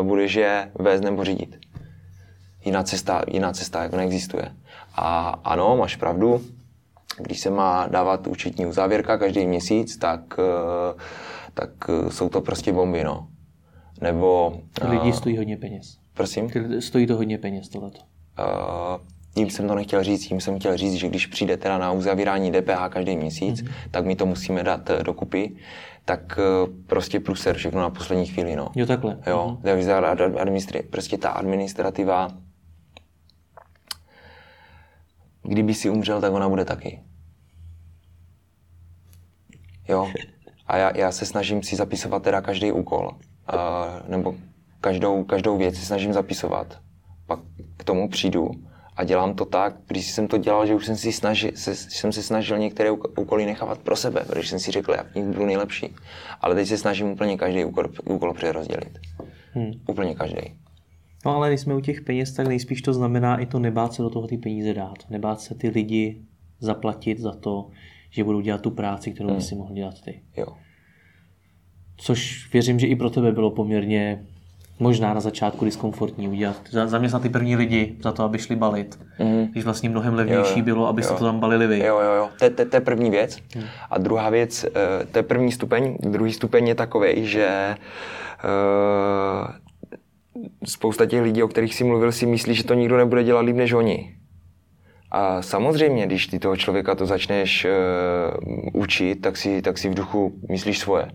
uh, 0.01 0.07
budeš 0.07 0.35
je 0.35 0.73
vést 0.75 1.01
nebo 1.01 1.25
řídit. 1.25 1.59
Jiná 2.65 2.83
cesta, 2.83 3.23
jiná 3.29 3.53
cesta 3.53 3.83
jako 3.83 3.97
neexistuje. 3.97 4.55
A 4.95 5.41
ano, 5.45 5.77
máš 5.77 5.97
pravdu, 5.97 6.41
když 7.19 7.41
se 7.41 7.51
má 7.51 7.87
dávat 7.87 8.27
účetní 8.27 8.67
uzávěrka 8.67 9.19
každý 9.19 9.47
měsíc, 9.47 9.97
tak, 9.97 10.21
uh, 10.39 11.01
tak 11.55 11.71
jsou 12.09 12.29
to 12.29 12.41
prostě 12.41 12.73
bomby, 12.73 13.05
no. 13.05 13.29
Nebo... 14.01 14.61
Uh, 14.85 14.91
lidi 14.91 15.13
stojí 15.13 15.39
hodně 15.39 15.57
peněz. 15.57 15.99
Prosím? 16.15 16.51
Stojí 16.81 17.07
to 17.07 17.17
hodně 17.17 17.39
peněz, 17.39 17.69
tohleto. 17.69 17.99
Uh, 17.99 19.18
tím 19.35 19.51
jsem 19.51 19.69
to 19.69 19.75
nechtěl 19.75 20.05
říct, 20.05 20.27
tím 20.27 20.41
jsem 20.41 20.59
chtěl 20.59 20.77
říct, 20.77 20.95
že 20.95 21.09
když 21.09 21.27
přijde 21.27 21.57
teda 21.57 21.79
na 21.79 21.93
uzavírání 21.93 22.53
DPH 22.53 22.89
každý 22.89 23.17
měsíc, 23.17 23.63
mm-hmm. 23.63 23.73
tak 23.91 24.07
my 24.07 24.17
to 24.17 24.27
musíme 24.27 24.63
dát 24.63 24.91
eh, 24.91 25.03
dokupy, 25.03 25.57
tak 26.05 26.39
eh, 26.39 26.73
prostě 26.87 27.21
pruser 27.21 27.57
všechno 27.57 27.81
na 27.81 27.91
poslední 27.91 28.27
chvíli, 28.27 28.57
no. 28.57 28.69
Jo, 28.75 28.87
takhle. 28.87 29.19
Jo, 29.27 29.59
mm-hmm. 29.63 30.35
administri- 30.35 30.83
prostě 30.91 31.19
ta 31.19 31.31
administrativa, 31.31 32.29
kdyby 35.43 35.75
si 35.75 35.91
umřel, 35.91 36.21
tak 36.21 36.33
ona 36.33 36.49
bude 36.49 36.65
taky. 36.65 37.03
Jo, 39.89 40.13
a 40.67 40.77
já, 40.77 40.97
já 40.97 41.13
se 41.13 41.27
snažím 41.27 41.63
si 41.63 41.77
zapisovat 41.77 42.23
teda 42.23 42.41
každý 42.41 42.73
úkol, 42.73 43.11
uh, 43.53 44.11
nebo 44.11 44.35
každou, 44.81 45.25
každou 45.25 45.57
věc 45.57 45.77
si 45.77 45.87
snažím 45.87 46.13
zapisovat. 46.13 46.79
Pak 47.27 47.41
k 47.77 47.85
tomu 47.85 48.09
přijdu 48.09 48.51
a 48.99 49.05
dělám 49.05 49.35
to 49.35 49.45
tak, 49.45 49.77
když 49.87 50.11
jsem 50.11 50.29
to 50.29 50.39
dělal, 50.39 50.67
že 50.67 50.75
už 50.75 50.87
jsem 50.87 50.97
si 50.97 51.13
snažil, 51.13 51.51
se, 51.55 51.75
jsem 51.75 52.13
se 52.13 52.23
snažil 52.23 52.59
některé 52.59 52.91
úkoly 52.91 53.47
nechávat 53.47 53.79
pro 53.79 53.97
sebe, 53.97 54.25
protože 54.27 54.49
jsem 54.49 54.59
si 54.59 54.71
řekl, 54.71 54.93
já 54.93 55.03
v 55.03 55.15
nich 55.15 55.25
budu 55.25 55.47
nejlepší. 55.47 55.95
Ale 56.41 56.55
teď 56.55 56.69
se 56.69 56.79
snažím 56.79 57.07
úplně 57.07 57.37
každý 57.37 57.65
úkol, 57.65 57.85
úkol 58.05 58.35
přerozdělit. 58.35 58.99
Hmm. 59.53 59.73
Úplně 59.89 60.15
každý. 60.15 60.41
No 61.27 61.37
ale 61.37 61.49
když 61.49 61.61
jsme 61.61 61.75
u 61.75 61.81
těch 61.81 62.01
peněz, 62.01 62.33
tak 62.33 62.47
nejspíš 62.47 62.83
to 62.83 62.93
znamená 62.93 63.37
i 63.37 63.47
to 63.47 63.59
nebát 63.59 63.95
se 63.95 64.03
do 64.03 64.11
toho 64.11 64.27
ty 64.27 64.39
peníze 64.39 64.75
dát. 64.75 65.11
Nebát 65.11 65.41
se 65.41 65.55
ty 65.55 65.69
lidi 65.69 66.23
zaplatit 66.61 67.19
za 67.19 67.33
to, 67.33 67.71
že 68.11 68.25
budou 68.25 68.41
dělat 68.41 68.61
tu 68.61 68.71
práci, 68.71 69.13
kterou 69.13 69.31
hmm. 69.31 69.41
si 69.41 69.55
mohl 69.55 69.75
dělat 69.75 69.95
ty. 70.05 70.23
Jo. 70.37 70.47
Což 71.97 72.53
věřím, 72.53 72.79
že 72.79 72.87
i 72.87 72.97
pro 72.97 73.11
tebe 73.11 73.33
bylo 73.33 73.51
poměrně 73.51 74.27
možná 74.79 75.15
na 75.15 75.21
začátku 75.21 75.65
diskomfortní 75.65 76.29
udělat. 76.29 76.57
Zaměstnat 76.71 77.23
ty 77.23 77.29
první 77.29 77.57
lidi 77.57 77.97
za 78.03 78.13
to, 78.13 78.23
aby 78.23 78.39
šli 78.39 78.57
balit. 78.57 78.99
Mm. 79.19 79.47
Když 79.47 79.65
vlastně 79.65 79.89
mnohem 79.89 80.15
levnější 80.15 80.59
jo, 80.59 80.65
bylo, 80.65 80.89
aby 80.89 81.03
se 81.03 81.15
to 81.15 81.25
tam 81.25 81.41
balili 81.41 81.67
vy. 81.67 81.79
Jo, 81.79 82.01
jo, 82.01 82.13
jo. 82.13 82.29
To, 82.71 82.77
je 82.77 82.81
první 82.81 83.11
věc. 83.11 83.39
Mm. 83.57 83.63
A 83.91 83.99
druhá 83.99 84.31
věc, 84.31 84.65
eh, 84.65 85.05
to 85.13 85.19
je 85.19 85.23
první 85.23 85.53
stupeň. 85.53 85.97
Druhý 86.01 86.33
stupeň 86.33 86.69
je 86.69 86.75
takový, 86.75 87.27
že 87.27 87.77
uh, 88.45 89.51
spousta 90.65 91.07
těch 91.07 91.23
lidí, 91.23 91.43
o 91.43 91.49
kterých 91.49 91.75
si 91.75 91.85
mluvil, 91.85 92.13
si 92.13 92.27
myslí, 92.27 92.55
že 92.55 92.65
to 92.65 92.75
nikdo 92.75 92.97
nebude 92.97 93.25
dělat 93.25 93.41
líp 93.41 93.57
než 93.57 93.73
oni. 93.73 94.15
A 95.11 95.43
samozřejmě, 95.43 96.07
když 96.07 96.27
ty 96.27 96.39
toho 96.39 96.57
člověka 96.57 96.95
to 96.95 97.07
začneš 97.07 97.67
uh, 97.67 98.83
učit, 98.83 99.15
tak 99.15 99.37
si, 99.37 99.63
tak 99.63 99.79
si 99.79 99.89
v 99.89 99.95
duchu 99.95 100.33
myslíš 100.49 100.79
svoje 100.79 101.11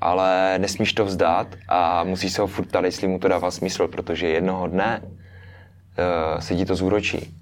ale 0.00 0.58
nesmíš 0.58 0.92
to 0.92 1.04
vzdát 1.04 1.46
a 1.68 2.04
musíš 2.04 2.32
se 2.32 2.40
ho 2.40 2.46
furt 2.46 2.66
ptát, 2.66 2.84
jestli 2.84 3.08
mu 3.08 3.18
to 3.18 3.28
dává 3.28 3.50
smysl, 3.50 3.88
protože 3.88 4.28
jednoho 4.28 4.66
dne 4.66 5.00
uh, 5.02 6.40
se 6.40 6.54
ti 6.54 6.64
to 6.64 6.74
zúročí. 6.74 7.34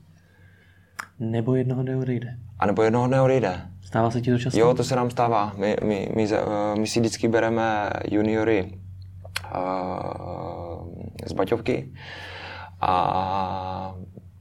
Nebo 1.18 1.54
jednoho 1.54 1.82
dne 1.82 1.96
odejde. 1.96 2.36
A 2.58 2.66
nebo 2.66 2.82
jednoho 2.82 3.06
dne 3.06 3.20
odejde. 3.20 3.60
Stává 3.82 4.10
se 4.10 4.20
ti 4.20 4.30
to 4.30 4.38
často? 4.38 4.58
Jo, 4.58 4.74
to 4.74 4.84
se 4.84 4.96
nám 4.96 5.10
stává. 5.10 5.52
My, 5.56 5.76
my, 5.84 6.08
my, 6.14 6.24
uh, 6.24 6.78
my 6.78 6.86
si 6.86 7.00
vždycky 7.00 7.28
bereme 7.28 7.90
juniory 8.08 8.78
uh, 9.54 10.88
z 11.26 11.32
Baťovky 11.32 11.92
a 12.80 13.94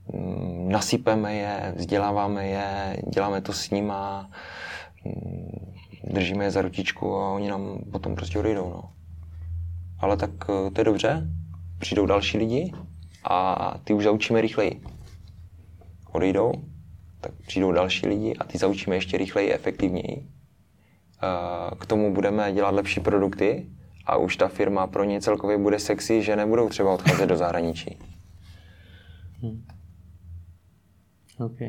um, 0.06 0.70
nasypeme 0.70 1.36
je, 1.36 1.74
vzděláváme 1.76 2.48
je, 2.48 2.98
děláme 3.14 3.42
to 3.42 3.54
s 3.54 3.70
nima. 3.70 4.30
Držíme 6.14 6.44
je 6.44 6.52
za 6.52 6.62
rutičku 6.62 7.16
a 7.16 7.34
oni 7.34 7.50
nám 7.50 7.80
potom 7.92 8.16
prostě 8.16 8.40
odejdou. 8.40 8.70
No. 8.70 8.94
Ale 10.00 10.18
tak 10.18 10.32
eh, 10.42 10.72
to 10.72 10.82
je 10.82 10.86
dobře, 10.86 11.28
přijdou 11.80 12.06
další 12.06 12.38
lidi 12.38 12.74
a 13.24 13.78
ty 13.84 13.94
už 13.94 14.04
zaučíme 14.04 14.42
rychleji. 14.42 14.82
Odejdou, 16.12 16.52
tak 17.22 17.32
přijdou 17.48 17.72
další 17.72 18.08
lidi 18.08 18.36
a 18.36 18.44
ty 18.44 18.58
zaučíme 18.58 18.96
ještě 18.96 19.18
rychleji, 19.18 19.54
efektivněji. 19.54 20.28
Eh, 21.24 21.76
k 21.76 21.86
tomu 21.86 22.14
budeme 22.14 22.54
dělat 22.54 22.76
lepší 22.76 23.00
produkty 23.00 23.70
a 24.06 24.18
už 24.18 24.38
ta 24.38 24.48
firma 24.48 24.88
pro 24.88 25.04
ně 25.04 25.22
celkově 25.22 25.58
bude 25.58 25.80
sexy, 25.80 26.24
že 26.24 26.36
nebudou 26.36 26.70
třeba 26.70 26.94
odcházet 26.94 27.28
do 27.28 27.38
zahraničí. 27.38 27.98
Hmm. 29.42 29.66
OK. 31.40 31.60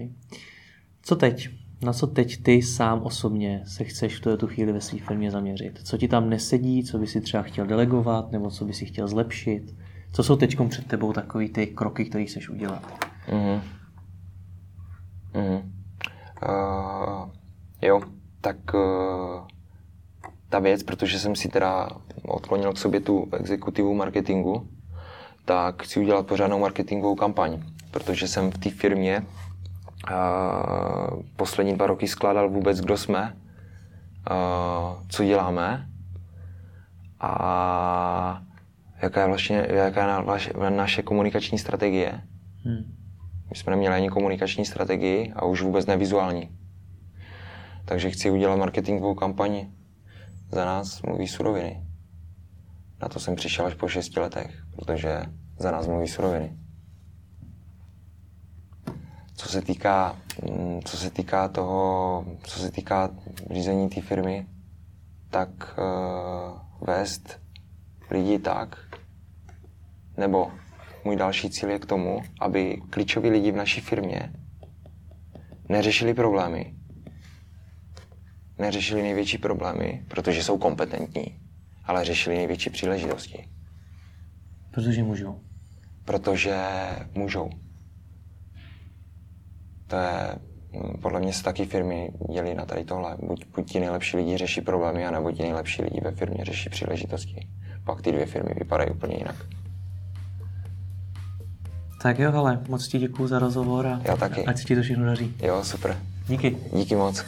Co 1.02 1.16
teď? 1.16 1.48
Na 1.82 1.92
co 1.92 2.06
teď 2.06 2.42
ty 2.42 2.62
sám 2.62 3.02
osobně 3.02 3.62
se 3.66 3.84
chceš 3.84 4.16
v 4.16 4.20
této 4.20 4.46
chvíli 4.46 4.72
ve 4.72 4.80
své 4.80 4.98
firmě 4.98 5.30
zaměřit? 5.30 5.80
Co 5.84 5.98
ti 5.98 6.08
tam 6.08 6.30
nesedí, 6.30 6.84
co 6.84 6.98
by 6.98 7.06
si 7.06 7.20
třeba 7.20 7.42
chtěl 7.42 7.66
delegovat, 7.66 8.32
nebo 8.32 8.50
co 8.50 8.64
by 8.64 8.72
si 8.72 8.86
chtěl 8.86 9.08
zlepšit? 9.08 9.74
Co 10.12 10.22
jsou 10.22 10.36
teď 10.36 10.56
před 10.68 10.86
tebou 10.86 11.12
takové 11.12 11.48
ty 11.48 11.66
kroky, 11.66 12.04
které 12.04 12.24
chceš 12.24 12.48
udělat? 12.48 12.82
Mm-hmm. 13.28 13.60
Mm-hmm. 15.34 15.62
Uh, 16.48 17.30
jo, 17.82 18.00
tak 18.40 18.56
uh, 18.74 18.80
ta 20.48 20.58
věc, 20.58 20.82
protože 20.82 21.18
jsem 21.18 21.36
si 21.36 21.48
teda 21.48 21.88
odklonil 22.22 22.72
k 22.72 22.78
sobě 22.78 23.00
tu 23.00 23.28
exekutivu 23.32 23.94
marketingu, 23.94 24.68
tak 25.44 25.82
chci 25.82 26.00
udělat 26.00 26.26
pořádnou 26.26 26.58
marketingovou 26.58 27.14
kampaň, 27.14 27.62
protože 27.90 28.28
jsem 28.28 28.50
v 28.50 28.58
té 28.58 28.70
firmě 28.70 29.22
poslední 31.36 31.74
dva 31.74 31.86
roky 31.86 32.08
skládal 32.08 32.50
vůbec, 32.50 32.80
kdo 32.80 32.96
jsme, 32.96 33.36
co 35.08 35.24
děláme 35.24 35.88
a 37.20 38.42
jaká 39.02 39.20
je, 39.20 39.26
vlastně, 39.26 39.66
jaká 39.70 40.24
je 40.64 40.70
naše 40.70 41.02
komunikační 41.02 41.58
strategie. 41.58 42.20
Hmm. 42.64 42.96
My 43.50 43.56
jsme 43.56 43.70
neměli 43.70 43.94
ani 43.94 44.08
komunikační 44.08 44.64
strategii 44.64 45.32
a 45.36 45.44
už 45.44 45.62
vůbec 45.62 45.86
nevizuální. 45.86 46.50
Takže 47.84 48.10
chci 48.10 48.30
udělat 48.30 48.56
marketingovou 48.56 49.14
kampaň 49.14 49.66
za 50.50 50.64
nás 50.64 51.02
mluví 51.02 51.28
suroviny. 51.28 51.82
Na 53.02 53.08
to 53.08 53.20
jsem 53.20 53.36
přišel 53.36 53.66
až 53.66 53.74
po 53.74 53.88
šesti 53.88 54.20
letech, 54.20 54.62
protože 54.76 55.22
za 55.58 55.70
nás 55.70 55.86
mluví 55.86 56.08
suroviny. 56.08 56.56
Co 59.36 59.48
se 59.48 59.62
týká, 59.62 60.16
mm, 60.50 60.80
co 60.84 60.96
se 60.96 61.10
týká 61.10 61.48
toho, 61.48 62.24
co 62.42 62.58
se 62.58 62.70
týká 62.70 63.10
řízení 63.50 63.88
té 63.88 64.00
firmy, 64.00 64.46
tak 65.30 65.78
uh, 65.78 66.86
vést 66.86 67.40
lidi 68.10 68.38
tak, 68.38 68.78
nebo 70.16 70.52
můj 71.04 71.16
další 71.16 71.50
cíl 71.50 71.70
je 71.70 71.78
k 71.78 71.86
tomu, 71.86 72.22
aby 72.40 72.82
klíčoví 72.90 73.30
lidi 73.30 73.52
v 73.52 73.56
naší 73.56 73.80
firmě 73.80 74.32
neřešili 75.68 76.14
problémy, 76.14 76.74
neřešili 78.58 79.02
největší 79.02 79.38
problémy, 79.38 80.04
protože 80.08 80.44
jsou 80.44 80.58
kompetentní, 80.58 81.40
ale 81.84 82.04
řešili 82.04 82.36
největší 82.36 82.70
příležitosti. 82.70 83.48
Protože 84.70 85.02
můžou. 85.02 85.40
Protože 86.04 86.56
můžou. 87.14 87.50
To 89.86 89.96
je, 89.96 90.34
hm, 90.72 91.00
podle 91.02 91.20
mě 91.20 91.32
se 91.32 91.42
taky 91.42 91.66
firmy 91.66 92.10
dělí 92.32 92.54
na 92.54 92.64
tady 92.66 92.84
tohle. 92.84 93.16
Buď, 93.22 93.44
buď 93.56 93.72
ti 93.72 93.80
nejlepší 93.80 94.16
lidi 94.16 94.36
řeší 94.36 94.60
problémy, 94.60 95.06
anebo 95.06 95.32
ti 95.32 95.42
nejlepší 95.42 95.82
lidi 95.82 96.00
ve 96.04 96.10
firmě 96.10 96.44
řeší 96.44 96.70
příležitosti. 96.70 97.48
Pak 97.84 98.02
ty 98.02 98.12
dvě 98.12 98.26
firmy 98.26 98.50
vypadají 98.58 98.90
úplně 98.90 99.16
jinak. 99.16 99.36
Tak 102.02 102.18
jo, 102.18 102.32
ale 102.34 102.60
moc 102.68 102.88
ti 102.88 102.98
děkuju 102.98 103.28
za 103.28 103.38
rozhovor 103.38 103.86
a 103.86 104.00
Já 104.04 104.16
taky. 104.16 104.44
ať 104.44 104.58
se 104.58 104.64
ti 104.64 104.76
to 104.76 104.82
všechno 104.82 105.04
daří. 105.06 105.34
Jo, 105.42 105.64
super. 105.64 105.96
Díky. 106.28 106.56
Díky 106.72 106.96
moc. 106.96 107.24